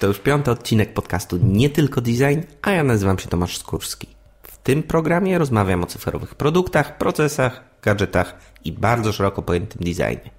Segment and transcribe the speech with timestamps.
[0.00, 4.06] to już piąty odcinek podcastu Nie Tylko Design, a ja nazywam się Tomasz Skórski.
[4.42, 10.30] W tym programie rozmawiam o cyfrowych produktach, procesach, gadżetach i bardzo szeroko pojętym designie.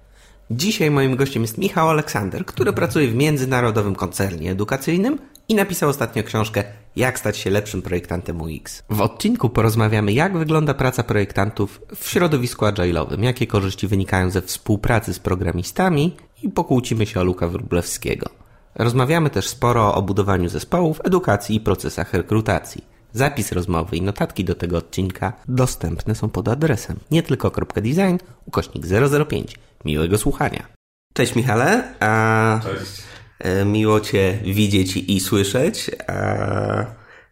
[0.50, 6.22] Dzisiaj moim gościem jest Michał Aleksander, który pracuje w międzynarodowym koncernie edukacyjnym i napisał ostatnio
[6.22, 6.64] książkę
[6.96, 8.82] Jak stać się lepszym projektantem UX.
[8.90, 15.14] W odcinku porozmawiamy, jak wygląda praca projektantów w środowisku agile'owym, jakie korzyści wynikają ze współpracy
[15.14, 18.41] z programistami i pokłócimy się o Luka Wróblewskiego.
[18.74, 22.84] Rozmawiamy też sporo o budowaniu zespołów, edukacji i procesach rekrutacji.
[23.12, 28.84] Zapis rozmowy i notatki do tego odcinka dostępne są pod adresem nie tylko.design ukośnik
[29.28, 29.56] 005.
[29.84, 30.66] Miłego słuchania.
[31.14, 31.94] Cześć Michale.
[32.00, 32.60] A...
[32.62, 33.02] Cześć.
[33.38, 35.90] E, miło Cię widzieć i słyszeć.
[36.08, 36.84] A...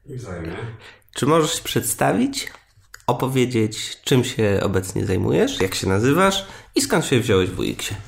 [0.06, 0.56] I wzajemnie.
[1.14, 2.50] Czy możesz się przedstawić,
[3.06, 8.00] opowiedzieć, czym się obecnie zajmujesz, jak się nazywasz i skąd się wziąłeś w UX-ie?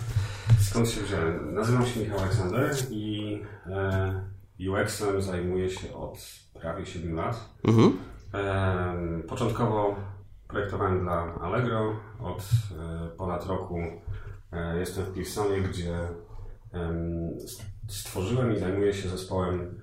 [0.61, 1.55] Skąd się wziąłem?
[1.55, 4.33] Nazywam się Michał Aleksander i e,
[4.71, 6.19] UX-em zajmuję się od
[6.61, 7.55] prawie 7 lat.
[7.65, 7.93] Mhm.
[8.35, 9.97] E, początkowo
[10.49, 11.97] projektowałem dla Allegro.
[12.21, 13.79] Od e, ponad roku
[14.53, 15.99] e, jestem w Pearsonie, gdzie
[16.73, 17.31] em,
[17.89, 19.81] stworzyłem i zajmuję się zespołem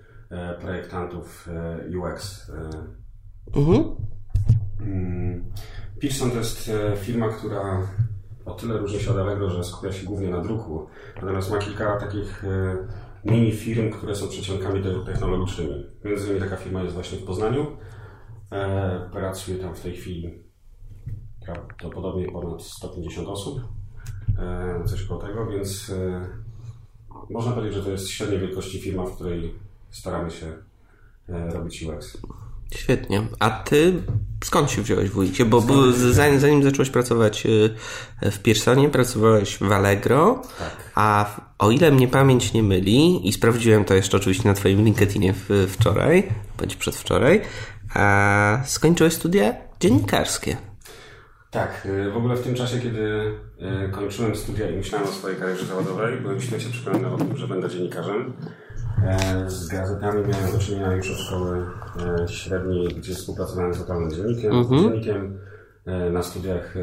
[0.62, 1.50] projektantów
[2.00, 2.52] UX.
[3.56, 3.96] Mhm.
[4.80, 5.52] Mm,
[6.02, 7.88] Pearson to jest firma, która
[8.50, 11.98] o tyle różni się od Allegro, że skupia się głównie na druku, natomiast ma kilka
[11.98, 12.78] takich e,
[13.26, 15.86] mini firm, które są przeciągami te- technologicznymi.
[16.04, 17.68] Między innymi taka firma jest właśnie w Poznaniu.
[18.52, 20.44] E, Pracuje tam w tej chwili
[21.46, 23.60] prawdopodobnie ponad 150 osób,
[24.40, 25.92] e, coś koło tego, więc
[27.30, 29.56] można powiedzieć, że to jest średniej wielkości firma, w której
[29.90, 30.54] staramy się
[31.28, 32.18] robić UX.
[32.76, 33.22] Świetnie.
[33.40, 33.94] A Ty
[34.44, 35.50] skąd się wziąłeś w UX-ie?
[35.50, 40.92] Bo, zanim, zanim zacząłeś pracować y, w Pearsonie, pracowałeś w Allegro, Tak.
[40.96, 45.34] a o ile mnie pamięć nie myli, i sprawdziłem to jeszcze oczywiście na Twoim LinkedInie
[45.34, 47.42] w, wczoraj, bądź przedwczoraj,
[47.94, 50.58] a skończyłeś studia dziennikarskie.
[51.52, 53.00] Tak, y, w ogóle w tym czasie, kiedy
[53.88, 57.48] y, kończyłem studia i myślałem o swojej karierze zawodowej, byłem święcie przekonany o tym, że
[57.48, 58.34] będę dziennikarzem.
[59.08, 61.66] E, Z gazetami miałem do czynienia już od szkoły
[62.24, 64.52] e, średniej, gdzie współpracowałem z lokalnym dziennikiem.
[64.70, 65.40] dziennikiem.
[65.86, 66.76] E, Na studiach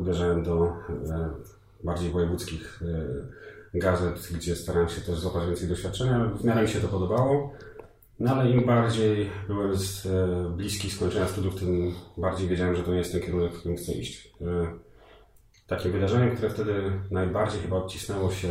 [0.00, 0.72] uderzałem do
[1.84, 2.80] bardziej wojewódzkich
[3.74, 6.30] gazet, gdzie starałem się też złapać więcej doświadczenia.
[6.40, 7.52] W miarę mi się to podobało.
[8.20, 10.08] No ale im bardziej byłem z,
[10.56, 13.92] bliski skończenia studiów, tym bardziej wiedziałem, że to nie jest ten kierunek, w którym chcę
[13.92, 14.34] iść.
[14.40, 14.44] E,
[15.66, 18.48] takim wydarzeniem, które wtedy najbardziej chyba odcisnęło się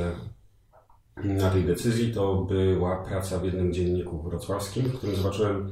[1.24, 5.72] na tej decyzji, to była praca w jednym dzienniku wrocławskim, w którym zobaczyłem,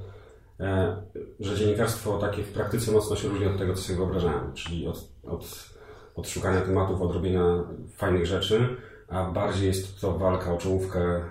[0.60, 0.98] e,
[1.40, 5.12] że dziennikarstwo takie w praktyce mocno się różni od tego, co sobie wyobrażałem, czyli od,
[5.24, 5.70] od,
[6.16, 7.64] od szukania tematów, od robienia
[7.96, 8.76] fajnych rzeczy,
[9.08, 11.24] a bardziej jest to walka o czołówkę, e,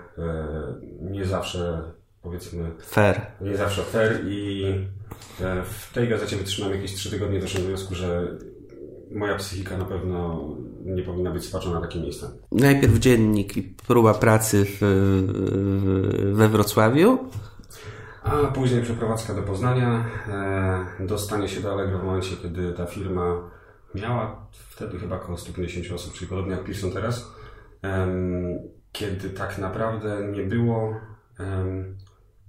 [1.01, 1.81] nie zawsze
[2.21, 3.21] powiedzmy Fair.
[3.41, 4.63] nie zawsze fair i
[5.41, 8.37] e, w tej gazecie wytrzymałem jakieś trzy tygodnie, doszedłem do wniosku, że
[9.11, 10.47] moja psychika na pewno
[10.95, 12.29] nie powinna być spaczona takim miejscem.
[12.51, 14.79] Najpierw dziennik i próba pracy w,
[16.33, 17.19] we Wrocławiu.
[18.23, 20.05] A później przeprowadzka do Poznania,
[20.99, 23.49] e, dostanie się do Allegro w momencie, kiedy ta firma
[23.95, 27.31] miała wtedy chyba około 150 osób, czyli podobnie jak Pearson teraz,
[28.91, 30.93] kiedy tak naprawdę nie było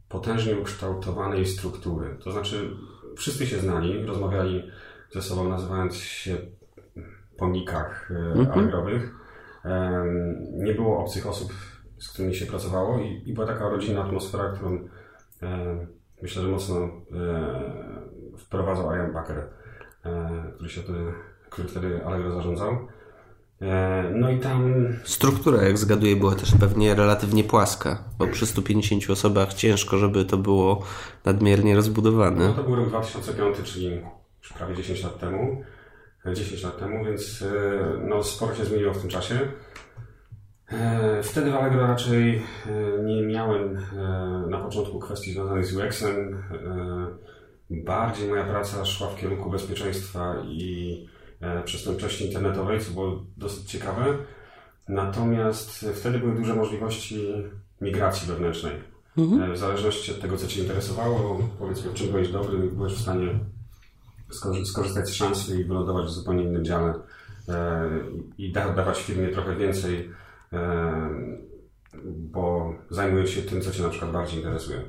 [0.09, 2.17] potężnie ukształtowanej struktury.
[2.25, 2.71] To znaczy
[3.17, 4.71] wszyscy się znali, rozmawiali
[5.13, 6.37] ze sobą nazywając się
[7.39, 9.15] po nikach e, allegrowych.
[9.65, 11.53] Em, Nie było obcych osób,
[11.99, 14.89] z którymi się pracowało i, i była taka rodzinna atmosfera, którą
[15.43, 15.87] e,
[16.23, 16.91] myślę, że mocno e,
[18.39, 19.39] wprowadzał Ian Packer,
[20.05, 20.99] e, który, się wtedy,
[21.51, 22.79] który wtedy Allegro zarządzał.
[24.15, 24.75] No i tam
[25.05, 30.37] Struktura, jak zgaduję, była też pewnie relatywnie płaska, bo przy 150 osobach ciężko, żeby to
[30.37, 30.83] było
[31.25, 32.49] nadmiernie rozbudowane.
[32.49, 34.01] No to był rok 2005, czyli
[34.43, 35.63] już prawie 10 lat temu.
[36.31, 37.49] E, 10 lat temu, więc e,
[38.09, 39.41] no, sporo się zmieniło w tym czasie.
[40.73, 43.79] E, Wtedy w Allegro raczej e, nie miałem
[44.51, 46.43] na początku kwestii związanych z UX-em.
[47.71, 51.07] Bardziej moja praca szła w kierunku bezpieczeństwa i
[51.65, 54.05] przestępczości internetowej, co było dosyć ciekawe.
[54.89, 57.27] Natomiast wtedy były duże możliwości
[57.81, 58.73] migracji wewnętrznej.
[59.43, 63.01] E, W zależności od tego, co Cię interesowało, powiedzmy, w czym byłeś dobry, byłeś w
[63.03, 63.39] stanie
[64.65, 66.95] skorzystać z szansy i wylądować w zupełnie innym dziale
[67.49, 67.89] e,
[68.39, 70.11] i da, dawać firmie trochę więcej,
[70.53, 71.11] e,
[72.05, 74.83] bo zajmujesz się tym, co Cię na przykład bardziej interesuje.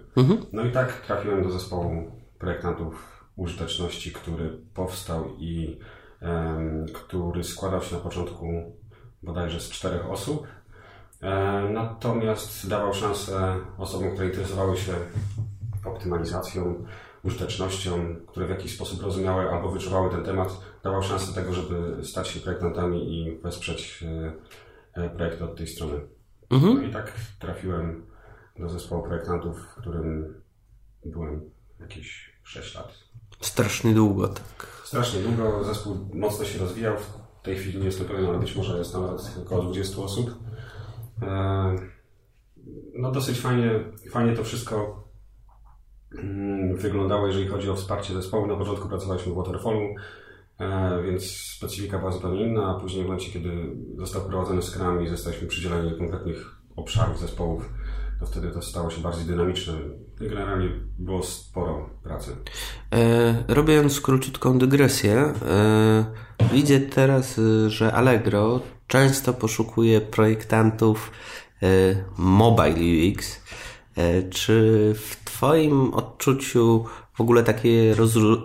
[0.54, 5.80] No i tak trafiłem do zespołu projektantów użyteczności, który powstał i
[6.94, 8.46] który składał się na początku
[9.24, 10.48] bodajże z czterech osób.
[11.22, 14.94] E, natomiast dawał szansę osobom, które interesowały się
[15.86, 16.86] optymalizacją,
[17.24, 22.28] użytecznością, które w jakiś sposób rozumiały albo wyczuwały ten temat, dawał szansę tego, żeby stać
[22.28, 24.04] się projektantami i wesprzeć
[24.94, 26.00] e, projekt od tej strony.
[26.50, 26.74] Mhm.
[26.76, 28.06] No i tak trafiłem
[28.60, 30.34] do zespołu projektantów, w którym
[31.06, 31.50] byłem
[31.80, 32.94] jakieś 6 lat.
[33.42, 34.82] Strasznie długo, tak.
[34.84, 35.64] Strasznie długo.
[35.64, 36.98] Zespół mocno się rozwijał.
[36.98, 40.36] W tej chwili nie jestem pewien, ale być może jest nawet około 20 osób.
[41.22, 41.76] E,
[42.94, 43.72] no dosyć fajnie,
[44.12, 45.04] fajnie to wszystko
[46.76, 48.48] wyglądało, jeżeli chodzi o wsparcie zespołu.
[48.48, 49.96] Na początku pracowaliśmy w Waterfallu,
[50.60, 53.50] e, więc specyfika była zupełnie inna, a później w momencie, kiedy
[53.98, 57.70] został wprowadzony Scrum i zostaliśmy przydzieleni konkretnych obszarów zespołów,
[58.20, 59.74] to wtedy to stało się bardziej dynamiczne.
[60.20, 60.70] Generalnie
[61.00, 62.36] było sporo pracy.
[62.94, 66.06] E, robiąc króciutką dygresję, e,
[66.54, 71.12] widzę teraz, że Allegro często poszukuje projektantów
[72.18, 72.76] mobile
[73.10, 73.42] UX.
[74.00, 77.96] E, czy w Twoim odczuciu w ogóle takie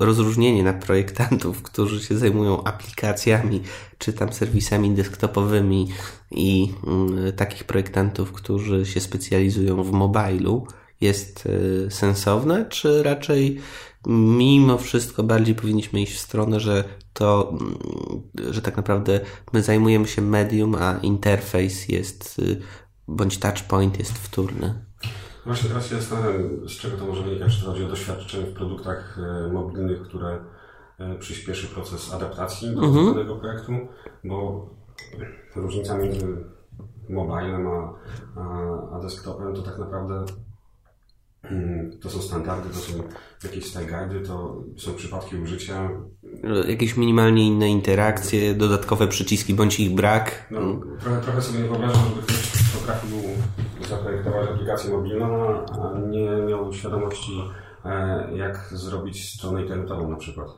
[0.00, 3.62] rozróżnienie na projektantów, którzy się zajmują aplikacjami
[3.98, 5.88] czy tam serwisami desktopowymi
[6.30, 10.66] i mm, takich projektantów, którzy się specjalizują w mobilu,
[11.00, 13.60] jest y, sensowne, czy raczej
[14.06, 19.20] mimo wszystko bardziej powinniśmy iść w stronę, że to, mm, że tak naprawdę
[19.52, 22.60] my zajmujemy się medium, a interfejs jest, y,
[23.08, 24.93] bądź touchpoint jest wtórny?
[25.46, 28.54] Właśnie teraz się zastanawiam, z czego to może wynikać, czy to chodzi o doświadczenie w
[28.54, 30.38] produktach e, mobilnych, które
[30.98, 33.14] e, przyspieszy proces adaptacji do mhm.
[33.14, 33.72] danego projektu,
[34.24, 34.66] bo
[35.56, 36.44] różnica między
[37.08, 37.94] mobilem a,
[38.36, 40.24] a, a desktopem to tak naprawdę
[41.42, 42.92] mm, to są standardy, to są
[43.44, 45.90] jakieś style to są przypadki użycia.
[46.68, 50.48] Jakieś minimalnie inne interakcje, dodatkowe przyciski bądź ich brak.
[50.50, 50.60] No,
[51.00, 53.18] trochę, trochę sobie nie wyobrażam, żeby ktoś potrafił
[53.88, 57.42] zaprojektować aplikację mobilną, a nie miał świadomości,
[57.84, 60.48] e, jak zrobić stronę internetową na przykład.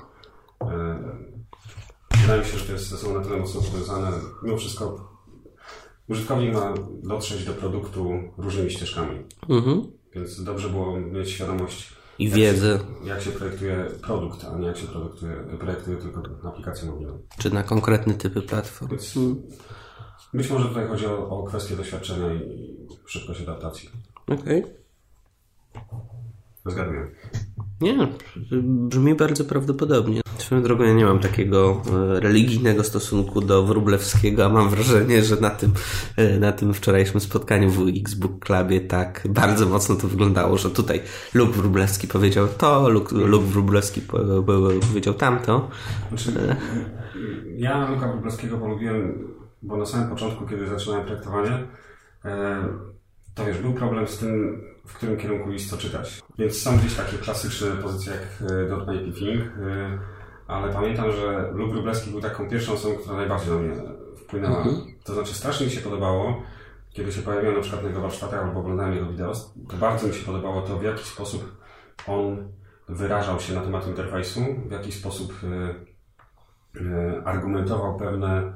[0.60, 0.98] E,
[2.20, 4.08] wydaje mi się, że to, jest, są na tyle mocno powiązane.
[4.42, 5.16] Mimo wszystko
[6.08, 9.24] użytkownik ma dotrzeć do produktu różnymi ścieżkami.
[9.48, 9.82] Mhm.
[10.14, 12.68] Więc dobrze było mieć świadomość i wiedzę.
[12.68, 17.18] Jak się, jak się projektuje produkt, a nie jak się projektuje, projektuje tylko aplikację mobilną.
[17.38, 18.90] Czy na konkretne typy platform.
[18.90, 19.42] Więc, hmm.
[20.34, 22.76] Być może tutaj chodzi o, o kwestię doświadczenia i
[23.06, 23.90] szybkość adaptacji.
[24.26, 24.64] Okej.
[24.64, 24.76] Okay.
[26.66, 27.06] Zgaduję.
[27.80, 28.08] Nie,
[28.62, 30.20] brzmi bardzo prawdopodobnie.
[30.38, 31.82] Swoją drogą ja nie mam takiego
[32.16, 35.72] e, religijnego stosunku do Wróblewskiego, a mam wrażenie, że na tym,
[36.16, 41.00] e, na tym wczorajszym spotkaniu w Xbook Clubie tak bardzo mocno to wyglądało, że tutaj
[41.34, 44.00] Luke Wróblewski powiedział to, Luke, Luke Wróblewski
[44.88, 45.68] powiedział tamto.
[46.08, 46.56] Znaczy,
[47.56, 49.28] ja Luka Wróblewskiego polubiłem
[49.66, 51.66] bo na samym początku, kiedy zaczynałem projektowanie,
[52.24, 52.64] e,
[53.34, 56.20] to wiesz, był problem z tym, w którym kierunku iść, co czytać.
[56.38, 59.42] Więc są gdzieś takie klasyczne pozycje jak Don't Make Think,
[60.46, 63.74] ale pamiętam, że Luke Wróblewski był taką pierwszą osobą, która najbardziej na mnie
[64.16, 64.58] wpłynęła.
[64.58, 64.76] Mhm.
[65.04, 66.42] To znaczy strasznie mi się podobało,
[66.90, 69.32] kiedy się pojawiłem na przykład na jego warsztatach albo oglądałem jego wideo,
[69.68, 71.56] to bardzo mi się podobało to, w jaki sposób
[72.06, 72.48] on
[72.88, 75.74] wyrażał się na temat interfejsu, w jaki sposób e,
[76.80, 78.54] e, argumentował pewne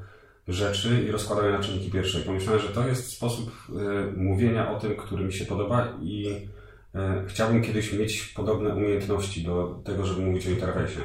[0.53, 2.19] rzeczy i rozkładał je na czynniki pierwsze.
[2.19, 6.27] I pomyślałem, że to jest sposób y, mówienia o tym, który mi się podoba i
[6.27, 10.99] y, chciałbym kiedyś mieć podobne umiejętności do tego, żeby mówić o interfejsie.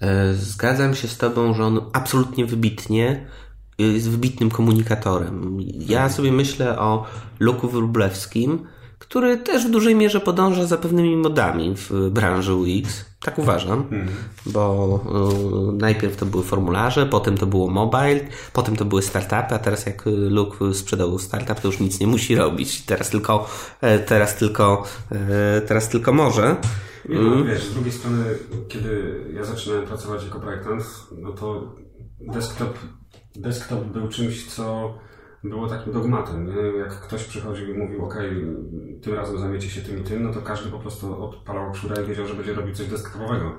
[0.00, 3.26] E, zgadzam się z Tobą, że on absolutnie wybitnie
[3.78, 5.58] jest wybitnym komunikatorem.
[5.88, 7.06] Ja sobie myślę o
[7.40, 8.66] Luku Wróblewskim,
[8.98, 13.04] który też w dużej mierze podąża za pewnymi modami w branży UX.
[13.20, 14.08] Tak uważam, mhm.
[14.46, 15.00] bo
[15.70, 18.20] y, najpierw to były formularze, potem to było mobile,
[18.52, 22.36] potem to były startupy, a teraz jak Luke sprzedał startup, to już nic nie musi
[22.36, 22.82] robić.
[22.82, 23.48] Teraz tylko,
[23.80, 26.56] e, teraz tylko, e, teraz tylko może.
[27.08, 28.24] Nie, no, wiesz, z drugiej strony,
[28.68, 30.84] kiedy ja zaczynałem pracować jako projektant,
[31.18, 31.74] no to
[32.20, 32.78] desktop,
[33.36, 34.94] desktop był czymś, co
[35.44, 36.46] było takim dogmatem.
[36.46, 36.78] Nie?
[36.78, 38.14] Jak ktoś przychodził i mówił, ok,
[39.02, 42.06] tym razem zajmiecie się tym i tym, no to każdy po prostu odpalał czurę i
[42.06, 43.52] wiedział, że będzie robił coś desktopowego.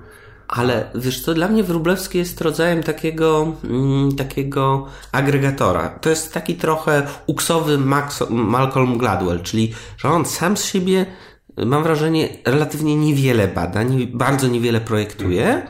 [0.48, 5.90] Ale wiesz co, dla mnie Wróblewski jest rodzajem takiego, mm, takiego agregatora.
[5.90, 11.06] To jest taki trochę uksowy Max, Malcolm Gladwell, czyli że on sam z siebie,
[11.66, 15.68] mam wrażenie, relatywnie niewiele bada, nie, bardzo niewiele projektuje,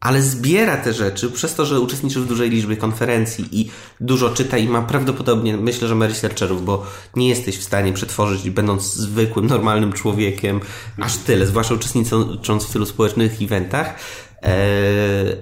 [0.00, 4.58] ale zbiera te rzeczy przez to, że uczestniczy w dużej liczbie konferencji i dużo czyta
[4.58, 9.46] i ma prawdopodobnie, myślę, że ma researcherów, bo nie jesteś w stanie przetworzyć, będąc zwykłym,
[9.46, 10.60] normalnym człowiekiem,
[11.00, 13.94] aż tyle, zwłaszcza uczestnicząc w tylu społecznych eventach.
[14.42, 15.36] Eee,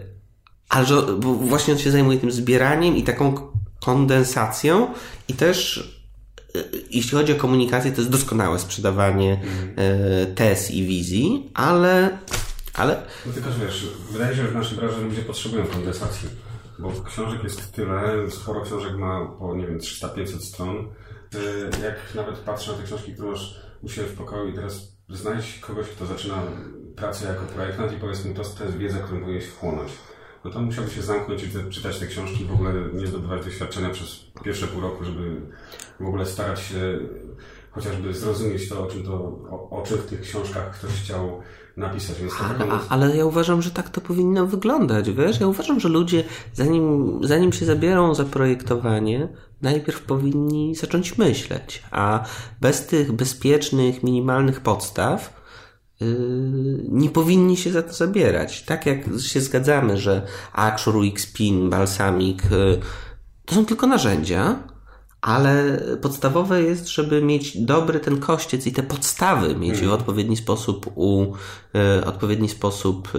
[0.68, 3.34] ale że, właśnie on się zajmuje tym zbieraniem i taką
[3.80, 4.94] kondensacją
[5.28, 5.88] i też
[6.90, 10.34] jeśli chodzi o komunikację, to jest doskonałe sprzedawanie mm.
[10.34, 12.18] tez i wizji, ale
[12.78, 13.02] ale...
[13.26, 16.28] No tylko, że wiesz, wydaje się, że w naszej branży ludzie potrzebują kondensacji,
[16.78, 20.88] bo książek jest tyle, sporo książek ma po, nie wiem, 300-500 stron.
[21.82, 25.58] Jak nawet patrzę na te książki, które masz u siebie w pokoju i teraz znajdź
[25.58, 26.42] kogoś, kto zaczyna
[26.96, 29.92] pracę jako projektant i powiedz mu, to, to jest wiedza, którą powinieneś wchłonąć.
[30.44, 34.24] No to musiałby się zamknąć i czytać te książki w ogóle nie zdobywać doświadczenia przez
[34.44, 35.40] pierwsze pół roku, żeby
[36.00, 36.98] w ogóle starać się
[37.78, 39.12] chociażby zrozumieć to, o czym, to,
[39.50, 41.40] o, o czym w tych książkach ktoś chciał
[41.76, 42.16] napisać.
[42.58, 45.40] Ale, ale ja uważam, że tak to powinno wyglądać, wiesz?
[45.40, 49.28] Ja uważam, że ludzie, zanim, zanim się zabiorą za projektowanie,
[49.62, 52.24] najpierw powinni zacząć myśleć, a
[52.60, 55.42] bez tych bezpiecznych, minimalnych podstaw
[56.00, 56.06] yy,
[56.88, 58.62] nie powinni się za to zabierać.
[58.62, 62.80] Tak jak się zgadzamy, że Axure, Xpin, Balsamic yy,
[63.44, 64.58] to są tylko narzędzia,
[65.20, 69.90] ale podstawowe jest, żeby mieć dobry ten kościec i te podstawy mieć hmm.
[69.90, 71.32] w odpowiedni sposób u,
[71.74, 73.18] y, odpowiedni sposób y,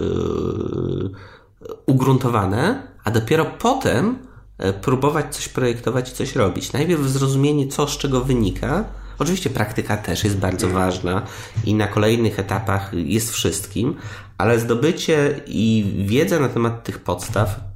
[1.86, 4.18] ugruntowane, a dopiero potem
[4.64, 6.72] y, próbować coś projektować i coś robić.
[6.72, 8.84] Najpierw zrozumienie, co z czego wynika.
[9.18, 10.84] Oczywiście praktyka też jest bardzo hmm.
[10.84, 11.22] ważna
[11.64, 13.96] i na kolejnych etapach jest wszystkim,
[14.38, 17.69] ale zdobycie i wiedza na temat tych podstaw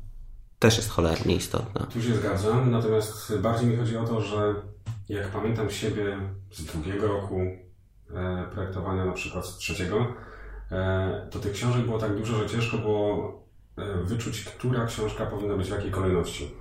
[0.59, 1.87] też jest cholernie istotna.
[1.87, 4.55] Tu się zgadzam, natomiast bardziej mi chodzi o to, że
[5.09, 6.19] jak pamiętam siebie
[6.53, 10.07] z drugiego roku e, projektowania, na przykład z trzeciego,
[10.71, 13.43] e, to tych książek było tak dużo, że ciężko było
[13.77, 16.55] e, wyczuć, która książka powinna być w jakiej kolejności.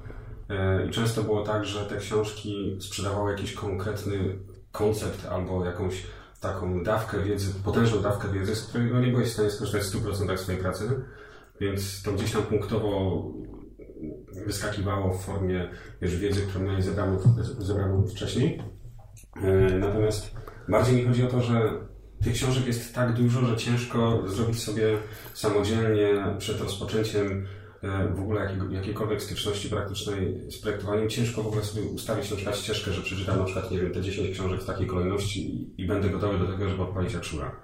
[0.88, 4.40] I często było tak, że te książki sprzedawały jakiś konkretny
[4.72, 6.04] koncept albo jakąś
[6.40, 10.06] taką dawkę wiedzy, potężną dawkę wiedzy, z której no, nie byłeś w stanie skorzystać w
[10.06, 11.04] 100% swojej pracy,
[11.60, 13.24] więc to gdzieś tam punktowo
[14.46, 15.70] wyskakiwało w formie
[16.02, 17.20] wiesz, wiedzy, którą mieli zebraną,
[17.60, 18.62] zebraną wcześniej.
[19.44, 20.36] E, natomiast
[20.70, 21.72] bardziej mi chodzi o to, że
[22.24, 24.98] tych książek jest tak dużo, że ciężko zrobić sobie
[25.34, 27.48] samodzielnie przed rozpoczęciem
[27.82, 32.36] e, w ogóle jakiego, jakiejkolwiek styczności praktycznej z projektowaniem, ciężko w ogóle sobie ustawić na
[32.36, 35.82] przykład ścieżkę, że przeczytam na przykład, nie wiem, te 10 książek w takiej kolejności i,
[35.82, 37.56] i będę gotowy do tego, żeby odpalić Aczura.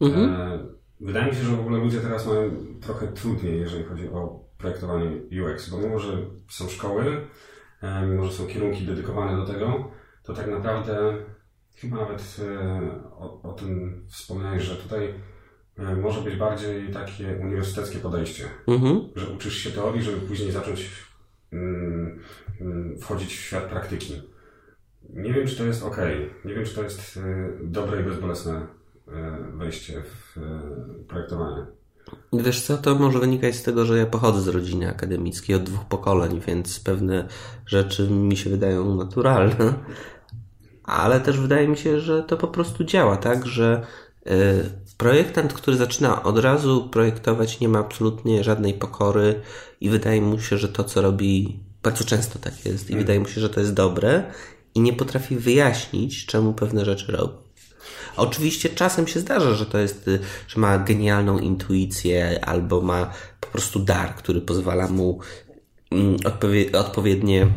[0.00, 0.34] Mhm.
[0.34, 0.66] E,
[1.00, 2.50] wydaje mi się, że w ogóle ludzie teraz mają
[2.80, 5.10] trochę trudniej, jeżeli chodzi o projektowanie
[5.44, 6.16] UX, bo mimo, że
[6.48, 7.26] są szkoły,
[7.82, 9.90] e, mimo, że są kierunki dedykowane do tego,
[10.22, 11.14] to tak naprawdę
[11.76, 15.14] chyba nawet e, o, o tym wspomniałeś, że tutaj
[15.78, 19.08] e, może być bardziej takie uniwersyteckie podejście, mhm.
[19.16, 20.90] że uczysz się teorii, żeby później zacząć
[21.52, 22.20] mm,
[22.60, 24.22] mm, wchodzić w świat praktyki.
[25.10, 25.96] Nie wiem, czy to jest ok.
[26.44, 27.20] Nie wiem, czy to jest
[27.62, 28.66] dobre i bezbolesne
[29.54, 30.40] wejście w
[31.08, 31.66] projektowanie.
[32.32, 35.84] Wiesz co, to może wynikać z tego, że ja pochodzę z rodziny akademickiej od dwóch
[35.84, 37.28] pokoleń, więc pewne
[37.66, 39.74] rzeczy mi się wydają naturalne,
[40.84, 43.86] ale też wydaje mi się, że to po prostu działa, tak, że
[44.26, 44.30] y,
[44.96, 49.40] projektant, który zaczyna od razu projektować, nie ma absolutnie żadnej pokory
[49.80, 53.26] i wydaje mu się, że to, co robi, bardzo często tak jest i wydaje mu
[53.28, 54.32] się, że to jest dobre
[54.74, 57.41] i nie potrafi wyjaśnić, czemu pewne rzeczy robi.
[58.16, 63.10] Oczywiście czasem się zdarza, że to jest, y, że ma genialną intuicję albo ma
[63.40, 65.20] po prostu dar, który pozwala mu
[65.90, 67.48] mm, odpowie odpowiednie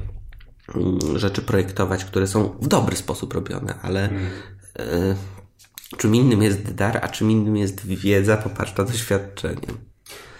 [0.75, 5.15] mm, rzeczy projektować, które są w dobry sposób robione, ale hmm.
[5.97, 9.77] czym innym jest dar, a czym innym jest wiedza poparta doświadczeniem.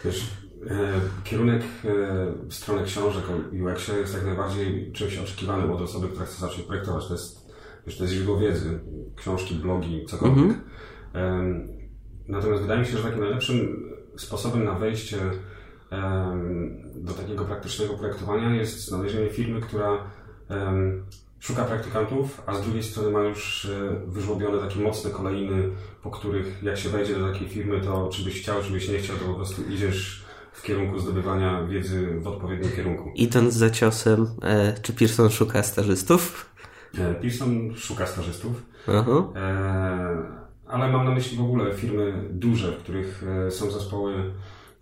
[0.05, 0.27] Wiesz,
[0.69, 6.25] e, kierunek e, strony książek o UX-ie jest jak najbardziej czymś oczekiwanym od osoby, która
[6.25, 7.07] chce zacząć projektować.
[7.07, 7.44] To jest
[7.87, 8.79] Wiesz, to jest źródło wiedzy,
[9.15, 10.45] książki, blogi, cokolwiek.
[11.13, 11.67] Mhm.
[12.27, 15.17] Natomiast wydaje mi się, że takim najlepszym sposobem na wejście
[16.95, 19.97] do takiego praktycznego projektowania jest znalezienie firmy, która
[21.39, 25.69] szuka praktykantów, a z drugiej strony ma już e, wyżłobione takie mocne kolejny,
[26.03, 28.97] po których jak się wejdzie do takiej firmy, to czy byś chciał, czy byś nie
[28.97, 33.11] chciał, to po prostu idziesz w kierunku zdobywania wiedzy w odpowiednim kierunku.
[33.15, 36.54] Idąc za ciosem, e, czy Pearson szuka stażystów?
[36.99, 39.33] E, Pearson szuka stażystów, uh-huh.
[40.67, 44.33] ale mam na myśli w ogóle firmy duże, w których e, są zespoły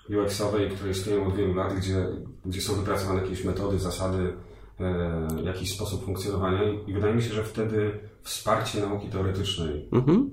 [0.10, 2.08] UX-owe, które istnieją od wielu lat, gdzie,
[2.46, 4.34] gdzie są wypracowane jakieś metody, zasady,
[5.44, 10.26] jakiś sposób funkcjonowania i wydaje mi się, że wtedy wsparcie nauki teoretycznej uh-huh.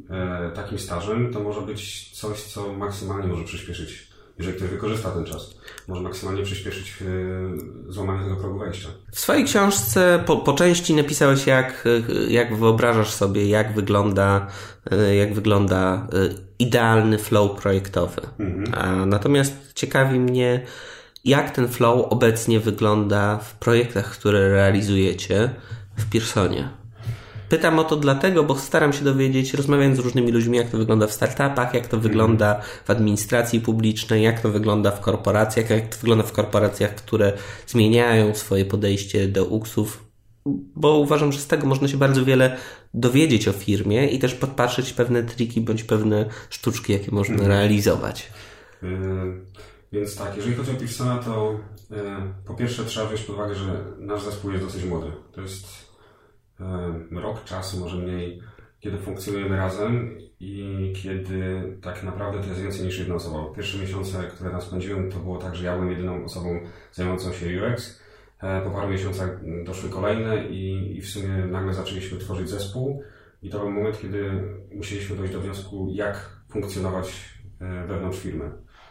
[0.55, 4.10] takim stażem to może być coś, co maksymalnie może przyspieszyć
[4.41, 5.55] jeżeli ktoś wykorzysta ten czas,
[5.89, 8.89] może maksymalnie przyspieszyć e, złamanie tego progu wejścia.
[9.13, 11.85] W swojej książce po, po części napisałeś, jak,
[12.29, 14.47] jak wyobrażasz sobie, jak wygląda,
[14.91, 16.07] e, jak wygląda e,
[16.59, 18.21] idealny flow projektowy.
[18.39, 18.75] Mhm.
[18.75, 20.67] A natomiast ciekawi mnie,
[21.25, 25.51] jak ten flow obecnie wygląda w projektach, które realizujecie
[25.97, 26.80] w Pearsonie.
[27.50, 31.07] Pytam o to dlatego, bo staram się dowiedzieć, rozmawiając z różnymi ludźmi, jak to wygląda
[31.07, 36.00] w startupach, jak to wygląda w administracji publicznej, jak to wygląda w korporacjach, jak to
[36.00, 37.33] wygląda w korporacjach, które
[37.66, 40.04] zmieniają swoje podejście do UX-ów,
[40.76, 42.57] bo uważam, że z tego można się bardzo wiele
[42.95, 47.50] dowiedzieć o firmie i też podpatrzeć pewne triki bądź pewne sztuczki, jakie można mhm.
[47.50, 48.30] realizować.
[48.83, 48.88] Yy,
[49.92, 51.97] więc tak, jeżeli chodzi o Pearsona, to yy,
[52.47, 55.07] po pierwsze trzeba wziąć pod uwagę, że nasz zespół jest dosyć młody.
[55.33, 55.90] To jest
[57.11, 58.43] rok czasu, może mniej,
[58.81, 63.55] kiedy funkcjonujemy razem i kiedy tak naprawdę to jest więcej niż jedna osoba.
[63.57, 66.61] Pierwsze miesiące, które nas spędziłem, to było tak, że ja byłem jedyną osobą
[66.93, 68.00] zajmującą się UX.
[68.43, 73.02] E, po paru miesiącach doszły kolejne i, i w sumie nagle zaczęliśmy tworzyć zespół.
[73.43, 74.31] I to był moment, kiedy
[74.75, 77.25] musieliśmy dojść do wniosku, jak funkcjonować
[77.61, 78.50] e, wewnątrz firmy.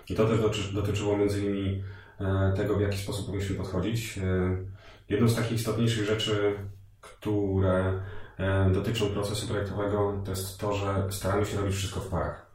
[0.09, 1.83] I to też dotyczyło między innymi
[2.19, 4.19] e, tego, w jaki sposób powinniśmy podchodzić.
[5.09, 6.55] Jedną z takich istotniejszych rzeczy,
[7.17, 8.01] które
[8.73, 12.49] dotyczą procesu projektowego, to jest to, że staramy się robić wszystko w parach.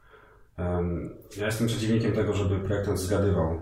[1.37, 3.59] Ja jestem przeciwnikiem tego, żeby projektant zgadywał,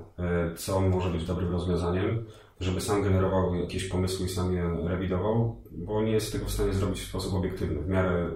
[0.55, 2.25] co może być dobrym rozwiązaniem,
[2.59, 6.73] żeby sam generował jakieś pomysły i sam je rewidował, bo nie jest tego w stanie
[6.73, 8.29] zrobić w sposób obiektywny, w miarę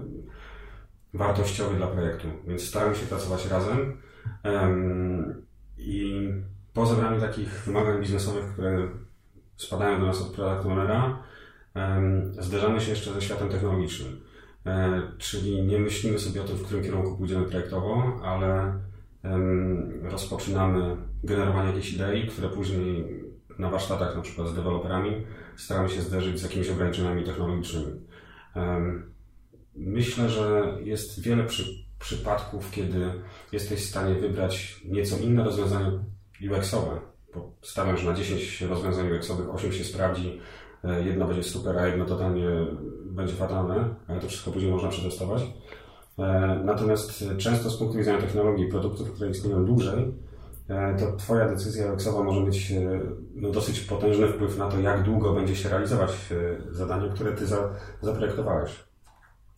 [1.14, 2.28] wartościowy dla projektu.
[2.46, 4.02] Więc staramy się pracować razem
[5.78, 6.28] i
[6.74, 8.88] po zebraniu takich wymagań biznesowych, które
[9.56, 10.64] spadają do nas od product
[12.38, 14.20] zderzamy się jeszcze ze światem technologicznym.
[14.66, 18.80] E, czyli nie myślimy sobie o tym, w którym kierunku pójdziemy projektowo, ale
[20.02, 23.04] rozpoczynamy generowanie jakiejś idei, które później
[23.58, 28.00] na warsztatach na przykład z deweloperami staramy się zderzyć z jakimiś ograniczeniami technologicznymi.
[29.76, 31.64] Myślę, że jest wiele przy,
[31.98, 33.12] przypadków, kiedy
[33.52, 35.92] jesteś w stanie wybrać nieco inne rozwiązania
[36.50, 37.00] UX-owe.
[37.62, 40.40] Stawiam, że na 10 rozwiązań UX-owych 8 się sprawdzi,
[40.84, 42.46] e, jedno będzie super, a jedno totalnie
[43.04, 45.42] będzie fatalne, ale to wszystko później można przetestować.
[46.18, 50.12] E, natomiast często z punktu widzenia technologii produktów, które istnieją dłużej,
[50.68, 52.72] E, to Twoja decyzja UX-owa może mieć
[53.34, 56.10] no, dosyć potężny wpływ na to, jak długo będzie się realizować
[56.70, 58.70] zadanie, które Ty za, zaprojektowałeś.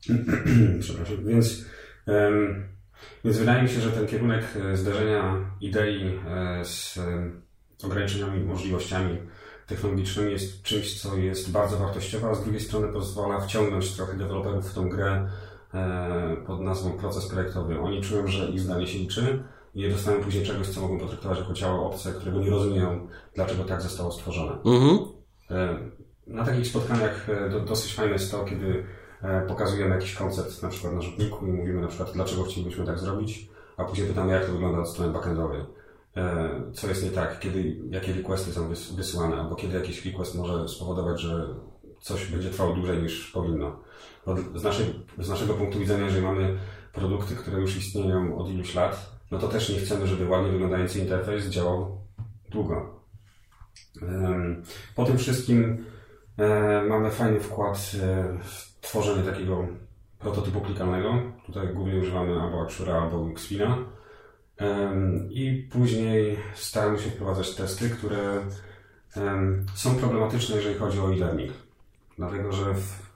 [0.80, 1.24] Przepraszam.
[1.24, 1.64] Więc,
[3.24, 6.18] więc wydaje mi się, że ten kierunek zderzenia idei
[6.62, 6.98] z
[7.84, 9.18] ograniczeniami, możliwościami
[9.70, 14.70] technologicznymi jest czymś, co jest bardzo wartościowe, a z drugiej strony pozwala wciągnąć trochę deweloperów
[14.70, 15.28] w tą grę
[16.46, 17.80] pod nazwą proces projektowy.
[17.80, 19.42] Oni czują, że ich zdanie się liczy,
[19.74, 23.64] i nie dostają później czegoś, co mogą potraktować jako ciało obce, którego nie rozumieją, dlaczego
[23.64, 24.52] tak zostało stworzone.
[24.64, 24.98] Mhm.
[25.50, 25.78] E,
[26.26, 28.84] na takich spotkaniach e, dosyć fajne jest to, kiedy
[29.22, 32.98] e, pokazujemy jakiś koncept na przykład na rzutniku i mówimy na przykład, dlaczego chcielibyśmy tak
[32.98, 35.60] zrobić, a później pytamy, jak to wygląda od strony backendowej.
[36.72, 41.20] Co jest nie tak, kiedy, jakie requesty są wysyłane, albo kiedy jakiś request może spowodować,
[41.20, 41.46] że
[42.00, 43.76] coś będzie trwało dłużej niż powinno.
[44.54, 44.86] Z, naszej,
[45.18, 46.58] z naszego punktu widzenia, jeżeli mamy
[46.92, 50.98] produkty, które już istnieją od iluś lat, no to też nie chcemy, żeby ładnie wyglądający
[50.98, 52.00] interfejs działał
[52.50, 53.00] długo.
[54.94, 55.84] Po tym wszystkim
[56.38, 59.66] e, mamy fajny wkład e, w tworzenie takiego
[60.18, 61.14] prototypu klikalnego.
[61.46, 63.78] Tutaj głównie używamy albo Axura, albo Xfina.
[65.30, 68.46] I później staramy się wprowadzać testy, które
[69.74, 71.52] są problematyczne, jeżeli chodzi o e-learning.
[72.18, 73.10] Dlatego, że w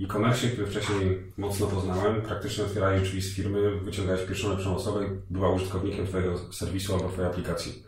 [0.00, 5.50] e-commerce, który wcześniej mocno poznałem, praktycznie otwierałeś drzwi z firmy, wyciągałeś pierwszą lepszą osobę była
[5.52, 7.84] użytkownikiem Twojego serwisu albo Twojej aplikacji.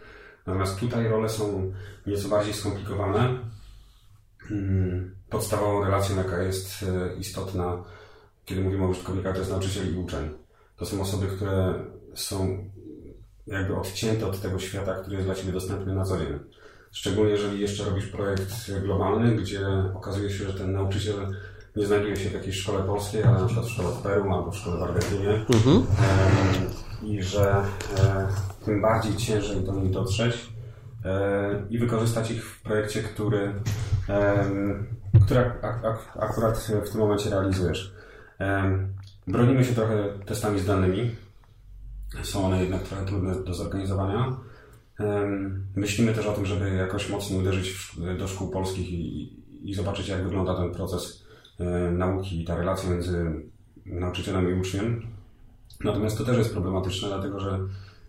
[0.47, 1.73] Natomiast tutaj role są
[2.07, 3.39] nieco bardziej skomplikowane.
[4.39, 7.85] Hmm, podstawową relacją, jaka jest e, istotna,
[8.45, 10.31] kiedy mówimy o użytkownikach, to jest nauczyciel i uczeń.
[10.77, 12.71] To są osoby, które są
[13.47, 16.39] jakby odcięte od tego świata, który jest dla Ciebie dostępny na co dzień.
[16.93, 21.15] Szczególnie jeżeli jeszcze robisz projekt globalny, gdzie okazuje się, że ten nauczyciel
[21.77, 24.51] nie znajduje się w jakiejś szkole polskiej, ale na przykład w szkole w Peru albo
[24.51, 25.31] w szkole w Argentynie.
[25.55, 25.87] Mhm.
[27.03, 27.65] I że
[27.99, 28.29] e,
[28.65, 30.53] tym bardziej ciężej do nich dotrzeć
[31.05, 33.55] e, i wykorzystać ich w projekcie, który,
[35.27, 35.53] który
[36.17, 37.95] akurat w tym momencie realizujesz.
[39.27, 41.11] Bronimy się trochę testami zdalnymi.
[42.23, 44.37] Są one jednak trochę trudne do zorganizowania.
[45.77, 50.25] Myślimy też o tym, żeby jakoś mocno uderzyć do szkół polskich i, i zobaczyć, jak
[50.25, 51.23] wygląda ten proces
[51.63, 53.33] E, nauki i ta relacja między
[53.87, 55.03] nauczycielem i uczniem.
[55.85, 57.59] Natomiast to też jest problematyczne, dlatego że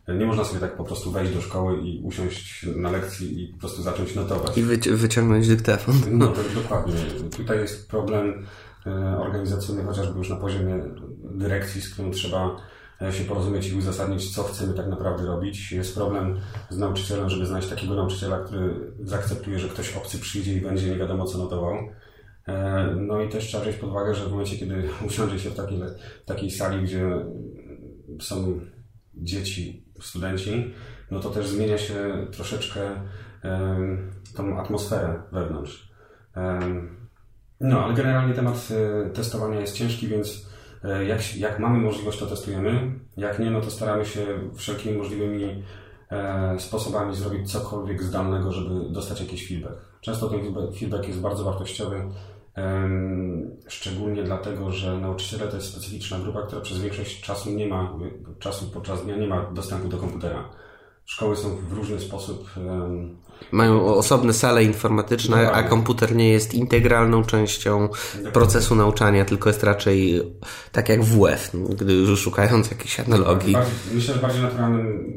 [0.08, 3.60] nie można sobie tak po prostu wejść do szkoły i usiąść na lekcji i po
[3.60, 4.58] prostu zacząć notować.
[4.58, 5.96] I wyci wyciągnąć dyktafon.
[6.12, 6.94] No to dokładnie.
[7.38, 8.46] Tutaj jest problem
[8.86, 10.84] e, organizacyjny, chociażby już na poziomie
[11.24, 12.56] dyrekcji, z którą trzeba
[13.12, 15.72] się porozumieć i uzasadnić, co chcemy tak naprawdę robić.
[15.72, 20.62] Jest problem z nauczycielem, żeby znaleźć takiego nauczyciela, który zaakceptuje, że ktoś obcy przyjdzie i
[20.62, 21.74] będzie nie wiadomo co notował.
[22.48, 25.56] E, no i też trzeba wziąć pod uwagę, że w momencie, kiedy usiądzie się w
[25.56, 25.80] takiej,
[26.24, 27.10] w takiej sali, gdzie
[28.22, 28.60] są
[29.16, 30.74] dzieci, studenci,
[31.12, 32.82] no to też zmienia się troszeczkę
[34.36, 35.94] tą atmosferę wewnątrz.
[37.60, 40.53] No, ale generalnie temat e, testowania jest ciężki, więc e,
[41.08, 43.00] jak, jak mamy możliwość, to testujemy.
[43.18, 45.64] Jak nie, no to staramy się wszelkimi możliwymi
[46.12, 49.76] e, sposobami zrobić cokolwiek zdalnego, żeby dostać jakiś feedback.
[50.02, 52.10] Często ten feedback jest bardzo wartościowy,
[53.68, 57.94] szczególnie dlatego, że nauczyciele to jest specyficzna grupa, która przez większość czasu nie ma,
[58.40, 60.50] czasu podczas dnia nie ma dostępu do komputera.
[61.06, 62.50] Szkoły są w różny sposób.
[62.58, 63.18] Um,
[63.52, 65.66] Mają osobne sale informatyczne, Dokładnie.
[65.66, 68.32] a komputer nie jest integralną częścią Dokładnie.
[68.32, 70.22] procesu nauczania, tylko jest raczej
[70.72, 73.56] tak jak WF, gdy już szukając jakiejś analogii.
[73.94, 75.14] Myślę, że bardziej naturalnym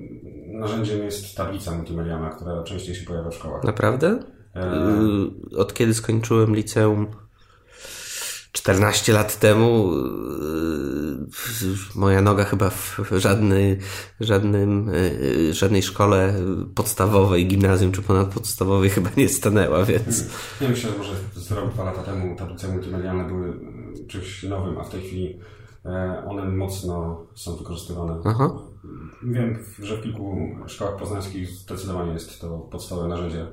[0.60, 3.64] narzędziem jest tablica multimedialna, która częściej się pojawia w szkołach.
[3.64, 4.18] Naprawdę?
[4.54, 5.56] E...
[5.56, 7.06] Od kiedy skończyłem liceum,
[8.56, 9.98] 14 lat temu y,
[11.94, 13.78] moja noga chyba w żadnej,
[14.20, 16.34] żadnym, y, żadnej szkole
[16.74, 20.24] podstawowej, gimnazjum czy ponadpodstawowej chyba nie stanęła, więc...
[20.60, 23.60] Nie myślę, że może z rok, dwa lata temu tablice multimedialne były
[24.08, 25.38] czymś nowym, a w tej chwili
[25.84, 28.20] e, one mocno są wykorzystywane.
[28.24, 28.50] Aha.
[29.22, 33.46] Wiem, że w kilku szkołach poznańskich zdecydowanie jest to podstawowe narzędzie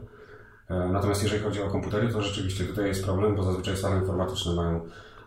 [0.70, 4.82] natomiast jeżeli chodzi o komputery, to rzeczywiście tutaj jest problem, bo zazwyczaj sale informatyczne mają,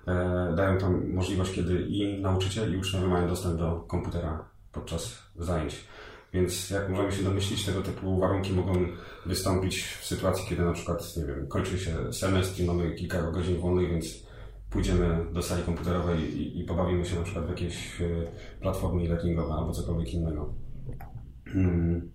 [0.06, 5.84] e, dają tam możliwość, kiedy i nauczyciel, i uczniowie mają dostęp do komputera podczas zajęć.
[6.32, 8.86] Więc jak możemy się domyślić, tego typu warunki mogą
[9.26, 13.60] wystąpić w sytuacji, kiedy na przykład, nie wiem, kończy się semestr i mamy kilka godzin
[13.60, 14.26] wolnych, więc
[14.70, 18.04] pójdziemy do sali komputerowej i, i pobawimy się na przykład w jakieś e,
[18.60, 20.54] platformy e-learningowe albo cokolwiek innego.
[21.44, 22.10] Hmm.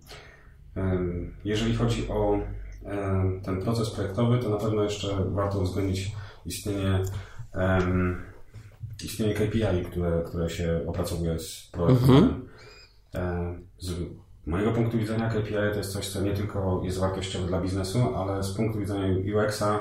[1.44, 2.40] Jeżeli chodzi o
[3.44, 6.12] ten proces projektowy, to na pewno jeszcze warto uwzględnić
[6.46, 7.02] istnienie,
[9.04, 12.10] istnienie KPI, które, które się opracowuje z projektem.
[12.10, 13.66] Mhm.
[13.78, 13.94] Z
[14.46, 18.42] mojego punktu widzenia KPI to jest coś, co nie tylko jest wartościowe dla biznesu, ale
[18.42, 19.78] z punktu widzenia UX-a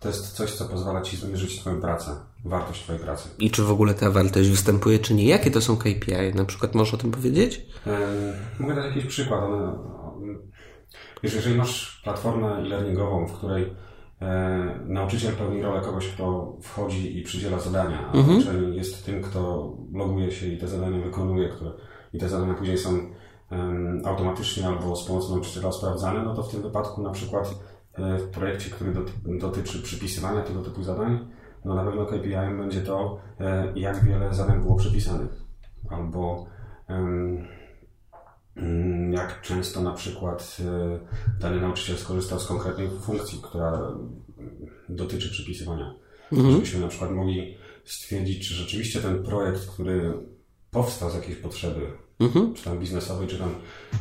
[0.00, 2.10] to jest coś, co pozwala Ci zmierzyć Twoją pracę,
[2.44, 3.28] wartość Twojej pracy.
[3.38, 5.24] I czy w ogóle ta wartość występuje, czy nie?
[5.24, 6.34] Jakie to są KPI?
[6.34, 7.66] Na przykład możesz o tym powiedzieć?
[8.58, 9.42] mogę dać jakiś przykład.
[9.42, 9.72] One,
[11.22, 13.74] Wiesz, jeżeli masz platformę e-learningową, w której
[14.20, 18.38] e, nauczyciel pełni rolę kogoś, kto wchodzi i przydziela zadania, a mhm.
[18.38, 21.70] uczeń jest tym, kto loguje się i te zadania wykonuje, które,
[22.12, 22.90] i te zadania później są
[23.50, 27.54] um, automatycznie albo z pomocą nauczyciela sprawdzane, no to w tym wypadku na przykład
[27.94, 31.28] e, w projekcie, który doty, dotyczy przypisywania tego typu zadań,
[31.64, 35.30] no na pewno KPI będzie to, e, jak wiele zadań było przypisanych,
[35.90, 36.46] albo
[36.88, 37.44] um,
[39.10, 40.98] jak często na przykład e,
[41.40, 43.92] dany nauczyciel skorzystał z konkretnej funkcji, która
[44.88, 45.94] dotyczy przypisywania.
[46.32, 46.54] Mhm.
[46.54, 50.12] Żebyśmy na przykład mogli stwierdzić, czy rzeczywiście ten projekt, który
[50.70, 51.86] powstał z jakiejś potrzeby,
[52.20, 52.54] mhm.
[52.54, 53.54] czy tam biznesowej, czy tam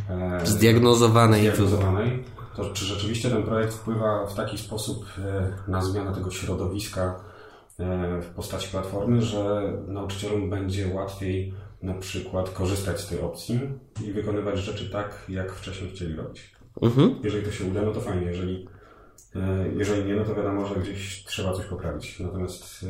[0.09, 2.23] e, zdiagnozowanej, zdiagnozowanej
[2.55, 7.23] to czy rzeczywiście ten projekt wpływa w taki sposób e, na zmianę tego środowiska
[7.79, 13.59] e, w postaci platformy, że nauczycielom będzie łatwiej na przykład korzystać z tej opcji
[14.05, 16.55] i wykonywać rzeczy tak, jak wcześniej chcieli robić.
[16.81, 17.15] Mhm.
[17.23, 18.27] Jeżeli to się uda, no to fajnie.
[18.27, 18.67] Jeżeli,
[19.35, 22.19] e, jeżeli nie, no to wiadomo, że gdzieś trzeba coś poprawić.
[22.19, 22.85] Natomiast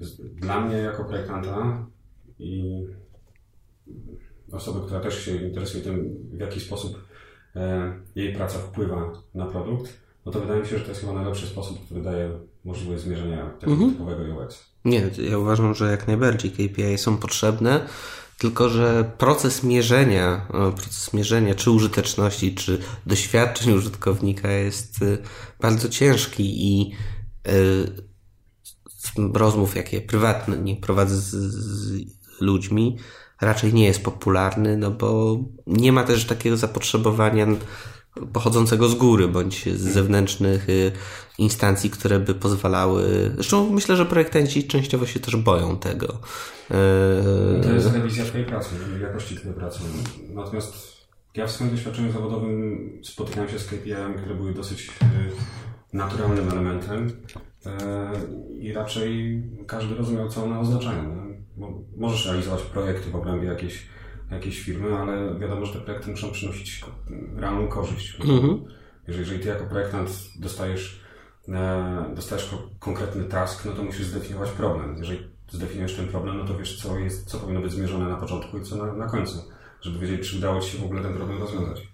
[0.00, 1.86] e, dla mnie jako projektanta
[2.38, 2.82] i
[4.52, 7.04] osoby, która też się interesuje tym, w jaki sposób
[7.56, 11.12] e, jej praca wpływa na produkt, no to wydaje mi się, że to jest chyba
[11.12, 12.30] najlepszy sposób, który daje
[12.66, 13.92] możliwość zmierzenia tego mhm.
[13.92, 14.64] typowego UX.
[14.84, 17.86] Nie, ja uważam, że jak najbardziej KPI są potrzebne,
[18.38, 25.18] tylko że proces mierzenia, proces mierzenia czy użyteczności, czy doświadczeń użytkownika jest y,
[25.60, 26.92] bardzo ciężki i
[27.48, 28.06] y,
[29.34, 32.02] rozmów, jakie prywatne nie prowadzę z, z
[32.40, 32.98] ludźmi,
[33.40, 37.46] raczej nie jest popularny, no bo nie ma też takiego zapotrzebowania
[38.32, 40.92] pochodzącego z góry bądź z zewnętrznych y,
[41.38, 43.30] instancji, które by pozwalały.
[43.34, 46.06] Zresztą myślę, że projektanci częściowo się też boją tego.
[46.06, 48.70] Y, to jest rewizja Twojej pracy,
[49.02, 49.80] jakości Twojej pracy.
[50.28, 50.96] Natomiast
[51.34, 57.10] ja w swoim doświadczeniu zawodowym spotykałem się z KPI-ami, które były dosyć y, naturalnym elementem
[58.60, 61.26] i raczej każdy rozumiał, co one oznaczają.
[61.96, 63.86] Możesz realizować projekty w obrębie jakiejś
[64.30, 66.84] jakiejś firmy, ale wiadomo, że te projekty muszą przynosić
[67.36, 68.20] realną korzyść.
[68.20, 68.64] Mhm.
[69.08, 70.10] Jeżeli, jeżeli ty jako projektant
[70.40, 71.00] dostajesz,
[71.48, 74.96] e, dostajesz konkretny task, no to musisz zdefiniować problem.
[74.98, 78.58] Jeżeli zdefiniujesz ten problem, no to wiesz, co, jest, co powinno być zmierzone na początku
[78.58, 79.38] i co na, na końcu,
[79.80, 81.88] żeby wiedzieć, czy udało ci się w ogóle ten problem rozwiązać.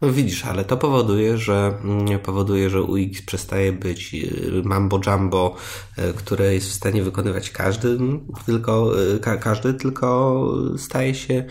[0.00, 5.56] No widzisz, ale to powoduje, że mm, powoduje, że UX przestaje być y, mambo jumbo,
[5.98, 7.98] y, które jest w stanie wykonywać każdy,
[8.46, 10.38] tylko, ka każdy, tylko
[10.76, 11.44] staje się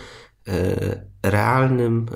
[1.22, 2.06] realnym,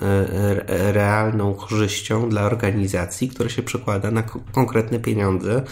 [0.68, 5.62] realną korzyścią dla organizacji, która się przekłada na konkretne pieniądze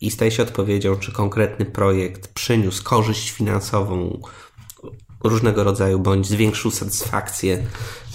[0.00, 4.20] i staje się odpowiedzią, czy konkretny projekt przyniósł korzyść finansową
[5.24, 7.66] różnego rodzaju, bądź zwiększył satysfakcję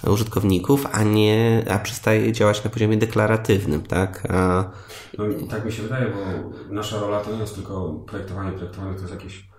[0.08, 4.28] użytkowników, a nie, a przestaje działać na poziomie deklaratywnym, tak?
[4.30, 4.72] A...
[5.18, 9.02] No, tak mi się wydaje, bo nasza rola to nie jest tylko projektowanie, projektowanie to
[9.02, 9.51] jest jakieś,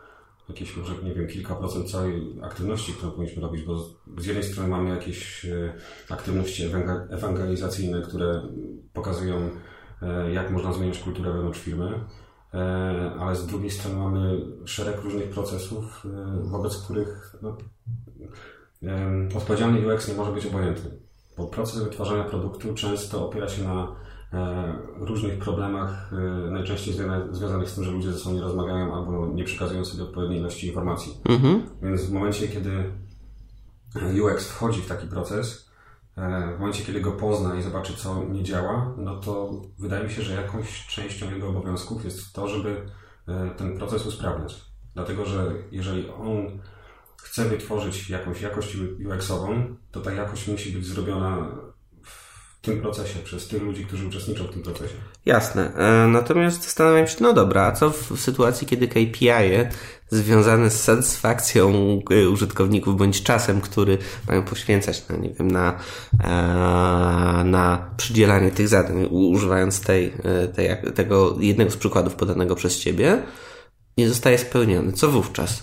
[0.53, 3.79] jakieś może, nie wiem, kilka procent całej aktywności, którą powinniśmy robić, bo
[4.19, 5.73] z jednej strony mamy jakieś e,
[6.09, 6.65] aktywności
[7.11, 8.43] ewangelizacyjne, które
[8.93, 9.51] pokazują,
[10.03, 12.01] e, jak można zmieniać kulturę wewnątrz firmy,
[12.55, 12.59] e,
[13.21, 16.07] ale z drugiej strony mamy szereg różnych procesów,
[16.43, 17.57] wobec których no,
[19.37, 20.91] odpowiedzialny UX nie może być obojętny,
[21.37, 23.97] bo proces wytwarzania produktu często opiera się na
[24.97, 26.95] różnych problemach, e, najczęściej
[27.31, 30.66] związanych z tym, że ludzie ze sobą nie rozmawiają albo nie przekazują sobie odpowiedniej ilości
[30.66, 31.12] informacji.
[31.25, 31.62] Mhm.
[31.83, 32.92] Więc w momencie, kiedy
[34.23, 35.71] UX wchodzi w taki proces,
[36.16, 40.11] e, w momencie, kiedy go pozna i zobaczy, co nie działa, no to wydaje mi
[40.11, 42.87] się, że jakąś częścią jego obowiązków jest to, żeby
[43.57, 44.64] ten proces usprawniać.
[44.95, 46.61] Dlatego, że jeżeli on
[47.23, 51.49] chce wytworzyć jakąś jakość UX-ową, to ta jakość musi być zrobiona
[52.62, 54.94] w tym procesie, przez tych ludzi, którzy uczestniczą w tym procesie.
[55.27, 55.75] Jasne.
[55.75, 59.66] E, natomiast zastanawiam się, no dobra, a co w sytuacji, kiedy KPI -e
[60.11, 61.72] związane z satysfakcją
[62.11, 63.98] e, użytkowników bądź czasem, który
[64.29, 65.79] mają poświęcać na, nie wiem, na,
[66.25, 66.29] e,
[67.44, 70.12] na przydzielanie tych zadań, używając tej,
[70.55, 73.22] tej, tego jednego z przykładów podanego przez Ciebie,
[73.98, 74.92] nie zostaje spełniony.
[74.92, 75.62] Co wówczas?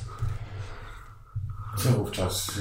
[1.77, 2.51] Co wówczas?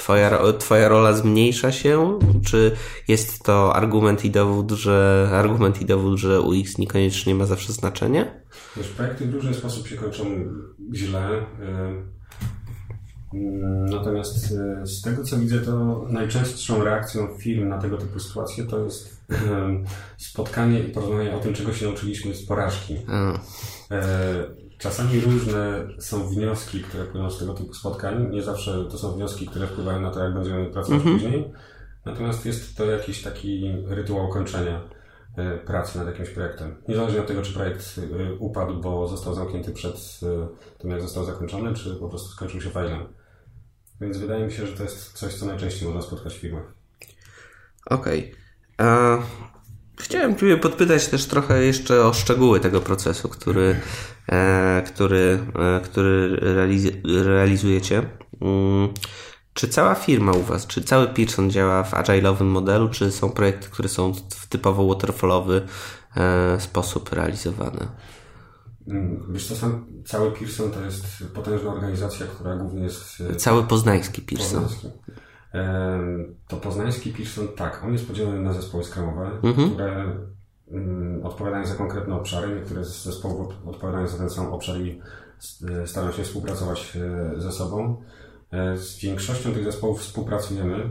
[0.00, 2.18] E, twoja, twoja rola zmniejsza się?
[2.44, 2.76] Czy
[3.08, 8.40] jest to argument i dowód, że argument i dowód, że UX niekoniecznie ma zawsze znaczenie?
[8.76, 10.24] Wiesz, projekty w różny sposób się kończą
[10.94, 11.28] źle.
[11.30, 11.44] E,
[13.34, 18.64] mm, natomiast e, z tego co widzę, to najczęstszą reakcją firm na tego typu sytuacje
[18.64, 19.20] to jest
[20.18, 22.96] spotkanie i porozmawianie o tym, czego się nauczyliśmy z porażki.
[24.80, 28.30] Czasami różne są wnioski, które płyną z tego typu spotkań.
[28.30, 31.12] Nie zawsze to są wnioski, które wpływają na to, jak będziemy pracować -hmm.
[31.12, 31.52] później.
[32.04, 34.80] Natomiast jest to jakiś taki rytuał kończenia
[35.36, 36.82] e, pracy nad jakimś projektem.
[36.88, 41.24] Niezależnie od tego, czy projekt e, upadł, bo został zamknięty przed e, tym, jak został
[41.24, 43.06] zakończony, czy po prostu skończył się failem.
[44.00, 46.74] Więc wydaje mi się, że to jest coś, co najczęściej można spotkać w firmach.
[47.86, 48.34] Okej.
[48.78, 49.22] Okay.
[50.00, 53.80] Chciałem Ciebie podpytać też trochę jeszcze o szczegóły tego procesu, który,
[54.28, 58.02] e, który, e, który realiz realizujecie.
[58.40, 58.88] Mm,
[59.54, 63.68] czy cała firma u Was, czy cały Pearson działa w agile'owym modelu, czy są projekty,
[63.70, 65.66] które są w typowo waterfallowy
[66.16, 67.88] e, sposób realizowane?
[68.88, 73.22] Mm, wiesz co, sam, cały Pearson to jest potężna organizacja, która głównie jest...
[73.36, 74.62] Cały poznański Pearson.
[74.62, 74.88] Poznański.
[76.48, 79.70] To poznański Pearson, tak, on jest podzielony na zespoły skramowe, mhm.
[79.70, 80.16] które
[80.70, 82.54] mm, odpowiadają za konkretne obszary.
[82.54, 85.00] Niektóre z zespołów odpowiadają za ten sam obszar i
[85.70, 88.02] e, starają się współpracować e, ze sobą.
[88.50, 90.88] E, z większością tych zespołów współpracujemy.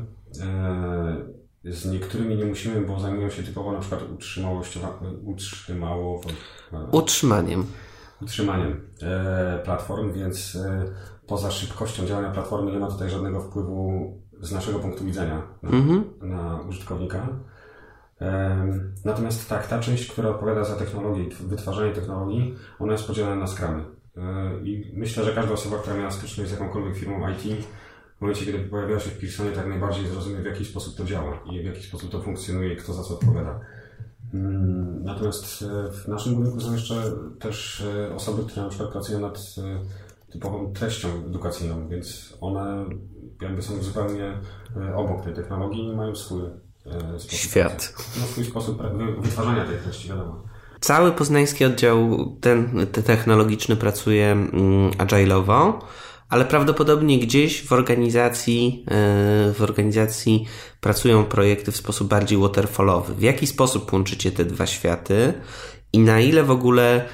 [1.65, 4.62] Z niektórymi nie musimy, bo zajmują się typowo na przykład utrzymało,
[6.91, 7.65] utrzymaniem.
[8.22, 8.82] Utrzymaniem
[9.63, 10.58] platform, więc
[11.28, 16.04] poza szybkością działania platformy nie ma tutaj żadnego wpływu z naszego punktu widzenia na, mm-hmm.
[16.21, 17.28] na użytkownika.
[19.06, 23.47] Natomiast tak, ta część, która odpowiada za technologię i wytwarzanie technologii, ona jest podzielona na
[23.47, 23.84] skramy.
[24.17, 24.21] E,
[24.63, 27.65] I myślę, że każda osoba, która miała styczność z jakąkolwiek firmą IT,
[28.17, 31.39] w momencie, kiedy pojawiła się w Pearsonie, tak najbardziej zrozumie, w jaki sposób to działa
[31.52, 33.60] i w jaki sposób to funkcjonuje i kto za co odpowiada.
[34.34, 37.04] Mm, natomiast e, w naszym budynku są jeszcze
[37.39, 39.56] też e, osoby, które na przykład pracują nad
[40.32, 42.86] typową treścią edukacyjną, więc one
[43.41, 44.38] jakby są zupełnie
[44.78, 47.93] e, obok tej technologii i mają swój e, sposób, świat.
[48.19, 48.82] No, swój sposób
[49.19, 50.43] wytwarzania tej treści, wiadomo.
[50.82, 55.73] Cały poznański oddział ten, ten technologiczny pracuje mm, agile'owo,
[56.30, 58.93] ale prawdopodobnie gdzieś w organizacji, e,
[59.54, 60.45] w organizacji
[60.82, 63.15] pracują projekty w sposób bardziej waterfallowy.
[63.15, 65.34] W jaki sposób łączycie te dwa światy
[65.93, 67.06] i na ile w ogóle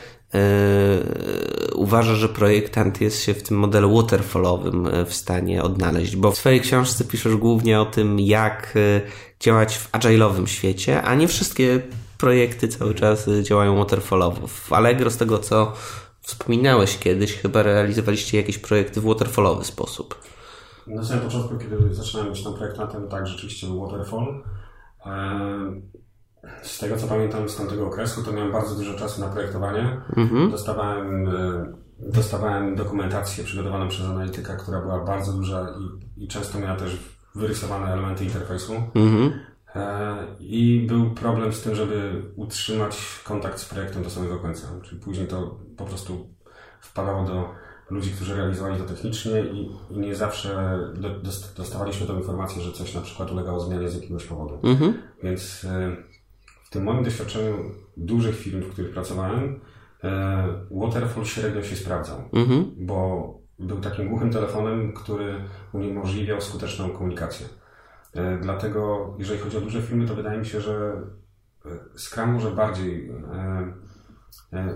[1.75, 6.37] uważa, że projektant jest się w tym modelu waterfallowym e, w stanie odnaleźć, bo w
[6.37, 9.01] swojej książce piszesz głównie o tym, jak e,
[9.39, 11.81] działać w agile'owym świecie, a nie wszystkie
[12.17, 14.47] projekty cały czas działają waterfallowo.
[14.47, 15.73] W Allegro, z tego co
[16.21, 20.15] wspominałeś kiedyś, chyba realizowaliście jakieś projekty w waterfallowy sposób.
[20.87, 24.43] Na samym początku, kiedy zaczynałem być tam projektantem, tak, rzeczywiście był Waterfall.
[26.61, 30.01] Z tego co pamiętam z tamtego okresu, to miałem bardzo dużo czasu na projektowanie.
[30.17, 30.51] Mhm.
[30.51, 31.29] Dostawałem,
[31.99, 36.99] dostawałem dokumentację przygotowaną przez analityka, która była bardzo duża i, i często miała też
[37.35, 38.73] wyrysowane elementy interfejsu.
[38.95, 39.31] Mhm.
[40.39, 44.67] I był problem z tym, żeby utrzymać kontakt z projektem do samego końca.
[44.83, 46.29] Czyli później to po prostu
[46.81, 47.49] wpadało do
[47.89, 51.09] ludzi, którzy realizowali to technicznie i, i nie zawsze do,
[51.57, 54.59] dostawaliśmy tą informację, że coś na przykład ulegało zmianie z jakiegoś powodu.
[54.63, 54.93] Mhm.
[55.23, 55.97] Więc e,
[56.75, 57.53] tym moim doświadczeniu
[57.97, 59.59] dużych firm, w których pracowałem,
[60.03, 62.71] e, Waterfall średnio się sprawdzał, mhm.
[62.77, 65.35] bo był takim głuchym telefonem, który
[65.73, 67.47] uniemożliwiał skuteczną komunikację.
[68.13, 71.01] E, dlatego, jeżeli chodzi o duże firmy, to wydaje mi się, że
[71.95, 73.11] Scrum może bardziej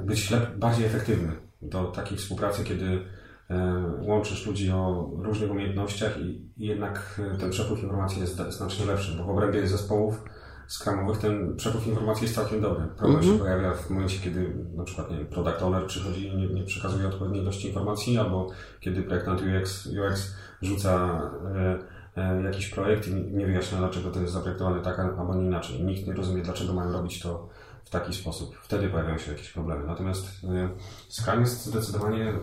[0.04, 1.32] być bardziej efektywny
[1.62, 3.06] do takiej współpracy, kiedy
[3.50, 9.24] e, łączysz ludzi o różnych umiejętnościach i, jednak ten przepływ informacji jest znacznie lepszy, bo
[9.24, 10.24] w obrębie zespołów
[10.70, 12.88] skramowych ten przepływ informacji jest całkiem dobry.
[12.98, 13.34] Problem mm -hmm.
[13.34, 16.64] się pojawia w momencie, kiedy na przykład nie wiem, product owner przychodzi i nie, nie
[16.64, 18.48] przekazuje odpowiedniej ilości informacji, albo
[18.80, 21.22] kiedy projektant UX, UX rzuca
[21.56, 21.80] e,
[22.22, 25.84] e, jakiś projekt i nie wyjaśnia, dlaczego to jest zaprojektowane tak albo nie inaczej.
[25.84, 27.50] Nikt nie rozumie, dlaczego mają robić to
[27.86, 28.56] w taki sposób.
[28.56, 29.86] Wtedy pojawiają się jakieś problemy.
[29.88, 30.70] Natomiast y,
[31.10, 32.34] Scrum jest zdecydowanie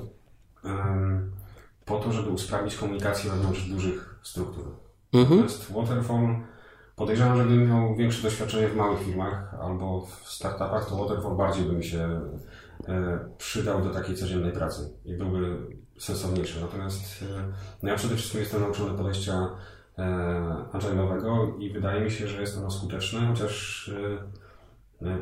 [1.85, 4.65] po to, żeby usprawnić komunikację wewnątrz dużych struktur.
[5.13, 5.41] Mhm.
[5.41, 6.37] Natomiast Waterfall
[6.97, 11.65] podejrzewam, że gdybym miał większe doświadczenie w małych firmach albo w startupach, to Waterfall bardziej
[11.65, 12.21] by mi się
[12.89, 15.57] e, przydał do takiej codziennej pracy i byłby
[15.99, 16.61] sensowniejszy.
[16.61, 19.51] Natomiast e, no ja przede wszystkim jestem nauczony podejścia
[19.99, 20.03] e,
[20.73, 23.91] agile'owego i wydaje mi się, że jest ono skuteczne, chociaż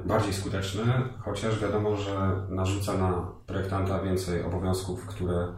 [0.04, 0.84] bardziej skuteczny,
[1.24, 5.48] chociaż wiadomo, że narzuca na projektanta więcej obowiązków, które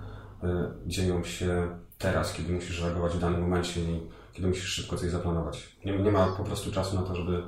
[0.86, 5.76] dzieją się teraz, kiedy musisz reagować w danym momencie i kiedy musisz szybko coś zaplanować.
[5.84, 7.42] Nie, nie ma po prostu czasu na to, żeby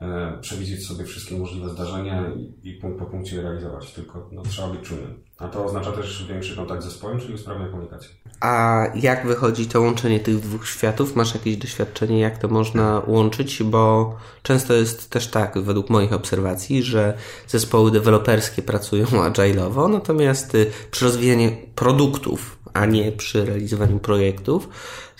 [0.00, 2.24] E, przewidzieć sobie wszystkie możliwe zdarzenia
[2.62, 5.22] i, punkt po punkcie je realizować, tylko no, trzeba być czujnym.
[5.38, 8.10] A to oznacza też większy kontakt z zespołem, czyli usprawnienie komunikacji.
[8.40, 11.16] A jak wychodzi to łączenie tych dwóch światów?
[11.16, 13.62] Masz jakieś doświadczenie, jak to można łączyć?
[13.62, 17.14] Bo często jest też tak, według moich obserwacji, że
[17.46, 24.68] zespoły deweloperskie pracują agile'owo, natomiast y, przy rozwijaniu produktów, a nie przy realizowaniu projektów,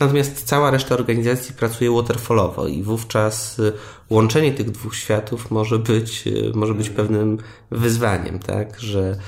[0.01, 3.73] Natomiast cała reszta organizacji pracuje waterfallowo i wówczas y,
[4.11, 7.39] łączenie tych dwóch światów może być, y, może być pewnym
[7.71, 8.81] wyzwaniem, tak?
[8.81, 9.19] Że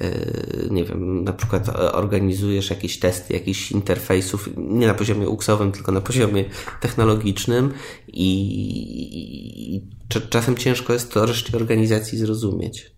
[0.00, 5.92] y, nie wiem, na przykład organizujesz jakieś testy jakichś interfejsów, nie na poziomie UX-owym, tylko
[5.92, 6.44] na poziomie
[6.80, 7.72] technologicznym
[8.08, 9.82] i,
[10.30, 12.96] czasem ciężko jest to reszcie organizacji zrozumieć.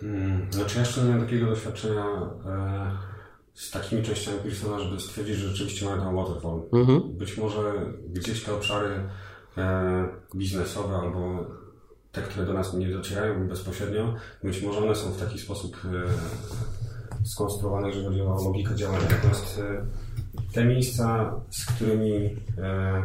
[0.00, 2.04] Hmm, znaczy ja jeszcze nie miałem takiego doświadczenia
[2.46, 3.17] e,
[3.58, 6.62] z takimi częściami Pearsona, żeby stwierdzić, że rzeczywiście mają tam waterfall.
[6.72, 7.16] Mhm.
[7.16, 7.72] Być może
[8.08, 8.88] gdzieś te obszary
[9.56, 11.46] e, biznesowe albo
[12.12, 17.26] te, które do nas nie docierają bezpośrednio, być może one są w taki sposób e,
[17.26, 19.06] skonstruowane, jeżeli chodzi o logikę działania.
[19.10, 19.86] Natomiast e,
[20.54, 23.02] te miejsca, z którymi e,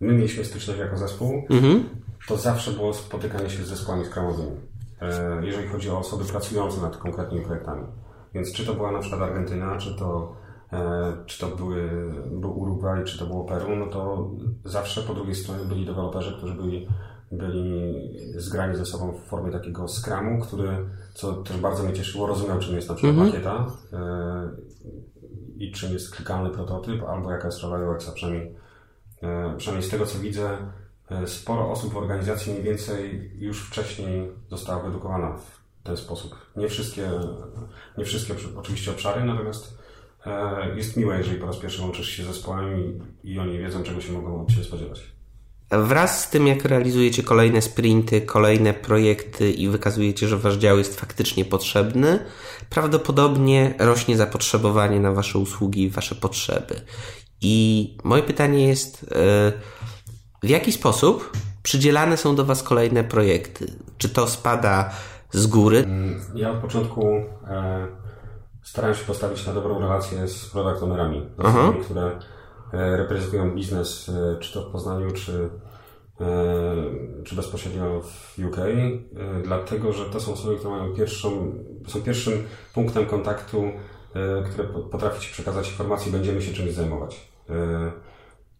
[0.00, 1.84] my mieliśmy styczność jako zespół, mhm.
[2.28, 4.56] to zawsze było spotykanie się z zespołami skramowymi.
[5.00, 7.86] E, jeżeli chodzi o osoby pracujące nad konkretnymi projektami.
[8.34, 10.36] Więc czy to była na przykład Argentyna, czy to,
[10.72, 14.30] e, czy to były, był Urugwaj, czy to było Peru, no to
[14.64, 16.88] zawsze po drugiej stronie byli deweloperzy, którzy byli,
[17.32, 17.94] byli
[18.36, 20.76] zgrani ze sobą w formie takiego skramu, który,
[21.14, 23.32] co też bardzo mnie cieszyło, rozumiał czym jest na przykład mhm.
[23.32, 24.50] pakieta e,
[25.56, 28.54] i czym jest klikalny prototyp, albo jaka jest rola UX-a, przynajmniej,
[29.22, 30.56] e, przynajmniej z tego co widzę,
[31.26, 36.36] sporo osób w organizacji mniej więcej już wcześniej została wyedukowana w ten sposób.
[36.56, 37.10] Nie wszystkie,
[37.98, 39.78] nie wszystkie oczywiście obszary, natomiast
[40.26, 43.00] e, jest miłe, jeżeli po raz pierwszy łączysz się z zespołem i,
[43.32, 45.12] i oni wiedzą, czego się mogą od Ciebie spodziewać.
[45.70, 51.00] Wraz z tym, jak realizujecie kolejne sprinty, kolejne projekty i wykazujecie, że wasz dział jest
[51.00, 52.18] faktycznie potrzebny,
[52.70, 56.80] prawdopodobnie rośnie zapotrzebowanie na wasze usługi i wasze potrzeby.
[57.40, 59.52] I moje pytanie jest, e,
[60.42, 63.72] w jaki sposób przydzielane są do was kolejne projekty?
[63.98, 64.94] Czy to spada
[65.32, 65.78] z góry?
[65.78, 67.06] Mm, ja od początku
[67.48, 67.86] e,
[68.62, 72.18] starałem się postawić na dobrą relację z product ownerami, osobami, które
[72.72, 75.48] e, reprezentują biznes, e, czy to w Poznaniu, czy,
[76.20, 76.26] e,
[77.24, 78.56] czy bezpośrednio w UK,
[79.44, 81.52] dlatego że to są osoby, które mają pierwszą,
[81.86, 82.32] są pierwszym
[82.74, 83.64] punktem kontaktu,
[84.50, 87.32] które potrafi Ci przekazać informacje, będziemy się czymś zajmować.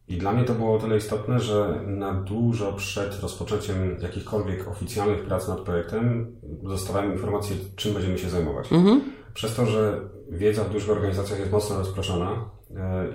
[0.08, 5.24] I dla mnie to było o tyle istotne, że na dużo przed rozpoczęciem jakichkolwiek oficjalnych
[5.24, 8.72] prac nad projektem dostawałem informację, czym będziemy się zajmować.
[8.72, 9.00] Mhm.
[9.34, 10.00] Przez to, że
[10.30, 12.50] wiedza w dużych organizacjach jest mocno rozproszona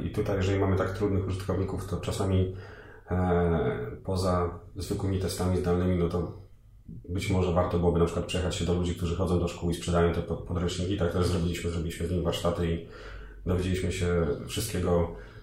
[0.04, 2.56] i tutaj, jeżeli mamy tak trudnych użytkowników, to czasami
[4.04, 6.48] poza zwykłymi testami zdalnymi, no to
[7.10, 9.74] być może warto byłoby na przykład przejechać się do ludzi, którzy chodzą do szkół i
[9.74, 10.98] sprzedają te podręczniki.
[10.98, 12.88] Tak też zrobiliśmy, zrobiliśmy z nimi warsztaty i
[13.46, 15.37] dowiedzieliśmy się wszystkiego, e,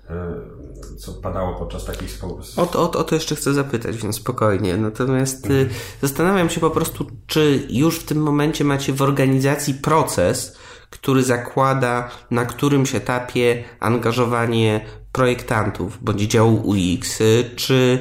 [0.99, 2.61] co padało podczas takich społeczności.
[2.61, 4.77] O, o, o to jeszcze chcę zapytać, więc spokojnie.
[4.77, 5.69] Natomiast mhm.
[6.03, 10.57] zastanawiam się po prostu, czy już w tym momencie macie w organizacji proces,
[10.91, 17.19] który zakłada na którymś etapie angażowanie projektantów bądź działu UX,
[17.57, 18.01] czy,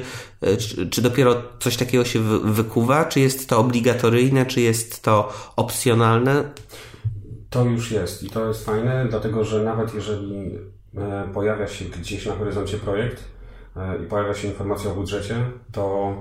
[0.58, 6.44] czy, czy dopiero coś takiego się wykuwa, czy jest to obligatoryjne, czy jest to opcjonalne?
[7.50, 10.58] To już jest i to jest fajne, dlatego że nawet jeżeli
[11.34, 13.24] pojawia się gdzieś na horyzoncie projekt
[13.76, 15.36] e, i pojawia się informacja o budżecie,
[15.72, 16.14] to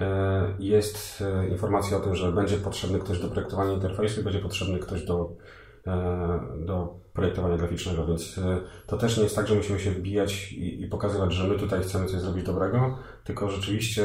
[0.00, 4.78] e, jest informacja o tym, że będzie potrzebny ktoś do projektowania interfejsu i będzie potrzebny
[4.78, 5.32] ktoś do,
[6.56, 8.40] do projektowania graficznego, więc
[8.86, 11.82] to też nie jest tak, że musimy się wbijać i, i pokazywać, że my tutaj
[11.82, 14.04] chcemy coś zrobić dobrego, tylko rzeczywiście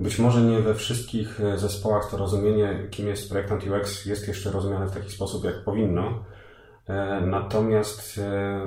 [0.00, 4.50] być może nie we wszystkich e, zespołach to rozumienie, kim jest projektant UX, jest jeszcze
[4.50, 6.24] rozumiane w taki sposób, jak powinno.
[6.88, 8.60] E, natomiast e,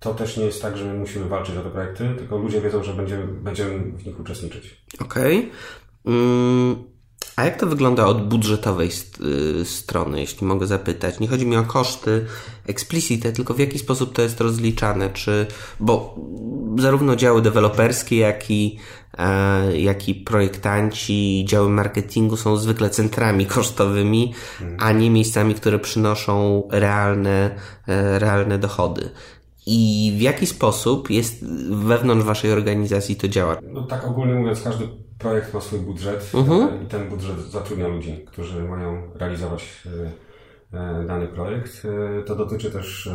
[0.00, 2.82] to też nie jest tak, że my musimy walczyć o te projekty, tylko ludzie wiedzą,
[2.82, 4.84] że będziemy, będziemy w nich uczestniczyć.
[5.00, 5.38] Okej.
[5.38, 6.14] Okay.
[6.14, 6.84] Mm,
[7.36, 8.90] a jak to wygląda od budżetowej
[9.60, 11.20] y, strony, jeśli mogę zapytać?
[11.20, 12.26] Nie chodzi mi o koszty
[12.66, 15.10] explicite, tylko w jaki sposób to jest rozliczane?
[15.10, 15.46] Czy,
[15.80, 16.14] bo
[16.78, 18.78] zarówno działy deweloperskie, jak i
[19.18, 24.34] E, jak i projektanci, działy marketingu są zwykle centrami kosztowymi,
[24.78, 27.50] a nie miejscami, które przynoszą realne,
[27.88, 29.10] e, realne dochody.
[29.66, 33.56] I w jaki sposób jest wewnątrz waszej organizacji to działa?
[33.72, 34.88] No tak ogólnie mówiąc, każdy
[35.24, 36.84] projekt ma swój budżet mhm.
[36.84, 39.82] i ten budżet zatrudnia ludzi, którzy mają realizować
[40.72, 41.82] e, dany projekt.
[42.26, 43.10] To dotyczy też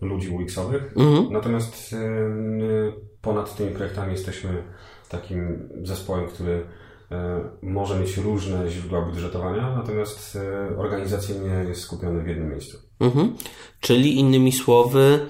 [0.00, 0.92] ludzi UX-owych.
[0.96, 1.32] Mhm.
[1.32, 1.94] Natomiast
[3.26, 4.62] ponad tymi projektami jesteśmy
[5.08, 6.66] takim zespołem, który
[7.10, 12.78] e, może mieć różne źródła budżetowania, natomiast e, organizacyjnie jest skupiony w jednym miejscu.
[13.00, 13.34] Mhm.
[13.80, 15.26] Czyli innymi słowy,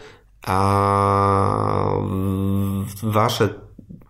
[0.47, 1.99] a
[3.03, 3.66] wasze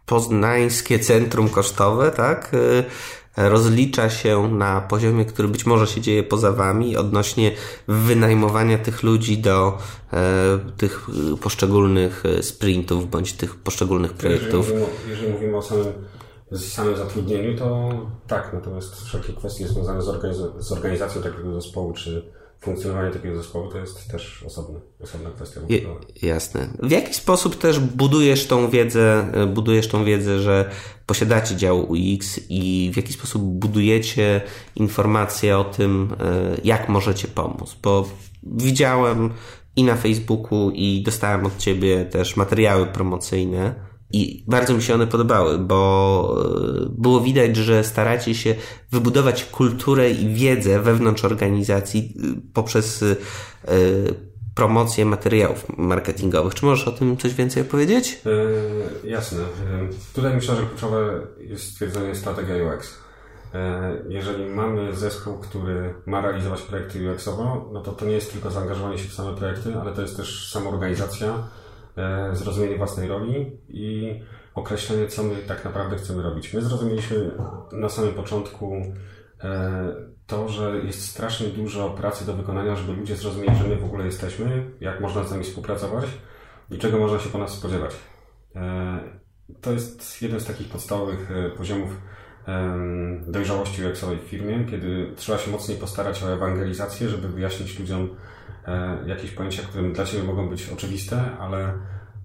[0.07, 2.53] poznańskie centrum kosztowe, tak?
[2.55, 7.53] E, rozlicza się na poziomie, który być może się dzieje poza wami odnośnie
[7.89, 9.79] wynajmowania tych ludzi do
[10.13, 11.07] e, tych
[11.43, 14.67] poszczególnych sprintów bądź tych poszczególnych projektów.
[14.67, 15.87] Jeżeli mówimy, jeżeli mówimy o samym,
[16.53, 17.91] samym zatrudnieniu, to
[18.27, 23.69] tak, natomiast wszelkie kwestie związane z, organiz- z organizacją takiego zespołu, czy funkcjonowanie takiego zespołu
[23.73, 25.61] to jest też osobny, osobna kwestia.
[25.69, 25.81] Je,
[26.23, 26.69] jasne.
[26.83, 30.71] W jaki sposób też budujesz tą wiedzę, e, budujesz tą wiedzę, że
[31.07, 34.41] posiadacie dział UX i w jaki sposób budujecie
[34.77, 37.77] informacje o tym, e, jak możecie pomóc?
[37.83, 38.09] Bo
[38.43, 39.31] widziałem
[39.77, 43.75] i na Facebooku i dostałem od Ciebie też materiały promocyjne
[44.17, 46.45] i bardzo mi się one podobały, bo
[46.85, 48.55] e, było widać, że staracie się
[48.91, 53.17] wybudować kulturę i wiedzę wewnątrz organizacji e, poprzez e,
[54.55, 56.55] promocję materiałów marketingowych.
[56.55, 58.21] Czy możesz o tym coś więcej opowiedzieć?
[58.25, 59.39] Yy, jasne.
[60.15, 62.95] Tutaj myślę, że kluczowe jest stwierdzenie strategia UX.
[64.09, 68.99] Jeżeli mamy zespół, który ma realizować projekty UX-owo, no to to nie jest tylko zaangażowanie
[68.99, 71.66] się w same projekty, ale to jest też samoorganizacja, organizacja
[72.33, 74.21] zrozumienie własnej roli i
[74.55, 76.55] określenie, co my tak naprawdę chcemy robić.
[76.55, 77.31] My zrozumieliśmy
[77.73, 78.83] na samym początku
[79.45, 79.95] e,
[80.27, 84.05] to, że jest strasznie dużo pracy do wykonania, żeby ludzie zrozumieli, że my w ogóle
[84.05, 86.05] jesteśmy, jak można z nami współpracować
[86.71, 87.97] i czego można się po nas spodziewać.
[88.57, 89.01] E,
[89.61, 92.01] to jest jeden z takich podstawowych poziomów
[93.27, 98.17] dojrzałości UX-owej firmie, kiedy trzeba się mocniej postarać o ewangelizację, żeby wyjaśnić ludziom, E,
[99.07, 101.73] jakieś pojęcia, które dla Ciebie mogą być oczywiste, ale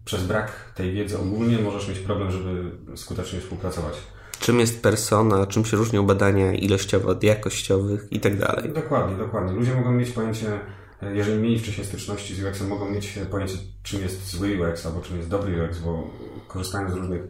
[0.05, 3.93] przez brak tej wiedzy ogólnie możesz mieć problem, żeby skutecznie współpracować.
[4.39, 8.73] Czym jest persona, czym się różnią badania ilościowe od jakościowych i tak dalej.
[8.73, 9.53] Dokładnie, dokładnie.
[9.53, 10.59] Ludzie mogą mieć pojęcie,
[11.01, 15.01] e, jeżeli mieli wcześniej styczności z UX-em, mogą mieć pojęcie, czym jest zły UX albo
[15.01, 16.07] czym jest dobry UX, bo
[16.47, 17.21] korzystają z różnych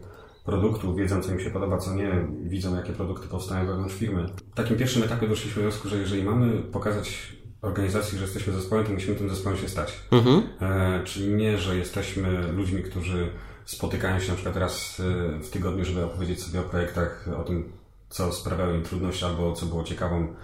[0.44, 4.26] produktów, wiedzą, co im się podoba, co nie, widzą, jakie produkty powstają wewnątrz firmy.
[4.52, 8.86] W takim pierwszym etapie doszliśmy do wniosku, że jeżeli mamy pokazać organizacji, że jesteśmy zespołem,
[8.86, 10.00] to musimy tym zespołem się stać.
[10.10, 10.42] Mhm.
[10.60, 13.30] E, czyli nie, że jesteśmy ludźmi, którzy
[13.64, 17.72] spotykają się na przykład raz e, w tygodniu, żeby opowiedzieć sobie o projektach, o tym,
[18.08, 20.34] co sprawiało im trudność albo co było ciekawą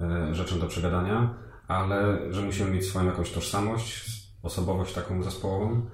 [0.00, 1.34] e, rzeczą do przegadania,
[1.68, 4.04] ale że musimy mieć swoją jakąś tożsamość,
[4.42, 5.86] osobowość taką zespołową.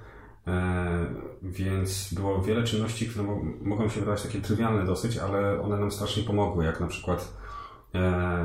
[0.47, 1.05] E,
[1.41, 6.23] więc było wiele czynności, które mogą się wydawać takie trywialne dosyć, ale one nam strasznie
[6.23, 7.40] pomogły, jak na przykład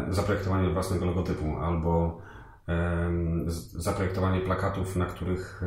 [0.09, 2.21] zaprojektowanie własnego logotypu albo
[3.73, 5.63] zaprojektowanie plakatów, na których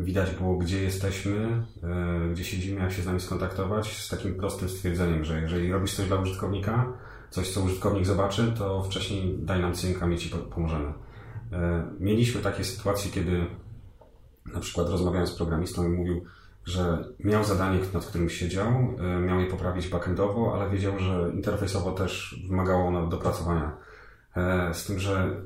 [0.00, 1.62] widać było, gdzie jesteśmy,
[2.32, 6.08] gdzie siedzimy, jak się z nami skontaktować, z takim prostym stwierdzeniem, że jeżeli robisz coś
[6.08, 6.92] dla użytkownika,
[7.30, 10.92] coś, co użytkownik zobaczy, to wcześniej daj nam cynk, my Ci pomożemy.
[12.00, 13.46] Mieliśmy takie sytuacje, kiedy
[14.54, 16.24] na przykład rozmawiałem z programistą i mówił,
[16.66, 21.92] że miał zadanie, nad którym siedział, e, miał je poprawić backendowo, ale wiedział, że interfejsowo
[21.92, 23.76] też wymagało ono dopracowania.
[24.36, 25.42] E, z tym, że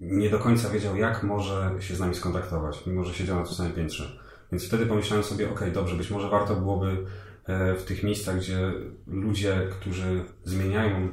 [0.00, 3.54] nie do końca wiedział, jak może się z nami skontaktować, mimo że siedział na tym
[3.54, 4.20] samym piętrze.
[4.52, 7.06] Więc wtedy pomyślałem sobie, ok, dobrze, być może warto byłoby
[7.46, 8.72] e, w tych miejscach, gdzie
[9.06, 11.08] ludzie, którzy zmieniają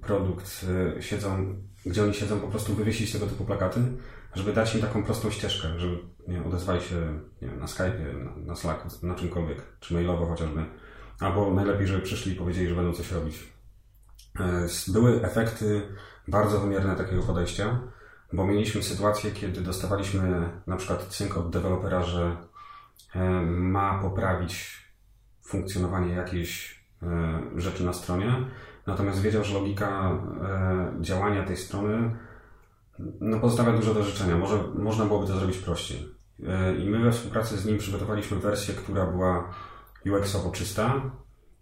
[0.00, 0.66] produkt,
[1.00, 1.54] siedzą,
[1.86, 3.80] gdzie oni siedzą, po prostu wywiesić tego typu plakaty,
[4.34, 8.46] żeby dać im taką prostą ścieżkę, żeby nie, odezwali się nie wiem, na Skype'ie, na,
[8.46, 10.64] na Slacku, na czymkolwiek, czy mailowo chociażby.
[11.20, 13.52] Albo najlepiej, żeby przyszli i powiedzieli, że będą coś robić.
[14.40, 15.82] E, były efekty
[16.28, 17.80] bardzo wymierne takiego podejścia,
[18.32, 22.36] bo mieliśmy sytuację, kiedy dostawaliśmy na przykład cynk od dewelopera, że
[23.14, 24.84] e, ma poprawić
[25.42, 28.36] funkcjonowanie jakiejś e, rzeczy na stronie,
[28.86, 30.18] natomiast wiedział, że logika
[31.00, 32.16] działania tej strony
[33.20, 34.36] no, pozostawia dużo do życzenia.
[34.36, 36.13] Może można byłoby to zrobić prościej.
[36.42, 39.54] E, I my we współpracy z nim przygotowaliśmy wersję, która była
[40.06, 41.10] UX-owo czysta,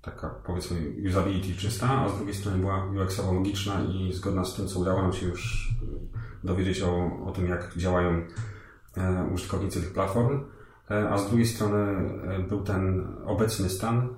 [0.02, 4.68] taka powiedzmy usability czysta, a z drugiej strony była UX-owo logiczna i zgodna z tym,
[4.68, 5.72] co udało nam się już
[6.44, 8.26] dowiedzieć o, o tym, jak działają
[8.96, 10.44] e, użytkownicy tych platform.
[10.90, 12.10] E, a z drugiej strony
[12.48, 14.08] był ten obecny stan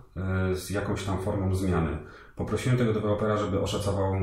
[0.52, 1.98] z jakąś tam formą zmiany.
[2.36, 4.14] Poprosiłem tego dewelopera, żeby oszacował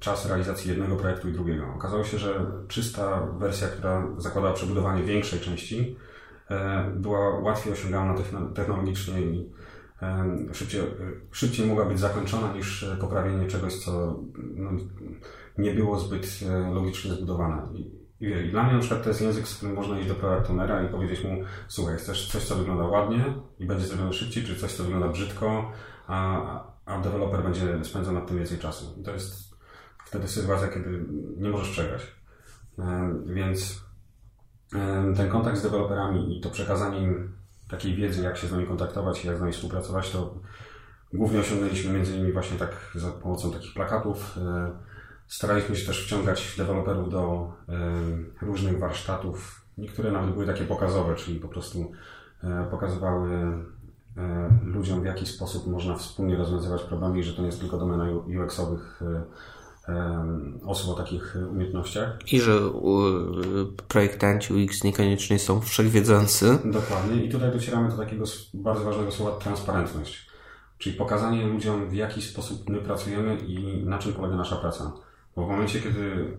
[0.00, 1.66] czas realizacji jednego projektu i drugiego.
[1.76, 5.96] Okazało się, że czysta wersja, która zakładała przebudowanie większej części,
[6.50, 8.14] e, była łatwiej osiągalna
[8.54, 9.50] technologicznie i
[10.02, 10.82] e, szybciej,
[11.30, 14.20] szybciej mogła być zakończona niż poprawienie czegoś, co
[14.54, 14.70] no,
[15.58, 17.68] nie było zbyt e, logicznie zbudowane.
[17.74, 20.50] I, i dla mnie na przykład to jest język, z którym można iść do product
[20.50, 21.30] ownera i powiedzieć mu,
[21.68, 23.24] słuchaj, chcesz coś, co wygląda ładnie
[23.58, 25.72] i będzie zrobione szybciej, czy coś, co wygląda brzydko,
[26.06, 29.00] a, a deweloper będzie spędzał nad tym więcej czasu.
[29.00, 29.49] I to jest
[30.10, 31.04] wtedy sytuacja, kiedy
[31.36, 32.02] nie możesz przegrać.
[32.78, 33.84] E, więc
[34.74, 37.32] e, ten kontakt z deweloperami i to przekazanie im
[37.68, 40.34] takiej wiedzy, jak się z nami kontaktować i jak z nami współpracować, to
[41.12, 44.38] głównie osiągnęliśmy między innymi właśnie tak za pomocą takich plakatów.
[44.38, 44.70] E,
[45.26, 47.52] staraliśmy się też wciągać deweloperów do
[48.42, 49.64] różnych warsztatów.
[49.78, 51.92] Niektóre nawet były takie pokazowe, czyli po prostu
[52.70, 53.30] pokazywały
[54.64, 58.04] ludziom, w jaki sposób można wspólnie rozwiązywać problemy i że to nie jest tylko domena
[58.10, 59.02] UX-owych
[60.66, 62.32] osób o takich umiejętnościach.
[62.32, 62.60] I że
[63.88, 66.58] projektanci UX niekoniecznie są wszechwiedzący.
[66.64, 67.24] Dokładnie.
[67.24, 68.24] I tutaj docieramy do takiego
[68.54, 70.30] bardzo ważnego słowa transparentność.
[70.78, 74.92] Czyli pokazanie ludziom, w jaki sposób my pracujemy i na czym polega nasza praca.
[75.36, 76.36] Bo w momencie, kiedy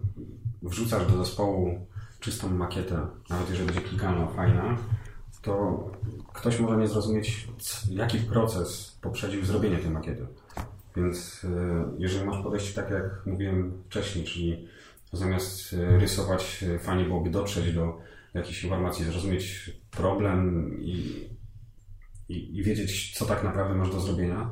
[0.61, 1.87] wrzucasz do zespołu
[2.19, 4.77] czystą makietę, nawet jeżeli będzie klikalna, fajna,
[5.41, 5.83] to
[6.33, 7.47] ktoś może nie zrozumieć,
[7.89, 10.27] jaki proces poprzedził zrobienie tej makiety.
[10.95, 14.67] Więc e, jeżeli masz podejście tak, jak mówiłem wcześniej, czyli
[15.13, 17.97] zamiast e, rysować, e, fajnie byłoby dotrzeć do
[18.33, 21.29] jakiejś informacji, zrozumieć problem i,
[22.29, 24.49] i, i wiedzieć, co tak naprawdę masz do zrobienia,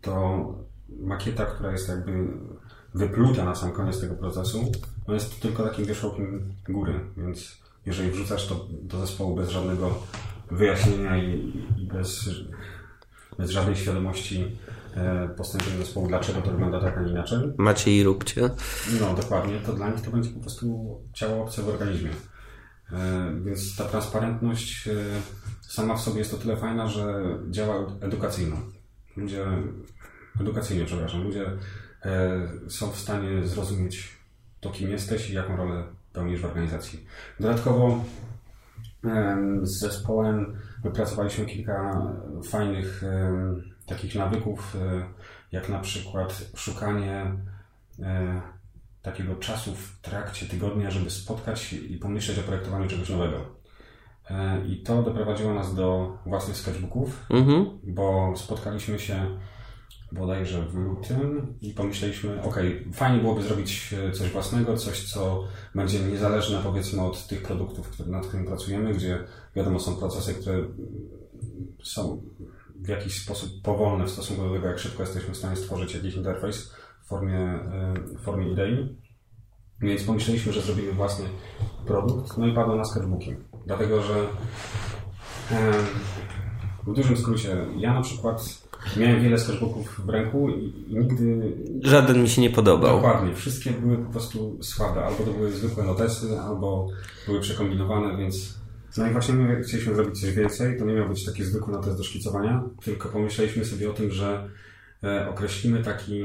[0.00, 0.46] to
[0.88, 2.12] makieta, która jest jakby
[2.94, 4.72] wypluta na sam koniec tego procesu,
[5.08, 9.98] no jest tylko takim wierzchołkiem góry, więc jeżeli wrzucasz to do zespołu bez żadnego
[10.50, 12.30] wyjaśnienia i, i bez,
[13.38, 14.56] bez żadnej świadomości
[15.36, 17.38] postępem zespołu, dlaczego to wygląda tak, a nie inaczej.
[17.58, 18.50] Macie i róbcie.
[19.00, 19.60] No, dokładnie.
[19.66, 22.10] To dla nich to będzie po prostu ciało obce w organizmie.
[22.92, 24.92] E, więc ta transparentność e,
[25.60, 28.56] sama w sobie jest o tyle fajna, że działa edukacyjnie.
[29.16, 29.46] Ludzie,
[30.40, 31.46] edukacyjnie, przepraszam, ludzie
[32.68, 34.18] są w stanie zrozumieć
[34.60, 37.06] to, kim jesteś i jaką rolę pełnisz w organizacji.
[37.40, 38.04] Dodatkowo
[39.62, 42.06] z zespołem wypracowaliśmy kilka
[42.44, 43.02] fajnych
[43.86, 45.06] takich nawyków, e,
[45.52, 47.32] jak na przykład szukanie
[47.98, 48.42] e,
[49.02, 53.36] takiego czasu w trakcie tygodnia, żeby spotkać się i pomyśleć o projektowaniu czegoś nowego.
[54.30, 57.78] E, I to doprowadziło nas do własnych sketchbooków, mhm.
[57.82, 59.38] bo spotkaliśmy się
[60.12, 62.56] bodajże w lutym i pomyśleliśmy, ok,
[62.92, 68.48] fajnie byłoby zrobić coś własnego, coś, co będzie niezależne powiedzmy od tych produktów, nad którymi
[68.48, 69.18] pracujemy, gdzie
[69.56, 70.64] wiadomo są procesy, które
[71.82, 72.22] są
[72.82, 76.14] w jakiś sposób powolny w stosunku do tego, jak szybko jesteśmy w stanie stworzyć jakiś
[76.14, 76.74] interfejs
[77.04, 78.96] w formie, e, w formie idei.
[79.80, 81.24] Więc pomyśleliśmy, że zrobimy własny
[81.86, 83.34] produkt, no i padło na sketchbooki.
[83.66, 84.14] Dlatego, że
[86.86, 88.62] w dużym skrócie, ja na przykład
[88.96, 91.56] Miałem wiele sketchbooków w ręku i nigdy...
[91.82, 92.96] Żaden mi się nie podobał.
[92.96, 93.34] Dokładnie.
[93.34, 95.04] Wszystkie były po prostu słabe.
[95.04, 96.88] Albo to były zwykłe notesy, albo
[97.26, 98.61] były przekombinowane, więc...
[98.96, 100.78] No i właśnie my chcieliśmy zrobić coś więcej.
[100.78, 104.48] To nie miał być taki zwykły notes do szkicowania, tylko pomyśleliśmy sobie o tym, że
[105.04, 106.24] e, określimy taki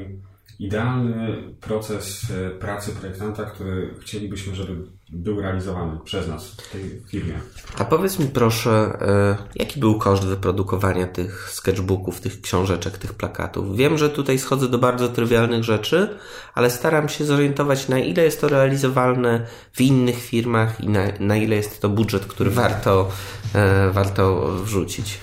[0.59, 4.77] idealny proces e, pracy projektanta, który chcielibyśmy, żeby
[5.09, 7.33] był realizowany przez nas w tej firmie.
[7.77, 13.77] A powiedz mi proszę, e, jaki był koszt wyprodukowania tych sketchbooków, tych książeczek, tych plakatów?
[13.77, 16.17] Wiem, że tutaj schodzę do bardzo trywialnych rzeczy,
[16.53, 21.35] ale staram się zorientować, na ile jest to realizowalne w innych firmach i na, na
[21.35, 23.11] ile jest to budżet, który warto,
[23.53, 25.19] e, warto wrzucić.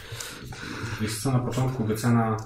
[1.01, 2.37] Wiesz co, na początku wycena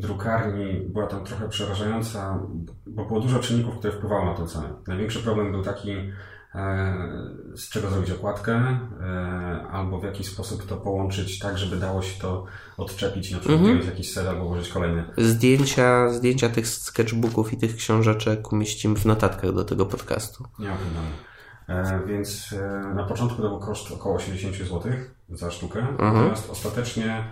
[0.00, 2.40] drukarni była tam trochę przerażająca,
[2.86, 4.68] bo było dużo czynników, które wpływały na tę cenę.
[4.86, 6.94] Największy problem był taki, e,
[7.54, 12.20] z czego zrobić okładkę, e, albo w jaki sposób to połączyć tak, żeby dało się
[12.20, 12.44] to
[12.76, 13.86] odczepić na przykład mhm.
[13.86, 15.04] jakiś set albo włożyć kolejny.
[15.16, 20.44] Zdjęcia, zdjęcia tych sketchbooków i tych książeczek umieścimy w notatkach do tego podcastu.
[20.58, 21.08] Nie ma problemu.
[21.68, 22.54] E, więc
[22.94, 24.92] na początku to był koszt około 80 zł
[25.30, 26.14] za sztukę, mhm.
[26.14, 27.24] natomiast ostatecznie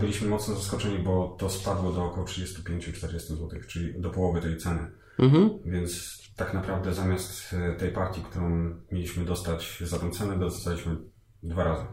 [0.00, 4.90] byliśmy mocno zaskoczeni, bo to spadło do około 35-40 zł, czyli do połowy tej ceny.
[5.18, 5.50] Mhm.
[5.64, 10.96] Więc tak naprawdę zamiast e, tej partii, którą mieliśmy dostać za tę cenę, dostaliśmy
[11.42, 11.84] dwa razy.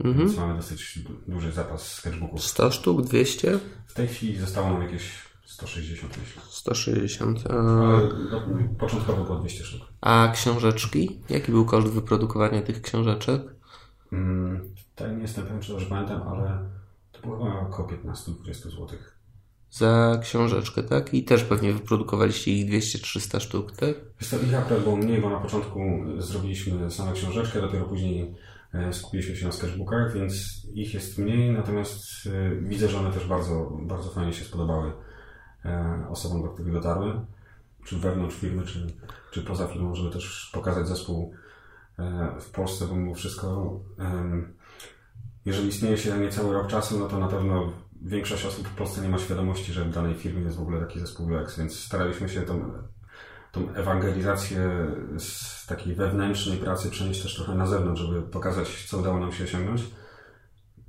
[0.00, 0.26] Mhm.
[0.26, 0.98] Więc mamy dosyć
[1.28, 2.42] duży zapas sketchbooków.
[2.42, 3.58] 100 sztuk, 200?
[3.86, 6.42] W tej chwili zostało nam jakieś 160 myślę.
[6.48, 7.44] 160.
[7.50, 7.54] A...
[7.54, 8.08] Ale
[8.78, 9.88] początkowo było 200 sztuk.
[10.00, 11.20] A książeczki?
[11.28, 13.42] Jaki był koszt wyprodukowania tych książeczek?
[14.10, 16.58] Hmm, tutaj nie jestem pewien, czy dobrze pamiętam, ale
[17.32, 18.88] około 15-20 zł.
[19.70, 21.14] Za książeczkę, tak?
[21.14, 23.94] I też pewnie wyprodukowaliście ich 200-300 sztuk, tak?
[24.20, 25.80] Jest to ich akurat było mniej, bo na początku
[26.18, 28.34] zrobiliśmy samą książeczkę, dopiero później
[28.74, 33.26] e, skupiliśmy się na sketchbookach, więc ich jest mniej, natomiast e, widzę, że one też
[33.26, 34.92] bardzo, bardzo fajnie się spodobały
[35.64, 37.20] e, osobom, do których dotarły,
[37.84, 38.86] czy wewnątrz firmy, czy,
[39.30, 41.34] czy poza firmą, żeby też pokazać zespół
[42.40, 43.80] w Polsce, bo mimo wszystko
[45.46, 47.72] jeżeli istnieje się niecały rok czasu, no to na pewno
[48.02, 51.00] większość osób w Polsce nie ma świadomości, że w danej firmie jest w ogóle taki
[51.00, 52.72] zespół UX, więc staraliśmy się tą,
[53.52, 54.86] tą ewangelizację
[55.18, 59.44] z takiej wewnętrznej pracy przenieść też trochę na zewnątrz, żeby pokazać, co udało nam się
[59.44, 59.82] osiągnąć.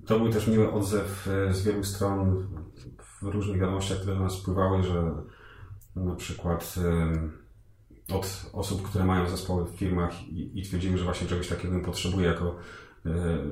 [0.05, 2.47] To był też miły odzew e, z wielu stron
[3.21, 5.11] w różnych wiadomościach, które do nas wpływały, że
[5.95, 6.75] na przykład
[8.13, 12.55] od osób, które mają zespoły w firmach i, i że właśnie czegoś takiego potrzebuje jako
[12.55, 12.86] E,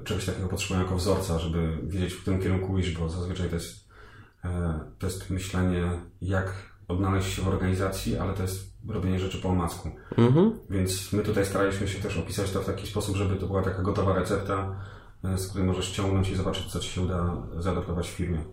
[0.04, 3.90] czegoś takiego potrzebują jako wzorca, żeby wiedzieć, w którym kierunku iść, bo zazwyczaj to jest,
[4.46, 9.50] e, to jest myślenie, jak odnaleźć się w organizacji, ale to jest robienie rzeczy po
[9.50, 9.92] omacku.
[10.18, 10.60] Mhm.
[10.70, 13.82] Więc my tutaj staraliśmy się też opisać to w taki sposób, żeby to była taka
[13.82, 14.76] gotowa recepta,
[15.24, 18.44] e, z której możesz ciągnąć i zobaczyć, co Ci się uda zaadaptować w firmie.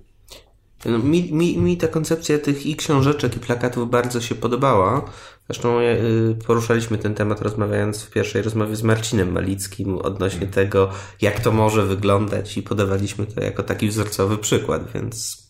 [0.84, 5.02] No, mi, mi, mi ta koncepcja tych i książeczek, i plakatów bardzo się podobała.
[5.46, 10.88] Zresztą y, poruszaliśmy ten temat rozmawiając w pierwszej rozmowie z Marcinem Malickim odnośnie tego,
[11.20, 15.42] jak to może wyglądać i podawaliśmy to jako taki wzorcowy przykład, więc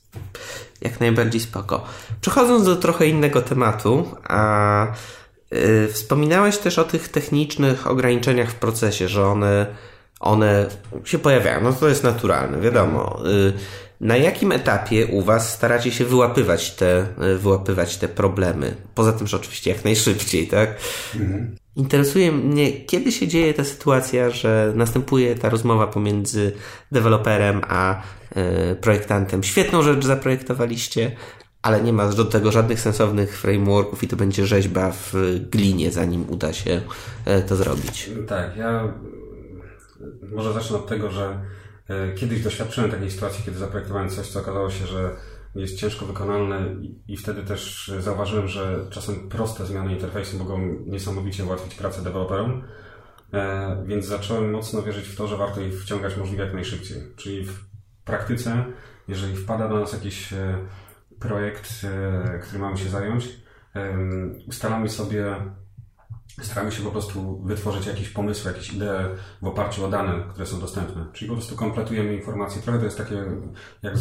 [0.80, 1.84] jak najbardziej spoko.
[2.20, 4.86] Przechodząc do trochę innego tematu, a
[5.50, 9.66] yy, wspominałeś też o tych technicznych ograniczeniach w procesie, że one,
[10.20, 10.66] one
[11.04, 11.60] się pojawiają.
[11.60, 13.20] No to jest naturalne, wiadomo.
[13.24, 13.52] Yy,
[14.02, 17.06] na jakim etapie u Was staracie się wyłapywać te,
[17.38, 18.74] wyłapywać te problemy?
[18.94, 20.76] Poza tym, że oczywiście jak najszybciej, tak?
[21.14, 21.56] Mhm.
[21.76, 26.52] Interesuje mnie, kiedy się dzieje ta sytuacja, że następuje ta rozmowa pomiędzy
[26.92, 28.02] deweloperem a
[28.72, 29.42] y, projektantem.
[29.42, 31.16] Świetną rzecz zaprojektowaliście,
[31.62, 35.14] ale nie ma do tego żadnych sensownych frameworków i to będzie rzeźba w
[35.50, 36.80] glinie, zanim uda się
[37.28, 38.10] y, to zrobić.
[38.28, 38.94] Tak, ja
[40.32, 41.61] może zacznę od tego, że E,
[42.16, 45.16] kiedyś doświadczyłem takiej sytuacji, kiedy zaprojektowałem coś, co okazało się, że
[45.54, 46.76] jest ciężko wykonalne
[47.08, 52.64] i wtedy też zauważyłem, że czasem proste zmiany interfejsu mogą niesamowicie ułatwić pracę deweloperom,
[53.32, 57.02] e, więc zacząłem mocno wierzyć w to, że warto ich wciągać możliwie jak najszybciej.
[57.16, 57.64] Czyli w
[58.04, 58.64] praktyce,
[59.08, 60.58] jeżeli wpada do nas jakiś e,
[61.20, 61.70] projekt,
[62.42, 63.28] który mamy się zająć,
[64.48, 65.36] ustalamy sobie
[66.42, 70.60] staramy się po prostu wytworzyć jakiś pomysł, jakieś idee w oparciu o dane, które są
[70.60, 71.06] dostępne.
[71.12, 72.62] Czyli po prostu kompletujemy informacje.
[72.62, 73.24] Trochę to jest takie
[73.82, 73.94] jak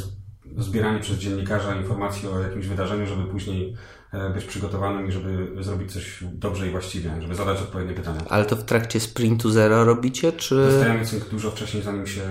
[0.58, 3.76] zbieranie przez dziennikarza informacji o jakimś wydarzeniu, żeby później
[4.12, 8.22] e, być przygotowanym i żeby zrobić coś dobrze i właściwie, żeby zadać odpowiednie pytania.
[8.30, 10.56] Ale to w trakcie sprintu zero robicie, czy...
[10.56, 12.24] Dostajemy cynk dużo wcześniej, zanim się,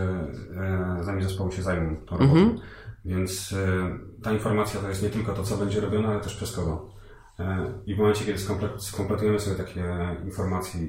[0.56, 2.40] e, zanim zespoły się zajmą tą robotą.
[2.40, 2.58] Mhm.
[3.04, 6.52] Więc e, ta informacja to jest nie tylko to, co będzie robione, ale też przez
[6.52, 6.99] kogo.
[7.40, 8.38] E, I w momencie, kiedy
[8.78, 9.84] skompletujemy sobie takie
[10.24, 10.80] informacje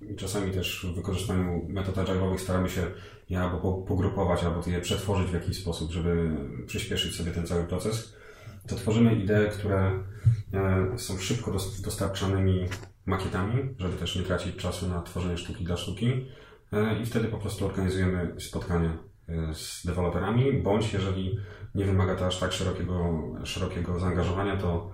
[0.00, 2.82] i czasami też w wykorzystaniu metod agile'owych staramy się
[3.30, 6.36] je albo pogrupować, albo je przetworzyć w jakiś sposób, żeby
[6.66, 8.16] przyspieszyć sobie ten cały proces,
[8.68, 10.04] to tworzymy idee, które
[10.52, 11.52] e, są szybko
[11.84, 12.66] dostarczanymi
[13.06, 16.26] makietami, żeby też nie tracić czasu na tworzenie sztuki dla sztuki.
[16.72, 18.98] E, i wtedy po prostu organizujemy spotkania
[19.52, 21.38] z deweloperami, bądź jeżeli
[21.74, 24.90] nie wymaga to aż tak szerokiego, szerokiego zaangażowania, to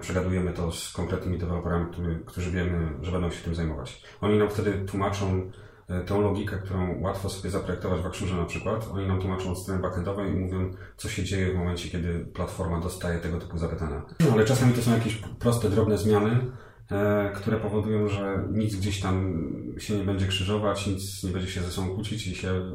[0.00, 4.02] przegadujemy to z konkretnymi deweloperami, który, którzy wiemy, że będą się tym zajmować.
[4.20, 5.50] Oni nam wtedy tłumaczą
[5.88, 8.88] E, tą logikę, którą łatwo sobie zaprojektować w Axurze na przykład.
[8.92, 12.80] Oni nam tłumaczą od strony backendowej i mówią, co się dzieje w momencie, kiedy platforma
[12.80, 14.02] dostaje tego typu zapytania.
[14.20, 16.46] No, ale czasami to są jakieś proste, drobne zmiany,
[16.90, 19.34] e, które powodują, że nic gdzieś tam
[19.78, 22.72] się nie będzie krzyżować, nic nie będzie się ze sobą kłócić i się,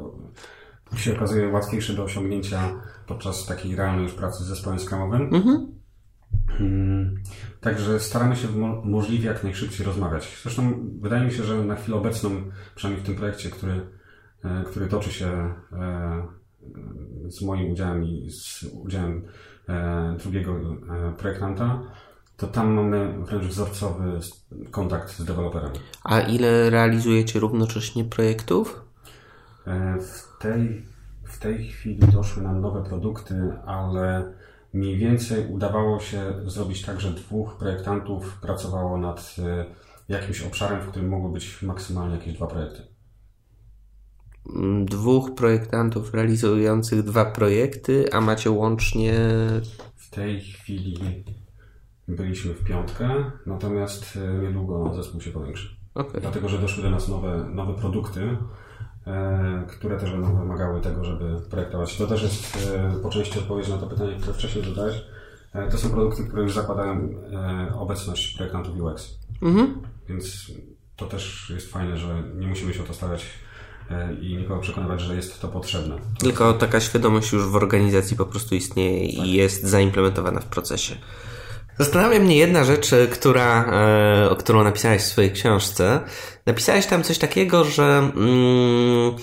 [0.96, 5.34] się okazuje łatwiejsze do osiągnięcia podczas takiej realnej już pracy z zespołem skramowym.
[5.34, 5.81] Mhm.
[6.58, 7.14] Hmm.
[7.60, 8.48] Także staramy się
[8.84, 10.38] możliwie jak najszybciej rozmawiać.
[10.42, 12.30] Zresztą wydaje mi się, że na chwilę obecną,
[12.74, 13.86] przynajmniej w tym projekcie, który,
[14.44, 16.26] e, który toczy się e,
[17.28, 19.22] z moim udziałem i z udziałem
[19.68, 20.60] e, drugiego
[21.18, 21.82] projektanta,
[22.36, 24.18] to tam mamy wręcz wzorcowy
[24.70, 25.78] kontakt z deweloperami.
[26.04, 28.82] A ile realizujecie równocześnie projektów?
[30.00, 30.86] W tej,
[31.24, 34.32] w tej chwili doszły nam nowe produkty, ale
[34.72, 39.64] mniej więcej udawało się zrobić tak, że dwóch projektantów pracowało nad e,
[40.08, 42.82] jakimś obszarem, w którym mogły być maksymalnie jakieś dwa projekty.
[44.56, 49.14] Mm, dwóch projektantów realizujących dwa projekty, a macie łącznie.
[49.96, 51.24] W tej chwili
[52.08, 55.76] byliśmy w piątkę, natomiast e, niedługo zespół się powiększy.
[55.94, 56.20] Okay.
[56.20, 58.36] Dlatego, że doszły do nas nowe, nowe produkty,
[59.68, 61.96] które też będą wymagały tego, żeby projektować.
[61.96, 65.02] To też jest e, po części odpowiedź na to pytanie, które wcześniej zadałeś.
[65.52, 67.08] E, to są produkty, które już zakładają
[67.78, 69.18] obecność projektantów UX.
[69.42, 69.82] Mhm.
[70.08, 70.52] Więc
[70.96, 73.26] to też jest fajne, że nie musimy się o to stawiać
[74.20, 75.96] i nikogo przekonywać, że jest to potrzebne.
[76.18, 79.26] Tylko taka świadomość już w organizacji po prostu istnieje tak.
[79.26, 80.96] i jest zaimplementowana w procesie.
[81.78, 86.00] Zastanawia mnie jedna rzecz, która, e, o którą napisałeś w swojej książce.
[86.46, 89.16] Napisałeś tam coś takiego, że mm,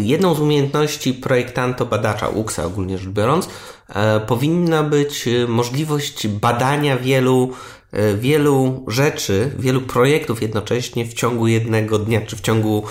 [0.00, 3.48] jedną z umiejętności projektanta, badacza UX-a ogólnie rzecz biorąc,
[3.88, 7.52] e, powinna być możliwość badania wielu
[7.92, 12.84] e, wielu rzeczy, wielu projektów jednocześnie w ciągu jednego dnia, czy w ciągu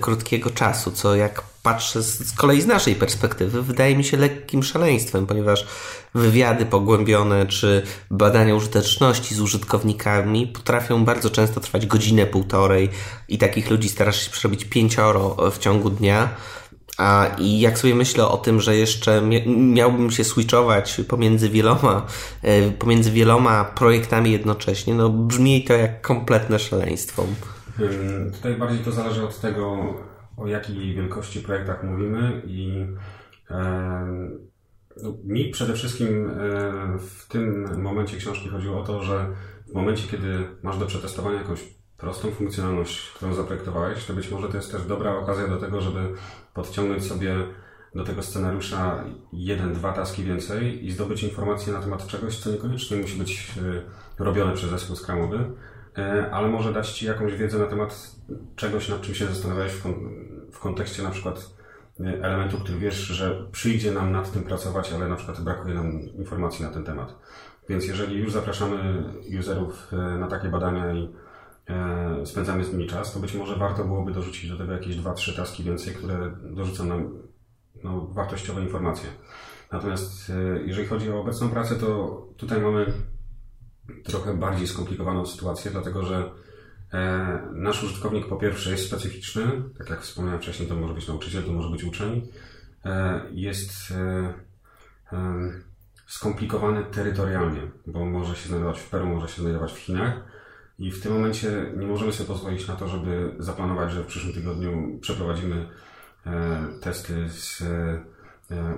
[0.00, 4.62] krótkiego czasu, co jak patrzę z, z kolei z naszej perspektywy, wydaje mi się lekkim
[4.62, 5.66] szaleństwem, ponieważ
[6.14, 12.88] wywiady pogłębione czy badania użyteczności z użytkownikami potrafią bardzo często trwać godzinę, półtorej
[13.28, 16.28] i takich ludzi starasz się przerobić pięcioro w ciągu dnia.
[16.98, 22.06] A, I jak sobie myślę o tym, że jeszcze miałbym się switchować pomiędzy wieloma,
[22.42, 27.26] e, pomiędzy wieloma projektami jednocześnie, no brzmi to jak kompletne szaleństwo.
[28.32, 29.94] Tutaj bardziej to zależy od tego,
[30.40, 32.86] o jakiej wielkości projektach mówimy i
[35.02, 36.30] no, mi przede wszystkim
[36.98, 39.26] w tym momencie książki chodziło o to, że
[39.68, 41.60] w momencie, kiedy masz do przetestowania jakąś
[41.96, 46.00] prostą funkcjonalność, którą zaprojektowałeś, to być może to jest też dobra okazja do tego, żeby
[46.54, 47.34] podciągnąć sobie
[47.94, 52.96] do tego scenariusza jeden, dwa taski więcej i zdobyć informacje na temat czegoś, co niekoniecznie
[52.96, 53.50] musi być
[54.18, 55.44] e, robione przez zespół skramowy,
[56.32, 58.16] ale może dać Ci jakąś wiedzę na temat
[58.56, 59.84] czegoś, nad czym się zastanawiałeś w,
[60.52, 61.60] w kontekście na przykład
[62.22, 66.64] elementu, który wiesz, że przyjdzie nam nad tym pracować, ale na przykład brakuje nam informacji
[66.64, 67.14] na ten temat.
[67.68, 69.04] Więc jeżeli już zapraszamy
[69.38, 71.08] userów e, na takie badania i
[71.68, 75.14] e, spędzamy z nimi czas, to być może warto byłoby dorzucić do tego jakieś dwa,
[75.14, 77.18] trzy taski więcej, które dorzucą nam
[77.84, 79.08] no, wartościowe informacje.
[79.72, 82.92] Natomiast e, jeżeli chodzi o obecną pracę, to tutaj mamy
[84.04, 86.30] trochę bardziej skomplikowaną sytuację, dlatego że
[86.92, 89.42] E, nasz użytkownik po pierwsze jest specyficzny,
[89.78, 92.28] tak jak wspomniałem wcześniej, to może być nauczyciel, to może być uczeń.
[92.84, 94.34] E, jest e,
[96.06, 100.20] skomplikowany terytorialnie, bo może się znajdować w Peru, może się znajdować w Chinach.
[100.78, 104.34] I w tym momencie nie możemy sobie pozwolić na to, żeby zaplanować, że w przyszłym
[104.34, 105.68] tygodniu przeprowadzimy
[106.80, 107.62] testy z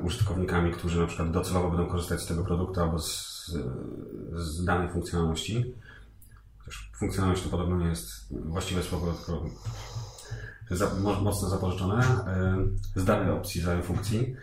[0.03, 3.51] użytkownikami, którzy na przykład docelowo będą korzystać z tego produktu albo z,
[4.33, 5.75] z danej funkcjonalności
[7.03, 9.45] funkcjonalność to podobno nie jest właściwe słowo, tylko
[10.71, 10.91] za,
[11.23, 12.03] mocno zapożyczone
[12.97, 14.37] z danej opcji, z danej funkcji.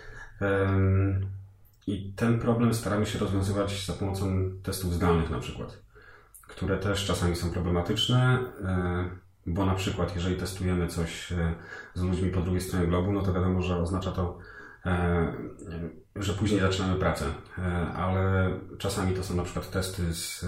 [1.87, 5.77] I ten problem staramy się rozwiązywać za pomocą testów zdalnych na przykład,
[6.47, 8.39] które też czasami są problematyczne,
[9.45, 11.55] bo na przykład jeżeli testujemy coś e,
[11.93, 14.58] z ludźmi po drugiej stronie globu, no to wiadomo, że oznacza to, e,
[16.15, 17.25] że później zaczynamy pracę,
[17.57, 17.61] e,
[17.93, 20.45] ale czasami to są na przykład testy z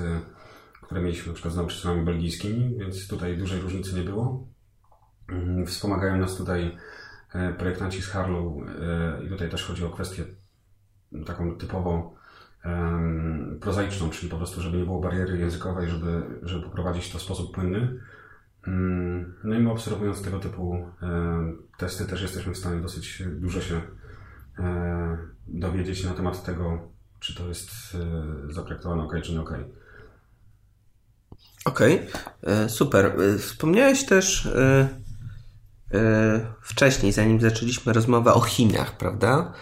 [0.92, 4.48] które mieliśmy na przykład z nauczycielami belgijskimi, więc tutaj dużej różnicy nie było.
[5.30, 6.78] Mm, wspomagają nas tutaj
[7.34, 10.24] e, projektanci z Harlow e, i tutaj też chodzi o kwestię
[11.26, 12.22] taką typowo
[13.62, 17.56] prozaiczną, czyli po prostu, żeby nie było bariery językowej, żeby, żeby poprowadzić to w sposób
[17.56, 18.00] płynny.
[18.68, 20.86] Um, no i my obserwując tego typu
[21.78, 23.82] testy też jesteśmy w stanie dosyć dużo się
[24.60, 27.72] e, dowiedzieć na temat tego, czy to jest
[28.50, 29.54] e, zaprojektowane ok, czy nie ok.
[31.66, 32.00] Okej,
[32.44, 32.70] okay.
[32.70, 33.16] super.
[33.40, 34.50] Wspomniałeś też
[36.62, 39.54] wcześniej, zanim zaczęliśmy rozmowę o Chinach, prawda?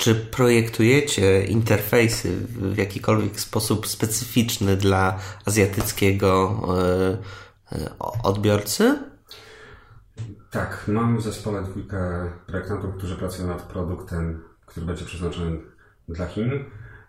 [0.00, 6.62] Czy projektujecie interfejsy w jakikolwiek sposób specyficzny dla azjatyckiego
[7.72, 7.90] e, e,
[8.22, 9.09] odbiorcy?
[10.50, 15.58] Tak, mam w zespole dwójkę projektantów, którzy pracują nad produktem, który będzie przeznaczony
[16.08, 16.50] dla Chin.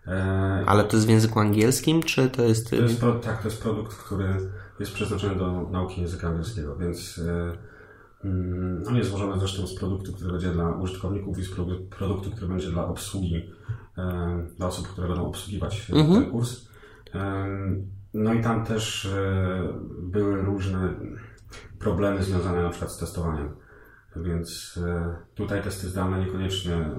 [0.06, 2.70] E, Ale to jest w języku angielskim, czy to jest.
[2.70, 4.36] To jest pro, tak, to jest produkt, który
[4.80, 7.20] jest przeznaczony do nauki języka angielskiego, więc
[8.24, 11.50] Mm, on jest złożony zresztą z produktu, który będzie dla użytkowników i z
[11.90, 13.50] produktu, który będzie dla obsługi,
[13.98, 16.22] e, dla osób, które będą obsługiwać e, mhm.
[16.22, 16.68] ten kurs.
[17.14, 17.48] E,
[18.14, 19.08] no i tam też
[20.02, 20.94] były różne
[21.82, 23.56] problemy związane na przykład z testowaniem.
[24.16, 24.78] Więc
[25.34, 26.90] tutaj testy zdalne niekoniecznie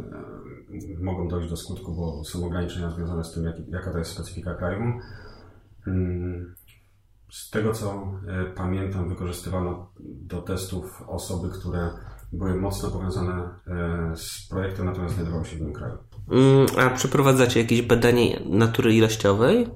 [1.02, 4.82] mogą dojść do skutku, bo są ograniczenia związane z tym, jaka to jest specyfika kraju.
[5.88, 6.56] Mm,
[7.32, 11.90] z tego co e, pamiętam, wykorzystywano do testów osoby, które
[12.34, 15.98] były mocno powiązane e, z projektem, natomiast znajdowały się w innym kraju.
[16.32, 19.68] Mm, a przeprowadzacie jakieś badanie natury ilościowej?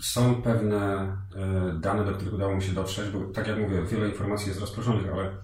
[0.00, 0.76] Są pewne
[1.36, 4.60] e, dane, do których udało mi się dotrzeć, bo tak jak mówię, wiele informacji jest
[4.60, 5.36] rozproszonych, ale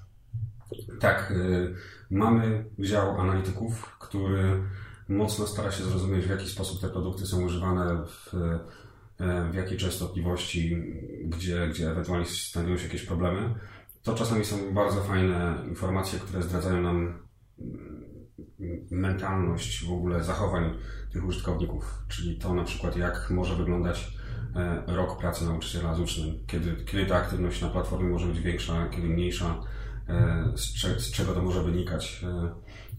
[1.01, 1.33] tak,
[2.11, 4.63] mamy dział analityków, który
[5.09, 8.35] mocno stara się zrozumieć, w jaki sposób te produkty są używane w
[9.21, 10.77] E, w jakiej częstotliwości,
[11.25, 13.55] gdzie, gdzie ewentualnie znajdują się jakieś problemy.
[14.03, 17.19] To czasami są bardzo fajne informacje, które zdradzają nam
[18.91, 20.79] mentalność w ogóle zachowań
[21.13, 24.20] tych użytkowników, czyli to na przykład jak może wyglądać e,
[24.87, 29.09] rok pracy nauczyciela z uczniem, kiedy, kiedy ta aktywność na platformie może być większa, kiedy
[29.09, 29.63] mniejsza,
[30.09, 32.25] e, z, cze, z czego to może wynikać.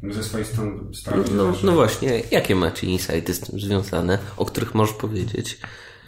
[0.02, 1.34] My ze swojej strony staramy się...
[1.34, 5.60] No, no właśnie, jakie macie insighty z tym związane, o których możesz powiedzieć?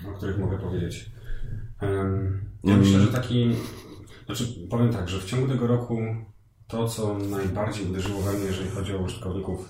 [0.09, 1.11] o których mogę powiedzieć.
[2.63, 3.55] Ja myślę, że taki.
[4.25, 5.99] Znaczy, powiem tak, że w ciągu tego roku
[6.67, 9.69] to, co najbardziej uderzyło we mnie, jeżeli chodzi o użytkowników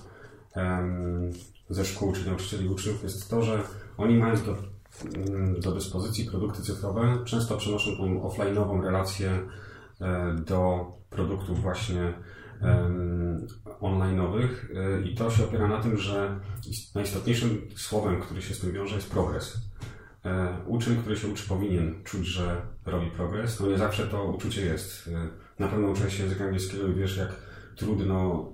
[1.69, 3.59] ze szkół czy nauczycieli uczniów, jest to, że
[3.97, 4.72] oni mając do, mm,
[5.60, 9.39] do dyspozycji produkty cyfrowe, często przenoszą tą offline'ową relację
[10.02, 12.14] e, do produktów właśnie
[13.82, 16.39] online'owych e, i to się opiera na tym, że
[16.96, 19.58] najistotniejszym słowem, który się z tym wiąże jest progres.
[20.26, 23.60] E, uczeń, który się uczy, powinien czuć, że robi progres.
[23.60, 25.10] No nie zawsze to uczucie jest.
[25.60, 27.30] Na pewno ucząc się języka angielskiego i wiesz, jak
[27.76, 28.52] trudno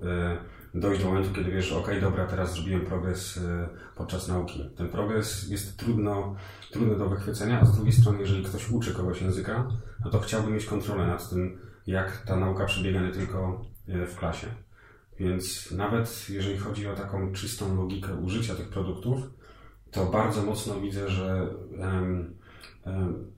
[0.74, 3.40] dojść do momentu, kiedy wiesz, ok, dobra, teraz zrobiłem progres
[3.96, 4.70] podczas nauki.
[4.76, 6.36] Ten progres jest trudno,
[6.70, 9.68] trudny do wychwycenia, a z drugiej strony, jeżeli ktoś uczy kogoś języka,
[10.04, 14.46] no to chciałby mieć kontrolę nad tym, jak ta nauka przebiega nie tylko w klasie.
[15.18, 19.18] Więc nawet jeżeli chodzi o taką czystą logikę użycia tych produktów,
[19.90, 21.48] to bardzo mocno widzę, że
[21.78, 22.34] um,
[22.86, 23.32] um,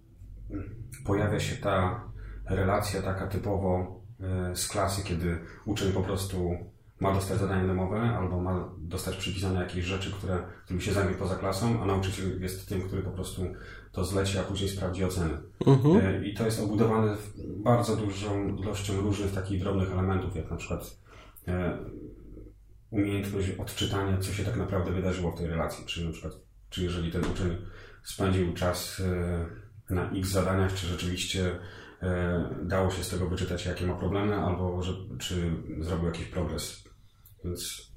[1.04, 2.04] pojawia się ta
[2.46, 6.56] relacja taka typowo e, z klasy, kiedy uczeń po prostu
[7.03, 11.34] ma dostać zadanie domowe albo ma dostać przypisane jakieś rzeczy, które, którymi się zajmie poza
[11.34, 13.42] klasą, a nauczyciel jest tym, który po prostu
[13.92, 15.38] to zleci, a później sprawdzi oceny.
[15.66, 15.96] Mhm.
[15.96, 17.16] E, I to jest obudowane
[17.57, 20.96] bardzo dużą ilością różnych takich drobnych elementów, jak na przykład
[21.48, 21.78] e,
[22.90, 25.86] umiejętność odczytania, co się tak naprawdę wydarzyło w tej relacji.
[25.86, 26.32] Czyli na przykład,
[26.70, 27.57] czy jeżeli ten uczeń
[28.03, 29.03] spędził czas
[29.90, 31.59] e, na x zadaniach, czy rzeczywiście
[32.62, 35.50] dało się z tego wyczytać, jakie ma problemy, albo że, czy
[35.80, 36.84] zrobił jakiś progres.
[37.45, 37.93] Więc,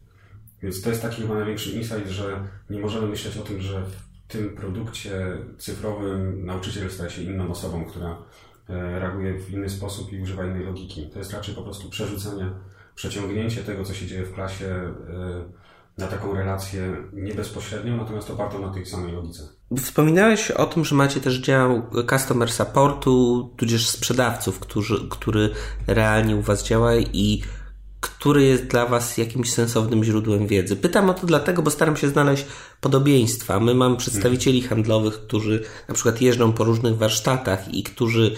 [0.61, 4.05] więc to jest taki chyba największy insight, że nie możemy myśleć o tym, że w
[4.27, 8.17] tym produkcie cyfrowym nauczyciel staje się inną osobą, która
[8.69, 11.09] e, reaguje w inny sposób i używa innej logiki.
[11.13, 12.51] To jest raczej po prostu przerzucenie
[12.95, 14.93] przeciągnięcie tego, co się dzieje w klasie e,
[15.97, 19.43] na taką relację nie bezpośrednią, natomiast opartą na tej samej logice.
[19.77, 25.49] Wspominałeś o tym, że macie też dział customer supportu, tudzież sprzedawców, którzy, który
[25.87, 27.41] realnie u Was działa i
[28.25, 30.75] który jest dla Was jakimś sensownym źródłem wiedzy.
[30.75, 32.45] Pytam o to dlatego, bo staram się znaleźć
[32.81, 33.59] podobieństwa.
[33.59, 38.35] My mamy przedstawicieli handlowych, którzy na przykład jeżdżą po różnych warsztatach i którzy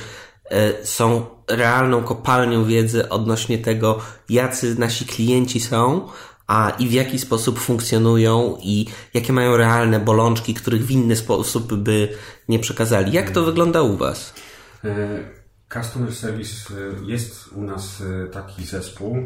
[0.52, 6.08] E, są realną kopalnią wiedzy odnośnie tego, jacy nasi klienci są,
[6.48, 11.74] a i w jaki sposób funkcjonują i jakie mają realne bolączki, których w inny sposób
[11.74, 12.18] by
[12.50, 13.12] nie przekazali.
[13.12, 14.34] Jak to wygląda u Was?
[14.84, 15.20] E,
[15.74, 19.18] customer Service e, jest u nas taki zespół.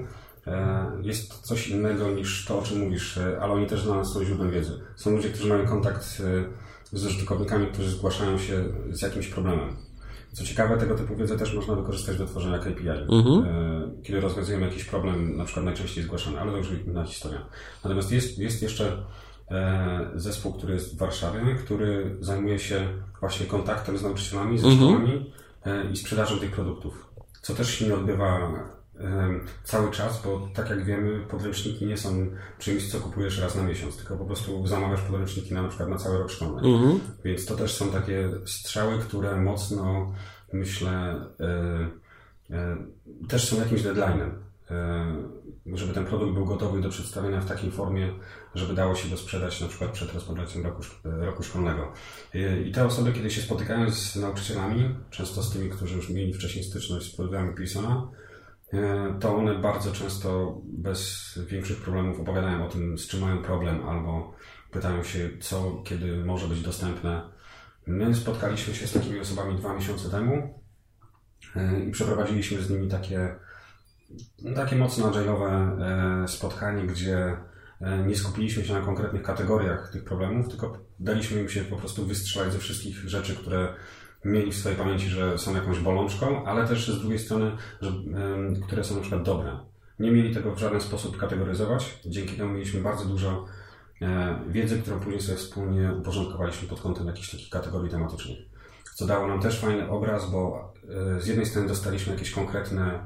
[1.01, 4.51] Jest coś innego niż to, o czym mówisz, ale oni też dla nas są źródłem
[4.51, 4.79] wiedzy.
[4.95, 6.21] Są ludzie, którzy mają kontakt
[6.91, 9.75] z użytkownikami, którzy zgłaszają się z jakimś problemem.
[10.33, 12.89] Co ciekawe, tego typu wiedzę też można wykorzystać do tworzenia KPI.
[12.89, 13.45] Mhm.
[13.45, 17.45] E, kiedy rozwiązujemy jakiś problem, na przykład najczęściej zgłaszany, ale to już inna historia.
[17.83, 19.05] Natomiast jest, jest jeszcze
[19.51, 22.87] e, zespół, który jest w Warszawie, który zajmuje się
[23.19, 25.33] właśnie kontaktem z nauczycielami, z szkołami
[25.65, 25.93] mhm.
[25.93, 27.07] i sprzedażą tych produktów.
[27.41, 28.51] Co też się nie odbywa
[29.63, 32.27] cały czas, bo tak jak wiemy, podręczniki nie są
[32.59, 35.97] czymś, co kupujesz raz na miesiąc, tylko po prostu zamawiasz podręczniki na, na przykład na
[35.97, 36.61] cały rok szkolny.
[36.73, 36.99] Mhm.
[37.23, 40.13] Więc to też są takie strzały, które mocno,
[40.53, 42.77] myślę, e, e,
[43.27, 44.29] też są jakimś deadline'em.
[44.71, 45.41] E,
[45.73, 48.13] żeby ten produkt był gotowy do przedstawienia w takiej formie,
[48.55, 51.93] żeby dało się go sprzedać na przykład przed rozpoczęciem roku, roku szkolnego.
[52.65, 56.63] I te osoby, kiedy się spotykają z nauczycielami, często z tymi, którzy już mieli wcześniej
[56.63, 58.07] styczność z programem Pearsona,
[59.19, 64.33] to one bardzo często bez większych problemów opowiadają o tym, z czym mają problem, albo
[64.71, 67.29] pytają się, co, kiedy może być dostępne.
[67.87, 70.63] My spotkaliśmy się z takimi osobami dwa miesiące temu
[71.55, 73.35] e, i przeprowadziliśmy z nimi takie,
[74.55, 75.81] takie mocno agile'owe
[76.23, 77.37] e, spotkanie, gdzie
[78.07, 82.53] nie skupiliśmy się na konkretnych kategoriach tych problemów, tylko daliśmy im się po prostu wystrzelać
[82.53, 83.73] ze wszystkich rzeczy, które
[84.25, 87.51] mieli w swojej pamięci, że są jakąś bolączką, ale też z drugiej strony,
[87.81, 87.91] że,
[88.63, 89.59] które są na przykład dobre.
[89.99, 91.99] Nie mieli tego w żaden sposób kategoryzować.
[92.05, 93.45] Dzięki temu mieliśmy bardzo dużo
[94.01, 98.37] e, wiedzy, którą później sobie wspólnie uporządkowaliśmy pod kątem jakichś takich kategorii tematycznych.
[98.95, 100.73] Co dało nam też fajny obraz, bo
[101.17, 102.99] e, z jednej strony dostaliśmy jakieś konkretne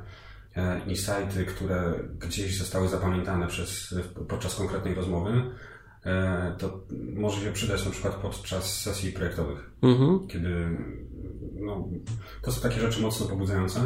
[0.56, 3.96] e, insighty, które gdzieś zostały zapamiętane przez,
[4.28, 5.42] podczas konkretnej rozmowy,
[6.58, 6.80] to
[7.16, 10.28] może się przydać na przykład podczas sesji projektowych, mhm.
[10.28, 10.78] kiedy
[11.60, 11.88] no,
[12.42, 13.80] to są takie rzeczy mocno pobudzające,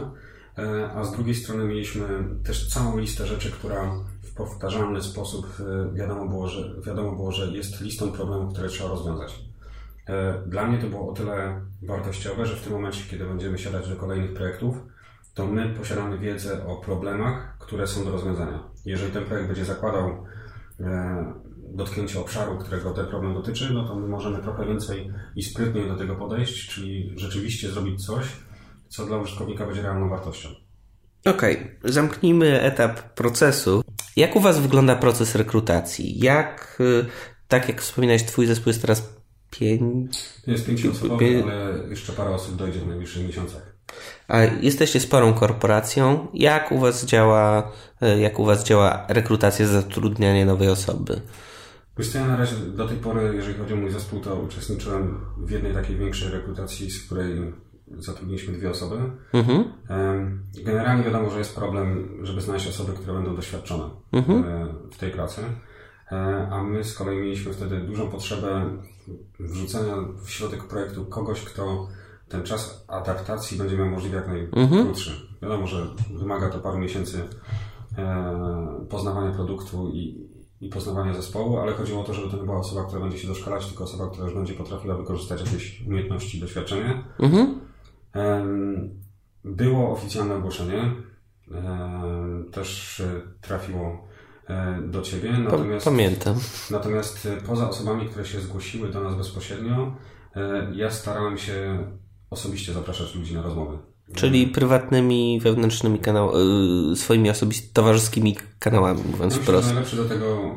[0.58, 2.06] e, a z drugiej strony mieliśmy
[2.44, 3.92] też całą listę rzeczy, która
[4.24, 8.90] w powtarzalny sposób e, wiadomo było, że, wiadomo było, że jest listą problemów, które trzeba
[8.90, 9.50] rozwiązać.
[10.46, 13.96] Dla mnie to było o tyle wartościowe, że w tym momencie, kiedy będziemy siadać do
[13.96, 14.76] kolejnych projektów,
[15.34, 18.64] to my posiadamy wiedzę o problemach, które są do rozwiązania.
[18.86, 20.26] Jeżeli ten projekt będzie zakładał
[21.74, 25.96] dotknięcie obszaru, którego ten problem dotyczy, no to my możemy trochę więcej i sprytniej do
[25.96, 28.26] tego podejść, czyli rzeczywiście zrobić coś,
[28.88, 30.50] co dla użytkownika będzie realną wartością.
[31.26, 31.78] Okej, okay.
[31.84, 33.84] zamknijmy etap procesu.
[34.16, 36.20] Jak u Was wygląda proces rekrutacji?
[36.20, 37.06] Jak, y,
[37.48, 39.14] tak jak wspominałeś, Twój zespół jest teraz
[39.52, 40.18] pięć...
[40.48, 41.44] Jest pięcioosobowy, pię...
[41.44, 43.76] ale jeszcze parę osób dojdzie w najbliższych miesiącach.
[44.28, 46.28] A jesteście sporą korporacją.
[46.34, 47.72] Jak u Was działa,
[48.04, 51.22] y, jak u Was działa rekrutacja, zatrudnianie nowej osoby?
[52.00, 55.52] Wiesz ja na razie do tej pory, jeżeli chodzi o mój zespół, to uczestniczyłem w
[55.52, 57.54] jednej takiej większej rekrutacji, z której
[57.98, 58.96] zatrudniliśmy dwie osoby.
[59.34, 59.64] Mhm.
[60.64, 64.44] Generalnie wiadomo, że jest problem, żeby znaleźć osoby, które będą doświadczone mhm.
[64.44, 65.42] E, w tej pracy.
[66.12, 68.66] E, a my z kolei mieliśmy wtedy dużą potrzebę
[69.40, 71.88] wrzucenia w środek projektu kogoś, kto
[72.30, 75.12] ten czas adaptacji będzie miał możliwie jak najkrótszy.
[75.12, 75.28] Mhm.
[75.42, 77.24] Wiadomo, że wymaga to paru miesięcy
[77.98, 80.29] e, poznawania produktu i,
[80.62, 83.28] i poznawania zespołu, ale chodziło o to, żeby to nie była osoba, która będzie się
[83.28, 87.04] doszkalać, tylko osoba, która już będzie potrafiła wykorzystać jakieś umiejętności, doświadczenie.
[87.20, 87.60] Mhm.
[89.44, 90.92] Było oficjalne ogłoszenie,
[92.52, 94.08] też e, trafiło
[94.48, 95.32] e, do Ciebie.
[95.32, 96.36] Natomiast, Pamiętam.
[96.72, 99.96] Natomiast e, poza osobami, które się zgłosiły do nas bezpośrednio,
[100.74, 101.88] ja starałem się
[102.30, 103.78] osobiście zapraszać ludzi na rozmowy.
[104.16, 106.38] Czyli prywatnymi, wewnętrznymi kanałami,
[106.96, 109.68] swoimi osobistymi, towarzyskimi kanałami, mówiąc Myślę, wprost.
[109.68, 110.56] Najlepszy do tego,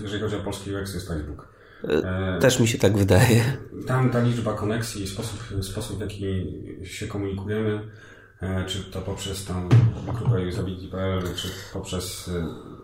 [0.00, 1.48] jeżeli chodzi o polski UX, jest Facebook.
[1.84, 3.56] E, też mi się tak wydaje.
[3.86, 6.44] Tam ta liczba koneksji, sposób, sposób w jaki
[6.84, 7.80] się komunikujemy,
[8.66, 9.68] czy to poprzez tą
[10.18, 12.30] grupę usability.pl, czy poprzez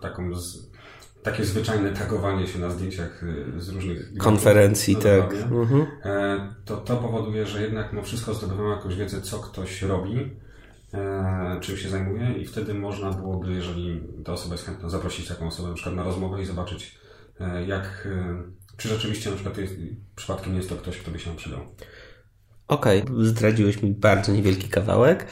[0.01, 0.72] taką z,
[1.23, 5.33] takie zwyczajne tagowanie się na zdjęciach y, z różnych konferencji, tak.
[5.33, 5.85] Mhm.
[6.03, 10.37] E, to to powoduje, że jednak no wszystko zdobywamy jakąś wiedzę, co ktoś robi,
[10.93, 15.47] e, czym się zajmuje i wtedy można byłoby, jeżeli ta osoba jest chętna, zaprosić taką
[15.47, 16.97] osobę na przykład na rozmowę i zobaczyć,
[17.39, 18.07] e, jak,
[18.77, 19.73] czy rzeczywiście na przykład jest,
[20.15, 21.59] przypadkiem nie jest to ktoś, kto by się nam przydał.
[22.67, 23.25] Okej, okay.
[23.25, 25.27] zdradziłeś mi bardzo niewielki kawałek.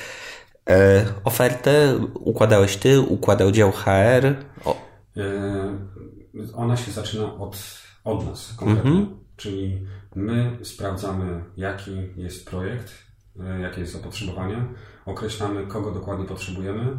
[0.69, 4.35] E, ofertę układałeś ty, układał dział HR.
[4.65, 4.90] O
[6.55, 7.57] ona się zaczyna od,
[8.03, 8.91] od nas konkretnie.
[8.91, 9.19] Mhm.
[9.35, 12.93] Czyli my sprawdzamy, jaki jest projekt,
[13.39, 14.65] e, jakie jest zapotrzebowanie,
[15.05, 16.97] określamy, kogo dokładnie potrzebujemy,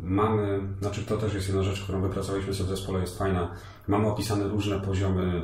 [0.00, 3.50] Mamy, znaczy to też jest jedna rzecz, którą wypracowaliśmy sobie w zespole, jest fajna.
[3.88, 5.42] Mamy opisane różne poziomy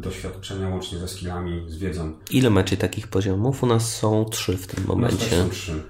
[0.00, 2.12] doświadczenia łącznie ze skillami, z wiedzą.
[2.30, 3.62] Ile macie takich poziomów?
[3.62, 5.36] U nas są trzy w tym momencie.
[5.36, 5.82] U nas są trzy.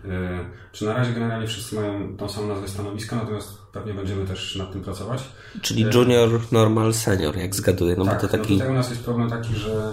[0.73, 4.73] Czy na razie generalnie wszyscy mają tą samą nazwę stanowiska, natomiast pewnie będziemy też nad
[4.73, 5.29] tym pracować.
[5.63, 7.95] Czyli junior, normal, senior, jak zgaduję.
[7.99, 8.53] No tak, bo to taki...
[8.53, 9.93] no tutaj u nas jest problem taki, że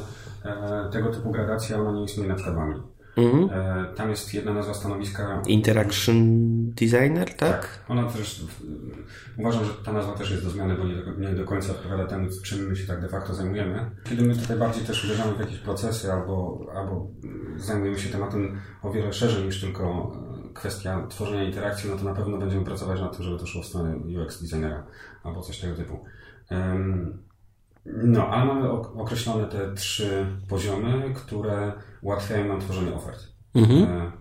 [0.92, 2.56] tego typu gradacja ona nie istnieje na przykład.
[3.18, 3.50] Mhm.
[3.52, 5.42] E, tam jest jedna nazwa stanowiska.
[5.48, 6.16] Interaction
[6.70, 7.38] Designer, tak?
[7.38, 7.80] Tak.
[7.90, 8.46] Ona też,
[9.38, 12.06] uważam, że ta nazwa też jest do zmiany, bo nie do, nie do końca odpowiada
[12.06, 13.92] temu, czym my się tak de facto zajmujemy.
[14.10, 17.08] Kiedy my tutaj bardziej też uderzamy w jakieś procesy albo, albo
[17.58, 22.14] zajmujemy się tematem o wiele szerzej niż tylko e, kwestia tworzenia interakcji, no to na
[22.14, 24.84] pewno będziemy pracować nad tym, żeby to szło w stronę UX designera
[25.24, 26.06] albo coś tego typu.
[27.86, 33.28] No, ale mamy określone te trzy poziomy, które ułatwiają nam tworzenie ofert.
[33.56, 33.84] Mhm.
[33.84, 34.12] E,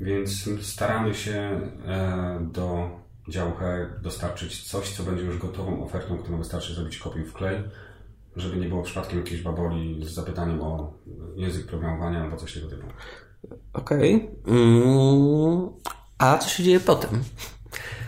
[0.00, 2.90] więc staramy się e, do
[3.28, 7.64] działu HR dostarczyć coś, co będzie już gotową ofertą, którą wystarczy zrobić kopię w klej,
[8.36, 10.94] żeby nie było przypadkiem jakiejś baboli z zapytaniem o
[11.36, 12.86] język programowania albo coś tego typu.
[13.72, 14.14] Okej.
[14.14, 14.54] Okay.
[14.54, 15.68] Mm,
[16.18, 17.10] a co się dzieje potem?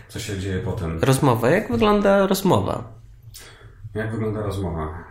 [0.07, 0.99] Co się dzieje potem?
[1.01, 1.49] Rozmowa.
[1.49, 2.83] Jak wygląda rozmowa?
[3.93, 5.03] Jak wygląda rozmowa?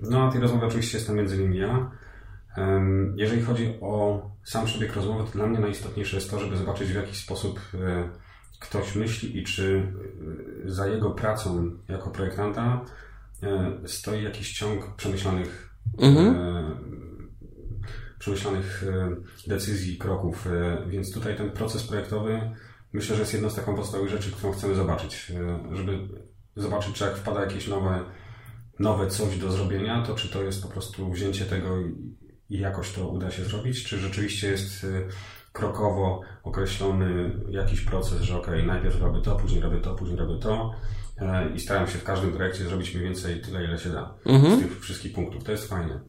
[0.00, 1.90] No, a tej rozmowy oczywiście jestem między innymi ja.
[3.16, 6.94] Jeżeli chodzi o sam przebieg rozmowy, to dla mnie najistotniejsze jest to, żeby zobaczyć w
[6.94, 8.08] jaki sposób e,
[8.60, 9.92] ktoś myśli i czy
[10.66, 12.80] e, za jego pracą jako projektanta
[13.42, 16.34] e, stoi jakiś ciąg przemyślanych, mhm.
[18.18, 18.84] Przemyślanych
[19.46, 20.48] decyzji, kroków.
[20.88, 22.50] Więc tutaj ten proces projektowy
[22.92, 25.32] myślę, że jest jedną z taką podstawowych rzeczy, którą chcemy zobaczyć,
[25.72, 25.98] żeby
[26.56, 28.04] zobaczyć, czy jak wpada jakieś nowe,
[28.78, 31.78] nowe coś do zrobienia, to czy to jest po prostu wzięcie tego
[32.50, 34.86] i jakoś to uda się zrobić, czy rzeczywiście jest
[35.52, 40.74] krokowo określony jakiś proces, że ok, najpierw robię to, później robię to, później robię to
[41.18, 44.56] e, i staram się w każdym projekcie zrobić mniej więcej tyle, ile się da mhm.
[44.56, 45.44] z tych wszystkich punktów.
[45.44, 46.00] To jest fajne.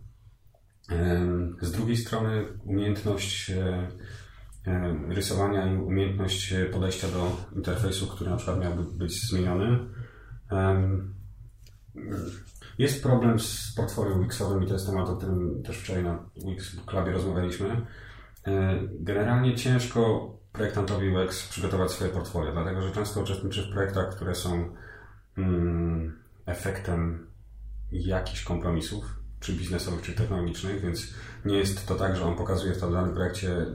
[1.62, 3.88] Z drugiej strony umiejętność e,
[4.68, 9.80] e, rysowania i umiejętność podejścia do interfejsu, który na przykład miałby być zmieniony,
[12.78, 16.76] jest problem z portfolio Wixowym i to jest temat, o którym też wczoraj na Wix
[16.86, 17.86] Clubie rozmawialiśmy.
[18.48, 24.36] E, generalnie ciężko projektantowi UX przygotować swoje portfolio, dlatego że często uczestniczy w projektach, które
[24.36, 24.76] są
[25.38, 27.28] mm, efektem
[27.92, 31.14] jakichś kompromisów, czy biznesowych, czy technologicznych, więc
[31.46, 33.66] nie jest to tak, że on pokazuje w danym projekcie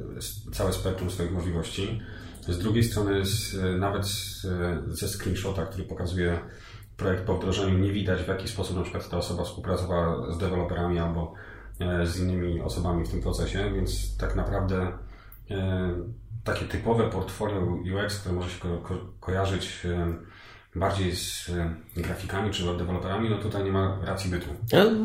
[0.52, 2.00] całe spektrum swoich możliwości.
[2.48, 4.46] Z drugiej strony, z, nawet z,
[4.88, 6.38] ze screenshota, który pokazuje
[6.96, 10.98] projekt po wdrożeniu, nie widać w jaki sposób na przykład ta osoba współpracowała z deweloperami
[10.98, 11.34] albo
[11.80, 14.92] e, z innymi osobami w tym procesie, więc tak naprawdę
[15.50, 15.90] e,
[16.44, 17.60] takie typowe portfolio
[18.04, 20.14] UX, które może się ko ko kojarzyć e,
[20.76, 24.46] bardziej z e, grafikami czy web deweloperami, no tutaj nie ma racji bytu.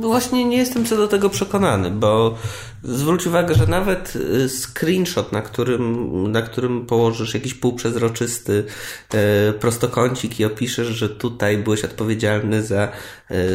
[0.01, 2.37] Właśnie nie jestem co do tego przekonany, bo
[2.83, 4.13] zwróć uwagę, że nawet
[4.45, 8.63] e, screenshot, na którym, na którym położysz jakiś półprzezroczysty
[9.13, 12.91] e, prostokącik i opiszesz, że tutaj byłeś odpowiedzialny za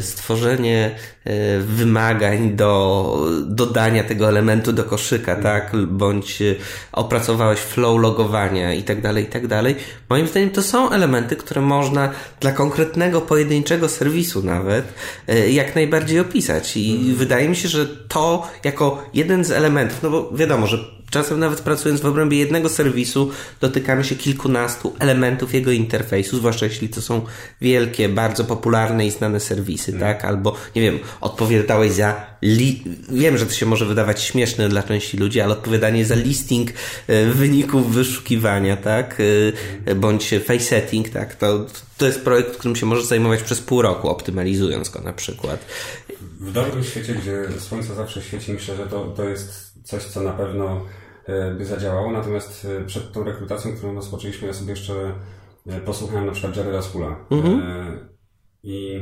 [0.00, 0.96] stworzenie
[1.60, 6.42] wymagań do dodania tego elementu do koszyka, tak, bądź
[6.92, 9.76] opracowałeś flow logowania i tak dalej, i tak dalej.
[10.08, 12.03] Moim zdaniem to są elementy, które można
[12.40, 14.84] dla konkretnego, pojedynczego serwisu nawet
[15.28, 16.76] e, jak najbardziej opisać.
[16.76, 17.14] I mhm.
[17.14, 21.60] wydaje mi się, że to jako jeden z elementów, no bo wiadomo, że Czasem nawet
[21.60, 23.30] pracując w obrębie jednego serwisu
[23.60, 27.24] dotykamy się kilkunastu elementów jego interfejsu, zwłaszcza jeśli to są
[27.60, 30.00] wielkie, bardzo popularne i znane serwisy, mm.
[30.00, 30.24] tak?
[30.24, 32.82] Albo, nie wiem, odpowiadałeś za li...
[33.12, 36.70] wiem, że to się może wydawać śmieszne dla części ludzi, ale odpowiadanie za listing
[37.06, 39.16] e, wyników wyszukiwania, tak?
[39.86, 40.00] Mm.
[40.00, 41.34] Bądź face setting, tak?
[41.34, 41.66] To,
[41.98, 45.66] to jest projekt, którym się możesz zajmować przez pół roku, optymalizując go na przykład.
[46.40, 50.32] W dobrym świecie, gdzie słońce zawsze świeci, myślę, że to, to jest coś, co na
[50.32, 50.80] pewno
[51.26, 52.12] E, by zadziałało.
[52.12, 55.12] Natomiast e, przed tą rekrutacją, którą rozpoczęliśmy, ja sobie jeszcze
[55.66, 57.16] e, posłuchałem na przykład Jareda Spula.
[57.30, 57.62] Mhm.
[58.62, 59.00] I...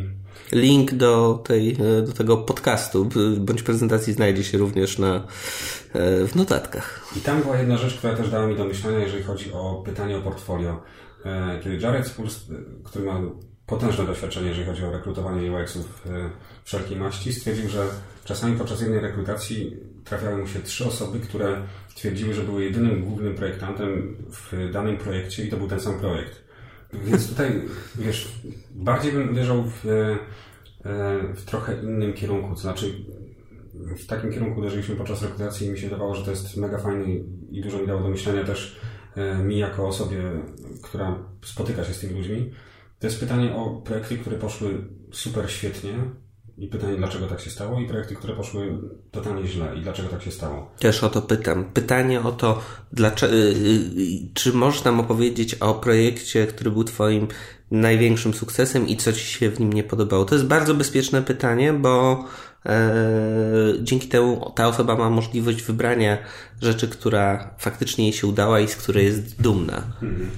[0.53, 1.77] Link do, tej,
[2.07, 5.27] do tego podcastu bądź prezentacji znajdzie się również na,
[6.29, 7.13] w notatkach.
[7.17, 10.19] I tam była jedna rzecz, która też dała mi do myślenia, jeżeli chodzi o pytanie
[10.19, 10.83] o portfolio.
[11.65, 12.27] Kiedy Jared Spul,
[12.85, 13.21] który ma
[13.73, 16.03] potężne doświadczenie, jeżeli chodzi o rekrutowanie UX-ów
[16.65, 17.87] wszelkiej maści, stwierdził, że
[18.25, 21.63] czasami podczas jednej rekrutacji trafiały mu się trzy osoby, które
[21.95, 26.43] twierdziły, że były jedynym głównym projektantem w danym projekcie i to był ten sam projekt.
[26.93, 27.63] Więc tutaj,
[27.95, 28.33] wiesz,
[28.71, 30.19] bardziej bym uderzał w, e,
[31.35, 32.95] w trochę innym kierunku, to znaczy
[33.75, 37.05] w takim kierunku uderzyliśmy podczas rekrutacji i mi się wydawało, że to jest mega fajne
[37.51, 38.81] i dużo mi dało do myślenia też
[39.45, 40.23] mi jako osobie,
[40.83, 42.53] która spotyka się z tymi ludźmi,
[43.03, 45.93] to jest pytanie o projekty, które poszły super świetnie,
[46.59, 48.79] i pytanie, dlaczego tak się stało, i projekty, które poszły
[49.11, 50.71] totalnie źle, i dlaczego tak się stało.
[50.79, 51.65] Też o to pytam.
[51.65, 52.63] Pytanie o to,
[52.93, 57.29] dlaczego, y, y, czy możesz nam opowiedzieć o projekcie, który był Twoim
[57.71, 60.25] największym sukcesem i co Ci się w nim nie podobało?
[60.25, 62.25] To jest bardzo bezpieczne pytanie, bo
[63.83, 66.19] dzięki temu ta osoba ma możliwość wybrania
[66.61, 69.83] rzeczy, która faktycznie jej się udała i z której jest dumna.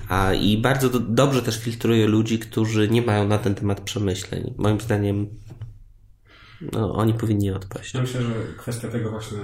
[0.09, 4.55] A i bardzo do, dobrze też filtruje ludzi, którzy nie mają na ten temat przemyśleń.
[4.59, 5.27] Moim zdaniem
[6.73, 7.95] no, oni powinni odpaść.
[7.95, 9.39] Ja myślę, że kwestia tego właśnie,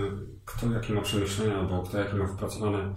[0.44, 2.94] kto jakie ma przemyślenia, albo kto jakie ma wypracowane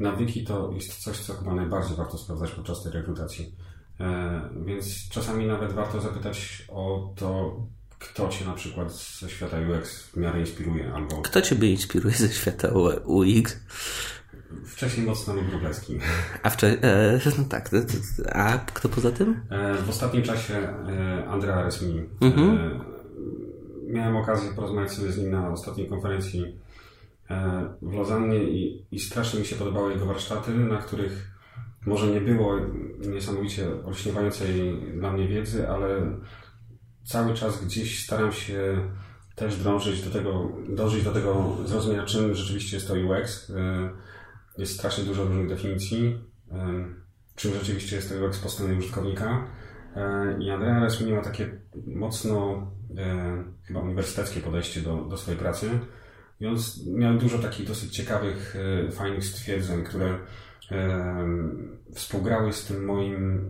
[0.00, 3.54] nawyki, to jest coś, co chyba najbardziej warto sprawdzać podczas tej rekrutacji.
[4.00, 7.56] E, więc czasami nawet warto zapytać o to,
[8.02, 11.22] kto Cię na przykład ze świata UX w miarę inspiruje, albo...
[11.22, 12.68] Kto Ciebie inspiruje ze świata
[13.04, 13.56] UX?
[14.64, 15.98] Wcześniej mocno Wróblewski.
[16.42, 17.70] A wcześniej, e, no tak,
[18.32, 19.42] a kto poza tym?
[19.50, 22.02] E, w ostatnim czasie e, Andrea Resmini.
[22.20, 22.58] Mhm.
[22.58, 22.80] E,
[23.92, 26.56] miałem okazję porozmawiać sobie z nim na ostatniej konferencji
[27.82, 31.30] w Lozannie i, i strasznie mi się podobały jego warsztaty, na których
[31.86, 32.56] może nie było
[32.98, 36.16] niesamowicie olśniewającej dla mnie wiedzy, ale
[37.04, 38.90] cały czas gdzieś staram się
[39.34, 43.50] też drążyć do tego, dążyć do tego zrozumienia, czym rzeczywiście jest to UX.
[43.50, 43.90] E,
[44.58, 46.18] jest strasznie dużo różnych definicji,
[46.52, 46.84] e,
[47.34, 49.46] czym rzeczywiście jest to UX po stronie użytkownika.
[50.40, 52.66] I Andrea Resmini ma takie mocno
[53.64, 55.70] chyba uniwersyteckie podejście do, do swojej pracy.
[56.40, 56.56] I on
[56.86, 58.56] miał dużo takich dosyć ciekawych,
[58.92, 60.18] fajnych stwierdzeń, które
[61.94, 63.48] współgrały z tym moim,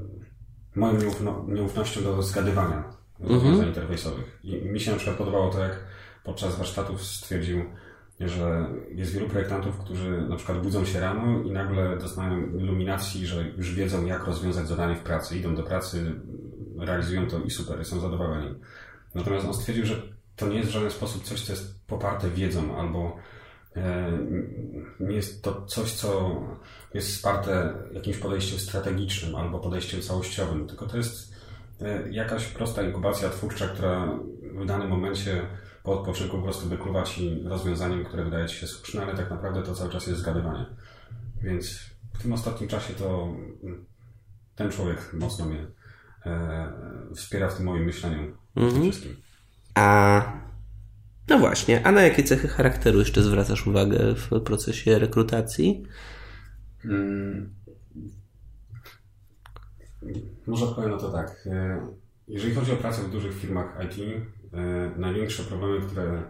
[0.77, 3.69] moją nieufno, nieufnością do zgadywania rozwiązań mhm.
[3.69, 4.39] interfejsowych.
[4.45, 5.79] I mi się na przykład podobało to, jak
[6.25, 7.65] podczas warsztatów stwierdził,
[8.21, 13.49] że jest wielu projektantów, którzy na przykład budzą się rano i nagle dostają iluminacji, że
[13.57, 15.39] już wiedzą, jak rozwiązać zadanie w pracy.
[15.39, 16.13] Idą do pracy,
[16.79, 18.55] realizują to i super, są zadowoleni.
[19.15, 20.03] Natomiast on stwierdził, że
[20.37, 23.17] to nie jest w żaden sposób coś, co jest poparte wiedzą albo
[23.77, 24.13] e,
[25.01, 26.41] nie jest to coś, co
[26.95, 31.33] jest wsparte jakimś podejściem strategicznym albo podejściem całościowym, tylko to jest
[32.11, 35.43] jakaś prosta inkubacja twórcza, która w danym momencie
[35.83, 39.63] po odpoczynku po prostu wykluwa ci rozwiązaniem, które wydaje ci się słuszne, ale tak naprawdę
[39.63, 40.67] to cały czas jest zgadywanie.
[41.43, 41.81] Więc
[42.15, 43.29] w tym ostatnim czasie to
[44.55, 45.67] ten człowiek mocno mnie
[46.27, 46.73] e,
[47.15, 48.83] wspiera w tym moim myśleniu mhm.
[48.83, 49.17] wszystkim.
[49.75, 50.23] A
[51.29, 55.87] no właśnie, a na jakie cechy charakteru jeszcze zwracasz uwagę w procesie rekrutacji?
[56.83, 57.55] Hmm.
[60.47, 61.47] Może odpowiem na to tak.
[61.47, 61.87] E,
[62.29, 64.23] jeżeli chodzi o pracę w dużych firmach IT,
[64.53, 66.23] e, największe problemy, które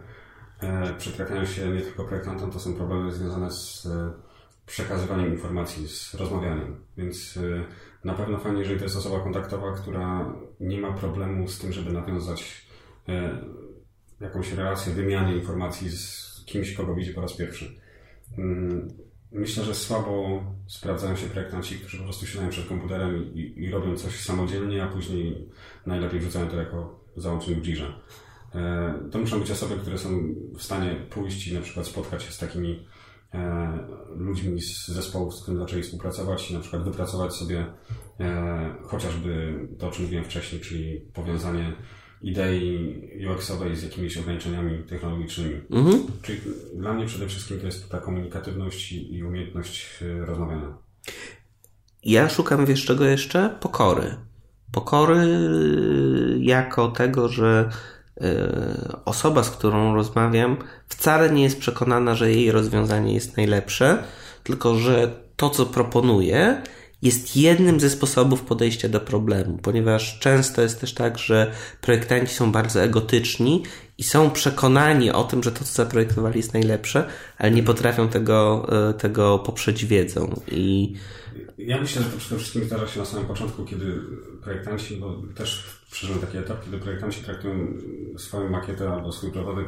[0.59, 3.87] e, przytrafiają się nie tylko projektantom, to są problemy związane z
[4.65, 6.75] przekazywaniem informacji, z rozmawianiem.
[6.97, 7.39] Więc
[8.03, 11.93] na pewno fajnie, jeżeli to jest osoba kontaktowa, która nie ma problemu z tym, żeby
[11.93, 12.67] nawiązać
[14.21, 17.75] jakąś relację, wymianę informacji z kimś, kogo widzi po raz pierwszy.
[19.33, 23.97] Myślę, że słabo sprawdzają się projektanci, którzy po prostu siadają przed komputerem i, i robią
[23.97, 25.49] coś samodzielnie, a później
[25.85, 27.93] najlepiej wrzucają to jako załącznik Jirze.
[28.55, 30.09] E, to muszą być osoby, które są
[30.57, 32.85] w stanie pójść i na przykład spotkać się z takimi
[33.33, 33.79] e,
[34.15, 37.65] ludźmi z zespołów, z którymi zaczęli współpracować i na przykład wypracować sobie
[38.19, 41.73] e, chociażby to, o czym mówiłem wcześniej, czyli powiązanie
[42.23, 45.61] idei UX-owej z jakimiś ograniczeniami technologicznymi.
[45.71, 46.03] Mhm.
[46.21, 46.41] Czyli
[46.75, 50.73] dla mnie przede wszystkim to jest ta komunikatywność i umiejętność e, rozmawiania.
[52.03, 53.57] Ja szukam, wiesz czego jeszcze?
[53.59, 54.15] Pokory.
[54.71, 57.69] Pokory y, jako tego, że
[58.17, 58.23] y,
[59.05, 64.03] osoba, z którą rozmawiam, wcale nie jest przekonana, że jej rozwiązanie jest najlepsze,
[64.43, 66.61] tylko że to, co proponuje,
[67.03, 71.51] jest jednym ze sposobów podejścia do problemu, ponieważ często jest też tak, że
[71.81, 73.63] projektanci są bardzo egotyczni
[73.97, 77.07] i są przekonani o tym, że to, co zaprojektowali, jest najlepsze,
[77.37, 80.41] ale nie potrafią tego, e, tego poprzeć wiedzą.
[80.51, 80.93] I...
[81.57, 83.99] Ja myślę, że to przede wszystkim zdarza się na samym początku, kiedy
[84.43, 87.67] projektanci, bo też przeżyłem taki etap, kiedy projektanci traktują
[88.17, 89.67] swoją makietę albo swój prototyp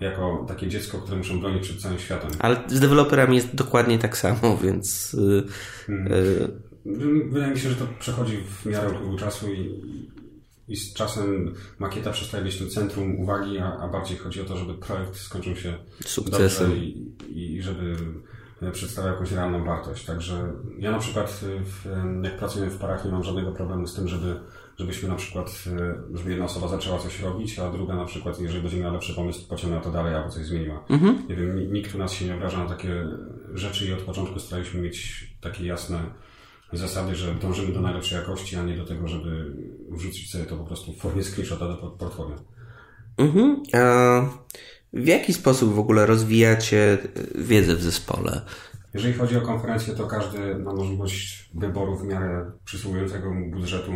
[0.00, 2.30] jako takie dziecko, które muszą bronić przed całym światem.
[2.38, 5.16] Ale z deweloperami jest dokładnie tak samo, więc.
[5.86, 6.08] Hmm.
[7.30, 9.82] Wydaje mi się, że to przechodzi w miarę upływu czasu i,
[10.68, 14.56] i z czasem makieta przestaje być tym centrum uwagi, a, a bardziej chodzi o to,
[14.56, 15.74] żeby projekt skończył się
[16.04, 17.96] sukcesem i, i żeby
[18.72, 20.04] przedstawia jakąś realną wartość.
[20.04, 21.86] Także ja na przykład, w,
[22.24, 24.40] jak pracuję w parach, nie mam żadnego problemu z tym, żeby,
[24.78, 25.64] żebyśmy na przykład,
[26.14, 29.48] żeby jedna osoba zaczęła coś robić, a druga na przykład, jeżeli będzie miała lepszy pomysł,
[29.48, 30.84] pociągnęła to dalej albo coś zmieniła.
[30.88, 31.22] Mhm.
[31.28, 33.06] Nie wiem, nikt u nas się nie obraża na takie
[33.54, 35.98] rzeczy i od początku staraliśmy mieć takie jasne
[36.72, 39.52] zasady, że dążymy do najlepszej jakości, a nie do tego, żeby
[39.90, 42.36] wrzucić sobie to po prostu w formie screenshota do portfolio.
[43.18, 43.62] Mhm.
[43.72, 44.20] A
[44.92, 46.98] w jaki sposób w ogóle rozwijacie
[47.34, 48.40] wiedzę w zespole?
[48.94, 53.92] Jeżeli chodzi o konferencję, to każdy ma możliwość wyboru w miarę przysługującego mu budżetu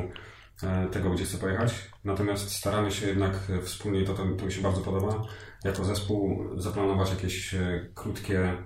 [0.62, 1.74] e, tego, gdzie chce pojechać.
[2.05, 5.23] Natomiast staramy się jednak wspólnie, to, to, to mi się bardzo podoba,
[5.65, 8.57] jako zespół zaplanować jakieś e, krótkie e,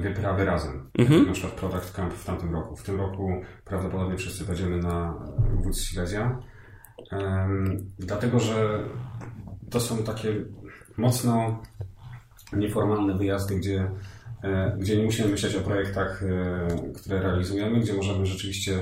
[0.00, 0.90] wyprawy razem.
[0.98, 1.26] Mhm.
[1.26, 2.76] Na przykład Product Camp w tamtym roku.
[2.76, 5.14] W tym roku prawdopodobnie wszyscy będziemy na
[5.62, 6.38] Wódz Silesia.
[7.98, 8.84] Dlatego, że
[9.70, 10.34] to są takie
[10.96, 11.62] mocno
[12.52, 13.90] nieformalne wyjazdy, gdzie,
[14.42, 18.78] e, gdzie nie musimy myśleć o projektach, e, które realizujemy, gdzie możemy rzeczywiście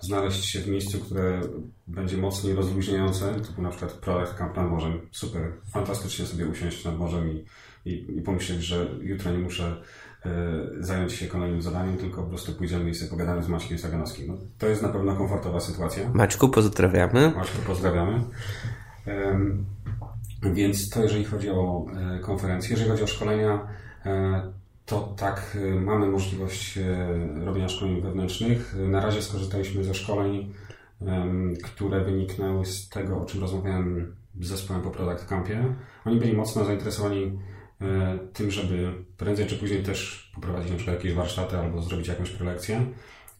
[0.00, 1.40] znaleźć się w miejscu, które
[1.86, 5.00] będzie mocniej rozluźniające, typu na przykład projekt Camp nad morzem.
[5.12, 7.44] Super, fantastycznie sobie usiąść nad morzem i,
[7.84, 9.80] i, i pomyśleć, że jutro nie muszę e,
[10.80, 14.26] zająć się kolejnym zadaniem, tylko po prostu pójdziemy i sobie pogadamy z Maćkiem Saganowskim.
[14.28, 16.10] No, to jest na pewno komfortowa sytuacja.
[16.14, 17.32] Maćku, pozdrawiamy.
[17.36, 18.20] Maćku, pozdrawiamy.
[20.52, 21.86] Więc to jeżeli chodzi o
[22.16, 22.70] e, konferencje.
[22.70, 23.68] Jeżeli chodzi o szkolenia,
[24.06, 24.52] e,
[24.86, 26.78] to tak, e, mamy możliwość
[27.44, 28.76] robienia szkoleń wewnętrznych.
[28.88, 30.52] Na razie skorzystaliśmy ze szkoleń,
[31.64, 35.74] które wyniknęły z tego, o czym rozmawiałem z zespołem po Product Campie.
[36.04, 37.38] Oni byli mocno zainteresowani
[38.32, 42.86] tym, żeby prędzej czy później też poprowadzić na przykład jakieś warsztaty albo zrobić jakąś prelekcję,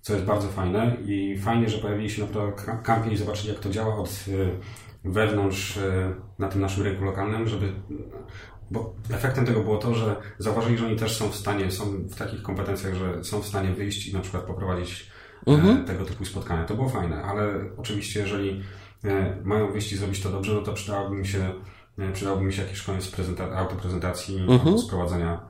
[0.00, 3.62] co jest bardzo fajne i fajnie, że pojawili się na Product Campie i zobaczyli jak
[3.62, 4.24] to działa od
[5.04, 7.72] wewnątrz e, na tym naszym rynku lokalnym, żeby
[8.70, 12.14] bo efektem tego było to, że zauważyli, że oni też są w stanie, są w
[12.14, 15.10] takich kompetencjach, że są w stanie wyjść i na przykład poprowadzić
[15.46, 15.84] e, mhm.
[15.84, 16.64] tego typu spotkania.
[16.64, 18.62] To było fajne, ale oczywiście jeżeli
[19.04, 21.52] e, mają wyjść i zrobić to dobrze, no to przydałoby mi się,
[22.12, 24.60] przydałoby mi się jakiś koniec prezenta- autoprezentacji mhm.
[24.60, 25.48] albo sprowadzenia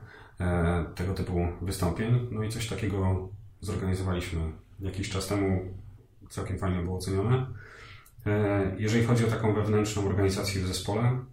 [0.95, 2.27] tego typu wystąpień.
[2.31, 3.29] No i coś takiego
[3.61, 4.41] zorganizowaliśmy
[4.79, 5.73] jakiś czas temu.
[6.29, 7.45] Całkiem fajnie było ocenione.
[8.25, 11.25] E, jeżeli chodzi o taką wewnętrzną organizację w zespole,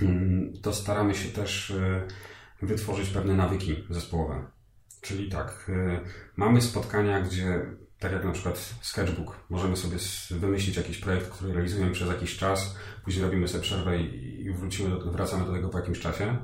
[0.00, 2.06] mm, to staramy się też e,
[2.62, 4.44] wytworzyć pewne nawyki zespołowe.
[5.00, 6.00] Czyli tak, e,
[6.36, 7.66] mamy spotkania, gdzie
[8.02, 9.96] tak jak na przykład Sketchbook, możemy sobie
[10.30, 15.12] wymyślić jakiś projekt, który realizujemy przez jakiś czas, później robimy sobie przerwę i wrócimy do,
[15.12, 16.36] wracamy do tego po jakimś czasie.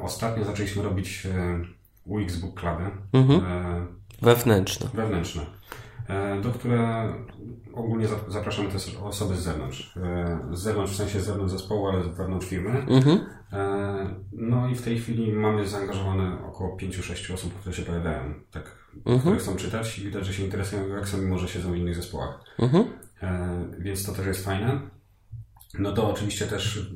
[0.00, 1.26] Ostatnio zaczęliśmy robić
[2.04, 2.90] UX Book Cluby.
[3.12, 3.40] Mhm.
[4.22, 4.90] Wewnętrzne.
[4.94, 5.46] Wewnętrzne.
[6.08, 7.12] E, do które
[7.74, 9.96] ogólnie zapraszamy też osoby z zewnątrz.
[9.96, 12.70] E, z zewnątrz, w sensie z zewnątrz zespołu, ale z wewnątrz firmy.
[12.70, 13.20] Mhm.
[13.52, 18.76] E, no i w tej chwili mamy zaangażowane około 5-6 osób, które się pojawiają, tak,
[18.96, 19.20] mhm.
[19.20, 21.96] które chcą czytać i widać, że się interesują jak są, mimo że siedzą w innych
[21.96, 22.40] zespołach.
[22.58, 22.84] Mhm.
[23.78, 24.80] Więc to też jest fajne.
[25.78, 26.92] No to oczywiście też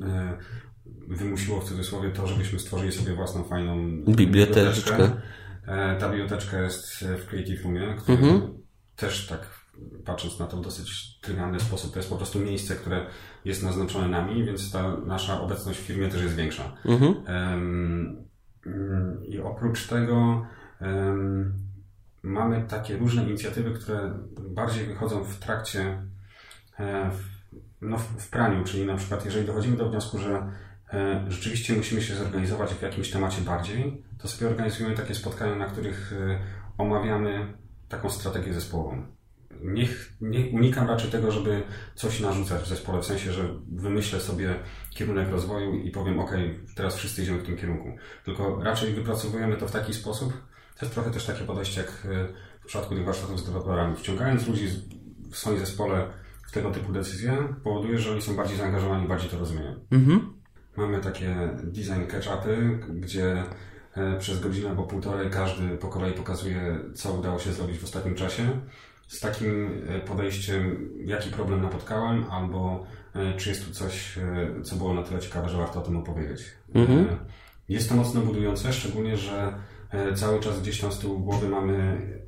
[1.07, 3.75] wymusiło w cudzysłowie to, żebyśmy stworzyli sobie własną fajną
[4.05, 4.17] biblioteczkę.
[4.17, 5.11] biblioteczkę.
[5.99, 8.62] Ta biblioteczka jest w Creative Roomie, który mhm
[8.95, 9.63] też tak
[10.05, 13.05] patrząc na to w dosyć trywialny sposób, to jest po prostu miejsce, które
[13.45, 16.63] jest naznaczone nami, więc ta nasza obecność w firmie też jest większa.
[16.85, 17.15] Mhm.
[17.27, 18.23] Um,
[19.27, 20.45] I oprócz tego
[20.81, 21.53] um,
[22.23, 26.03] mamy takie różne inicjatywy, które bardziej wychodzą w trakcie,
[26.79, 27.23] e, w,
[27.81, 30.51] no, w praniu, czyli na przykład jeżeli dochodzimy do wniosku, że
[30.93, 35.65] e, rzeczywiście musimy się zorganizować w jakimś temacie bardziej, to sobie organizujemy takie spotkania, na
[35.65, 36.39] których e,
[36.77, 37.53] omawiamy
[37.95, 39.05] taką strategię zespołową.
[39.61, 41.63] Niech, nie, unikam raczej tego, żeby
[41.95, 44.55] coś narzucać w zespole, w sensie, że wymyślę sobie
[44.89, 46.31] kierunek rozwoju i powiem, ok,
[46.75, 47.97] teraz wszyscy idziemy w tym kierunku.
[48.25, 50.33] Tylko raczej wypracowujemy to w taki sposób,
[50.79, 52.27] to jest trochę też takie podejście jak e,
[52.61, 53.95] w przypadku tych warsztatów z deweloperami.
[53.95, 54.67] Wciągając ludzi
[55.31, 56.07] w swoim zespole
[56.47, 59.75] w tego typu decyzje, powoduje, że oni są bardziej zaangażowani, bardziej to rozumieją.
[59.91, 60.33] Mhm.
[60.77, 63.43] Mamy takie design catch-upy, gdzie
[64.19, 68.49] przez godzinę albo półtorej każdy po kolei pokazuje, co udało się zrobić w ostatnim czasie.
[69.07, 74.19] Z takim e, podejściem, jaki problem napotkałem, albo e, czy jest tu coś,
[74.63, 76.43] co było na tyle ciekawe, że warto o tym opowiedzieć.
[76.73, 77.07] Mhm.
[77.69, 79.53] Jest to mocno budujące, szczególnie, że
[80.15, 81.73] cały czas gdzieś tam z tyłu głowy mamy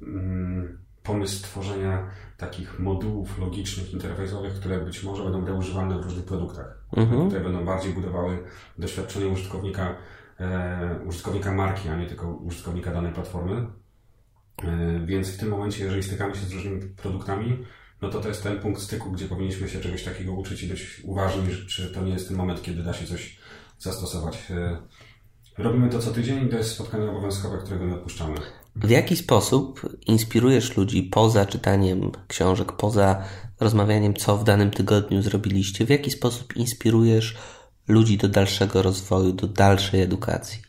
[0.01, 6.77] mm, pomysł tworzenia takich modułów logicznych, interfejsowych, które być może będą reużywalne w różnych produktach,
[6.97, 7.27] mhm.
[7.27, 8.37] które będą bardziej budowały
[8.77, 9.95] doświadczenie użytkownika
[10.39, 13.67] e, użytkownika marki, a nie tylko użytkownika danej platformy.
[14.63, 17.65] E, więc w tym momencie, jeżeli stykamy się z różnymi produktami,
[18.01, 21.01] no to to jest ten punkt styku, gdzie powinniśmy się czegoś takiego uczyć i być
[21.03, 23.39] uważni, czy to nie jest ten moment, kiedy da się coś
[23.79, 24.51] zastosować.
[24.51, 24.77] E,
[25.57, 28.35] Robimy to co tydzień i to jest spotkanie obowiązkowe, którego nie odpuszczamy.
[28.75, 33.23] W jaki sposób inspirujesz ludzi poza czytaniem książek, poza
[33.59, 35.85] rozmawianiem, co w danym tygodniu zrobiliście?
[35.85, 37.35] W jaki sposób inspirujesz
[37.87, 40.61] ludzi do dalszego rozwoju, do dalszej edukacji?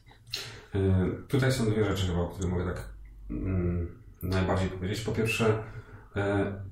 [0.74, 0.80] Yy,
[1.28, 2.88] tutaj są dwie rzeczy chyba, o których mogę tak
[3.30, 3.88] mm,
[4.22, 5.01] najbardziej powiedzieć.
[5.01, 5.62] Po pierwsze,
[6.16, 6.22] yy,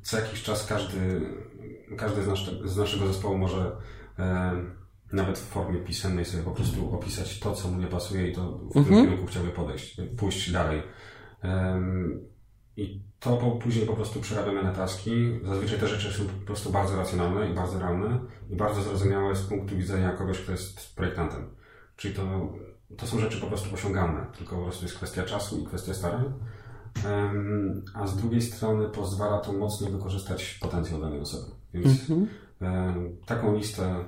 [0.03, 1.21] co jakiś czas każdy,
[1.97, 2.29] każdy z,
[2.65, 3.77] z naszego zespołu może
[4.19, 4.25] yy,
[5.13, 8.59] nawet w formie pisemnej sobie po prostu opisać to, co mu nie pasuje i to
[8.59, 8.85] w mhm.
[8.85, 10.83] którym kierunku chciałby podejść, pójść dalej.
[12.77, 15.41] I to później po prostu przerabiamy na taski.
[15.45, 18.21] Zazwyczaj te rzeczy są po prostu bardzo racjonalne i bardzo realne
[18.51, 21.51] i bardzo zrozumiałe z punktu widzenia kogoś, kto jest projektantem.
[21.97, 22.23] Czyli to,
[22.97, 26.33] to są rzeczy po prostu osiągalne, tylko po prostu jest kwestia czasu i kwestia starań.
[27.95, 31.53] A z drugiej strony pozwala to mocno wykorzystać potencjał danej osoby.
[31.75, 32.29] Więc mhm.
[33.27, 34.05] taką listę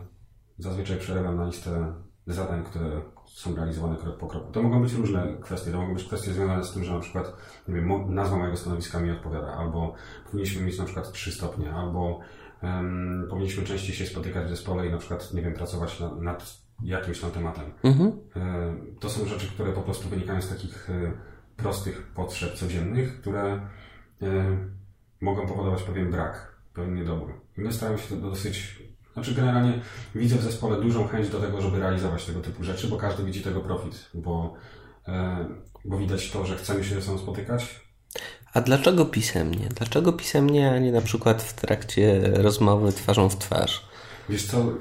[0.58, 1.94] zazwyczaj przerywam na listę
[2.26, 4.52] zadań, które są realizowane krok po kroku.
[4.52, 5.70] To mogą być różne kwestie.
[5.70, 7.36] To mogą być kwestie związane z tym, że na przykład
[7.68, 9.94] nie wiem, nazwa mojego stanowiska mi odpowiada, albo
[10.30, 12.20] powinniśmy mieć na przykład trzy stopnie, albo
[12.62, 16.66] um, powinniśmy częściej się spotykać w zespole i na przykład, nie wiem, pracować na, nad
[16.82, 17.64] jakimś tam tematem.
[17.82, 18.12] Mhm.
[18.36, 21.12] E, to są rzeczy, które po prostu wynikają z takich e,
[21.56, 23.60] prostych potrzeb codziennych, które
[24.22, 24.56] e,
[25.20, 27.40] mogą powodować pewien brak, pewien niedobór.
[27.58, 28.82] I my staramy się to dosyć
[29.16, 29.80] znaczy generalnie
[30.14, 33.42] widzę w zespole dużą chęć do tego, żeby realizować tego typu rzeczy, bo każdy widzi
[33.42, 34.54] tego profit, bo,
[35.08, 35.46] e,
[35.84, 37.80] bo widać to, że chcemy się ze sobą spotykać.
[38.54, 39.68] A dlaczego pisemnie?
[39.68, 43.88] Dlaczego pisemnie, a nie na przykład w trakcie rozmowy twarzą w twarz?
[44.28, 44.72] Wiesz co,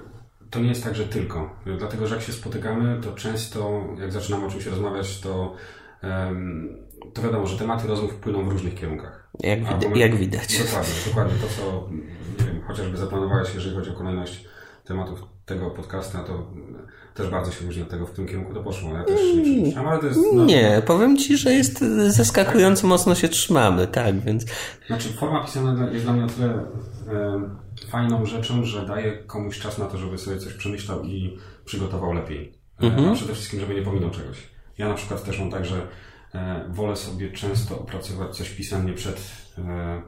[0.50, 1.56] to nie jest tak, że tylko.
[1.78, 5.56] Dlatego, że jak się spotykamy, to często jak zaczynamy o czymś rozmawiać, to
[7.14, 9.30] to wiadomo, że tematy rozmów płyną w różnych kierunkach.
[9.40, 10.60] Jak, my, jak widać.
[10.64, 11.34] Dokładnie, dokładnie.
[11.42, 11.90] To, co
[12.44, 14.46] nie wiem, chociażby zaplanowałeś, jeżeli chodzi o kolejność
[14.86, 16.48] tematów tego podcastu, to
[17.14, 18.94] też bardzo się różni od tego, w którym kierunku to poszło.
[18.94, 20.20] Ja też nie przypuszczam, ale to jest...
[20.34, 22.90] No, nie, powiem Ci, że jest zaskakująco tak.
[22.90, 24.46] mocno się trzymamy, tak, więc...
[24.88, 27.50] Znaczy, forma pisana jest dla mnie o tyle e,
[27.90, 32.54] fajną rzeczą, że daje komuś czas na to, żeby sobie coś przemyślał i przygotował lepiej.
[32.82, 33.10] E, mhm.
[33.10, 34.38] A przede wszystkim, żeby nie pominął czegoś.
[34.78, 35.88] Ja na przykład też mam tak, że
[36.70, 40.02] wolę sobie często opracować coś pisemnie przed, e,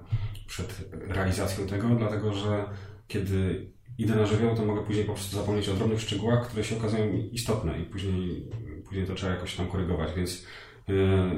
[0.48, 2.66] przed realizacją tego, dlatego że
[3.08, 3.68] kiedy
[3.98, 7.14] idę na żywioł, to mogę później po prostu zapomnieć o drobnych szczegółach, które się okazują
[7.32, 8.49] istotne i później,
[8.86, 10.45] później to trzeba jakoś tam korygować, więc
[10.90, 10.94] e,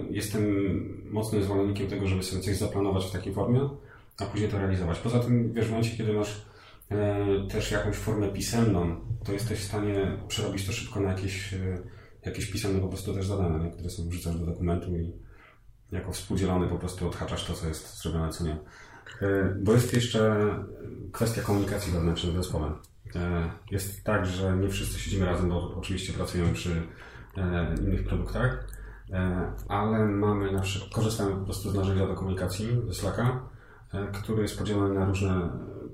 [0.09, 0.43] jestem
[1.11, 3.69] mocnym zwolennikiem tego, żeby sobie coś zaplanować w takiej formie,
[4.17, 4.99] a później to realizować.
[4.99, 6.49] Poza tym, wiesz, w momencie, kiedy masz
[7.49, 8.95] też jakąś formę pisemną,
[9.25, 11.53] to jesteś w stanie przerobić to szybko na jakieś
[12.25, 13.71] jakieś pisane po prostu też zadania, nie?
[13.71, 15.13] które sobie wrzucasz do dokumentu i
[15.91, 18.57] jako współdzielony po prostu odhaczasz to, co jest zrobione, co nie.
[19.21, 20.49] E, bo jest jeszcze
[21.11, 22.71] kwestia komunikacji wewnętrznej w zespole.
[23.15, 26.83] E, jest tak, że nie wszyscy siedzimy razem, bo oczywiście pracujemy przy
[27.37, 28.67] e, innych produktach,
[29.67, 33.49] ale mamy na przykład, korzystamy po prostu z narzędzia do komunikacji, Slacka,
[34.13, 35.49] który jest podzielony na różne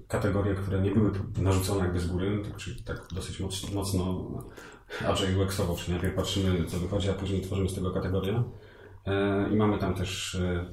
[0.08, 3.40] kategorie, które nie były narzucone jakby z góry, czyli tak dosyć
[3.74, 4.28] mocno
[5.08, 8.44] agile UX-owo, czyli najpierw patrzymy, co wychodzi, a później tworzymy z tego kategorię.
[9.06, 10.66] E, I mamy tam też e,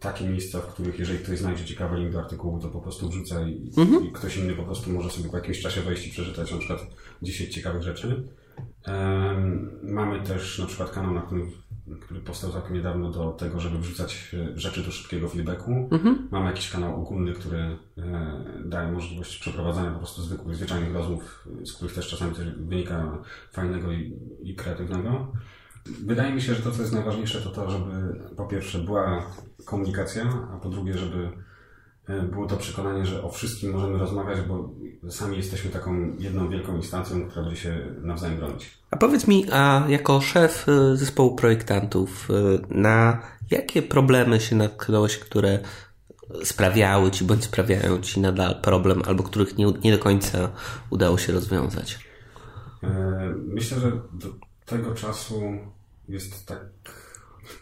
[0.00, 3.48] takie miejsca, w których jeżeli ktoś znajdzie ciekawy link do artykułu, to po prostu wrzuca
[3.48, 4.06] i, mhm.
[4.06, 6.80] i ktoś inny po prostu może sobie po jakimś czasie wejść i przeczytać na przykład
[7.22, 8.28] 10 ciekawych rzeczy.
[9.82, 11.52] Mamy też na przykład kanał, na którym
[12.00, 15.88] który powstał całkiem niedawno do tego, żeby wrzucać e, rzeczy do szybkiego feedbacku.
[15.90, 16.28] Mhm.
[16.30, 17.78] Mamy jakiś kanał ogólny, który e,
[18.64, 23.18] daje możliwość przeprowadzania po prostu zwykłych, zwyczajnych rozmów, z których też czasami coś wynika
[23.52, 25.32] fajnego i, i kreatywnego.
[25.86, 29.26] Wydaje mi się, że to, co jest najważniejsze, to to, żeby po pierwsze była
[29.64, 31.28] komunikacja, a po drugie, żeby
[32.32, 34.70] było to przekonanie, że o wszystkim możemy rozmawiać, bo
[35.10, 38.78] sami jesteśmy taką jedną wielką instancją, która będzie się nawzajem bronić.
[38.90, 42.34] A powiedz mi, a jako szef y, zespołu projektantów, y,
[42.70, 45.58] na jakie problemy się natknąłeś, które
[46.44, 50.50] sprawiały ci bądź sprawiają ci nadal problem, albo których nie, nie do końca
[50.90, 51.98] udało się rozwiązać?
[52.82, 54.28] E, myślę, że do
[54.66, 55.42] tego czasu
[56.08, 56.66] jest tak.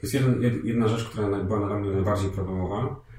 [0.03, 0.35] Jest jedna,
[0.65, 3.10] jedna rzecz, która była dla mnie najbardziej problemowa e,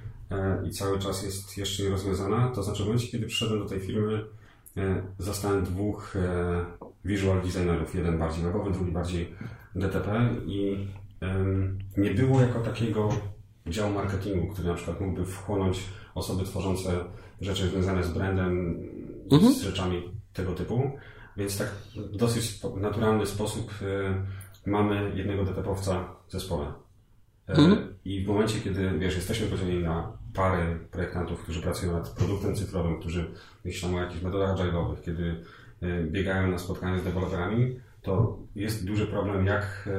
[0.63, 2.51] i cały czas jest jeszcze nierozwiązana.
[2.55, 4.25] To znaczy, w momencie, kiedy przyszedłem do tej firmy,
[4.77, 6.13] e, zostałem dwóch
[7.05, 9.35] visual designerów, jeden bardziej webowy, drugi bardziej
[9.75, 10.87] DTP i
[11.97, 13.09] nie było jako takiego
[13.67, 15.83] działu marketingu, który na przykład mógłby wchłonąć
[16.15, 17.05] osoby tworzące
[17.41, 18.79] rzeczy związane z brandem,
[19.31, 19.53] mhm.
[19.53, 20.91] z rzeczami tego typu.
[21.37, 23.73] Więc tak w dosyć naturalny sposób
[24.65, 26.65] mamy jednego DTP-owca w zespole.
[27.47, 27.95] E, mhm.
[28.05, 32.99] I w momencie, kiedy wiesz, jesteśmy podzieleni na pary projektantów, którzy pracują nad produktem cyfrowym,
[32.99, 33.31] którzy
[33.65, 35.43] myślą o jakichś metodach agile'owych, kiedy
[35.81, 39.89] E, biegają na spotkania z deweloperami, to jest duży problem, jak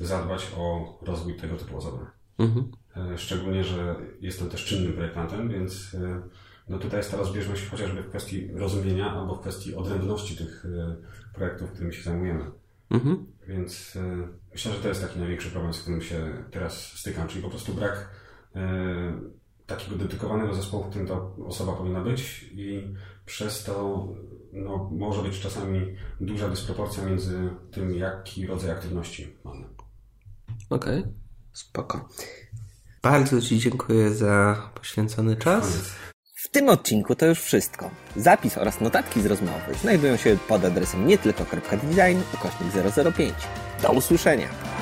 [0.00, 2.04] zadbać o rozwój tego typu osoby.
[2.38, 2.70] Mhm.
[3.16, 5.96] Szczególnie, że jestem też czynnym projektantem, więc
[6.68, 10.66] no tutaj jest ta rozbieżność chociażby w kwestii rozumienia albo w kwestii odrębności tych
[11.34, 12.44] projektów, którymi się zajmujemy.
[12.90, 13.26] Mhm.
[13.48, 17.42] Więc e, myślę, że to jest taki największy problem, z którym się teraz stykam, czyli
[17.42, 18.10] po prostu brak
[18.56, 19.20] e,
[19.68, 22.94] takiego dedykowanego zespołu, w którym ta osoba powinna być i
[23.26, 24.06] przez to
[24.52, 29.64] no, może być czasami duża dysproporcja między tym, jaki rodzaj aktywności mamy.
[30.70, 31.12] Okej, okay.
[31.52, 32.08] spoko.
[33.02, 35.92] Bardzo Ci dziękuję za poświęcony czas.
[36.34, 37.90] W tym odcinku to już wszystko.
[38.16, 43.34] Zapis oraz notatki z rozmowy znajdują się pod adresem nietylko.design ukośnik 005.
[43.82, 44.77] Do usłyszenia!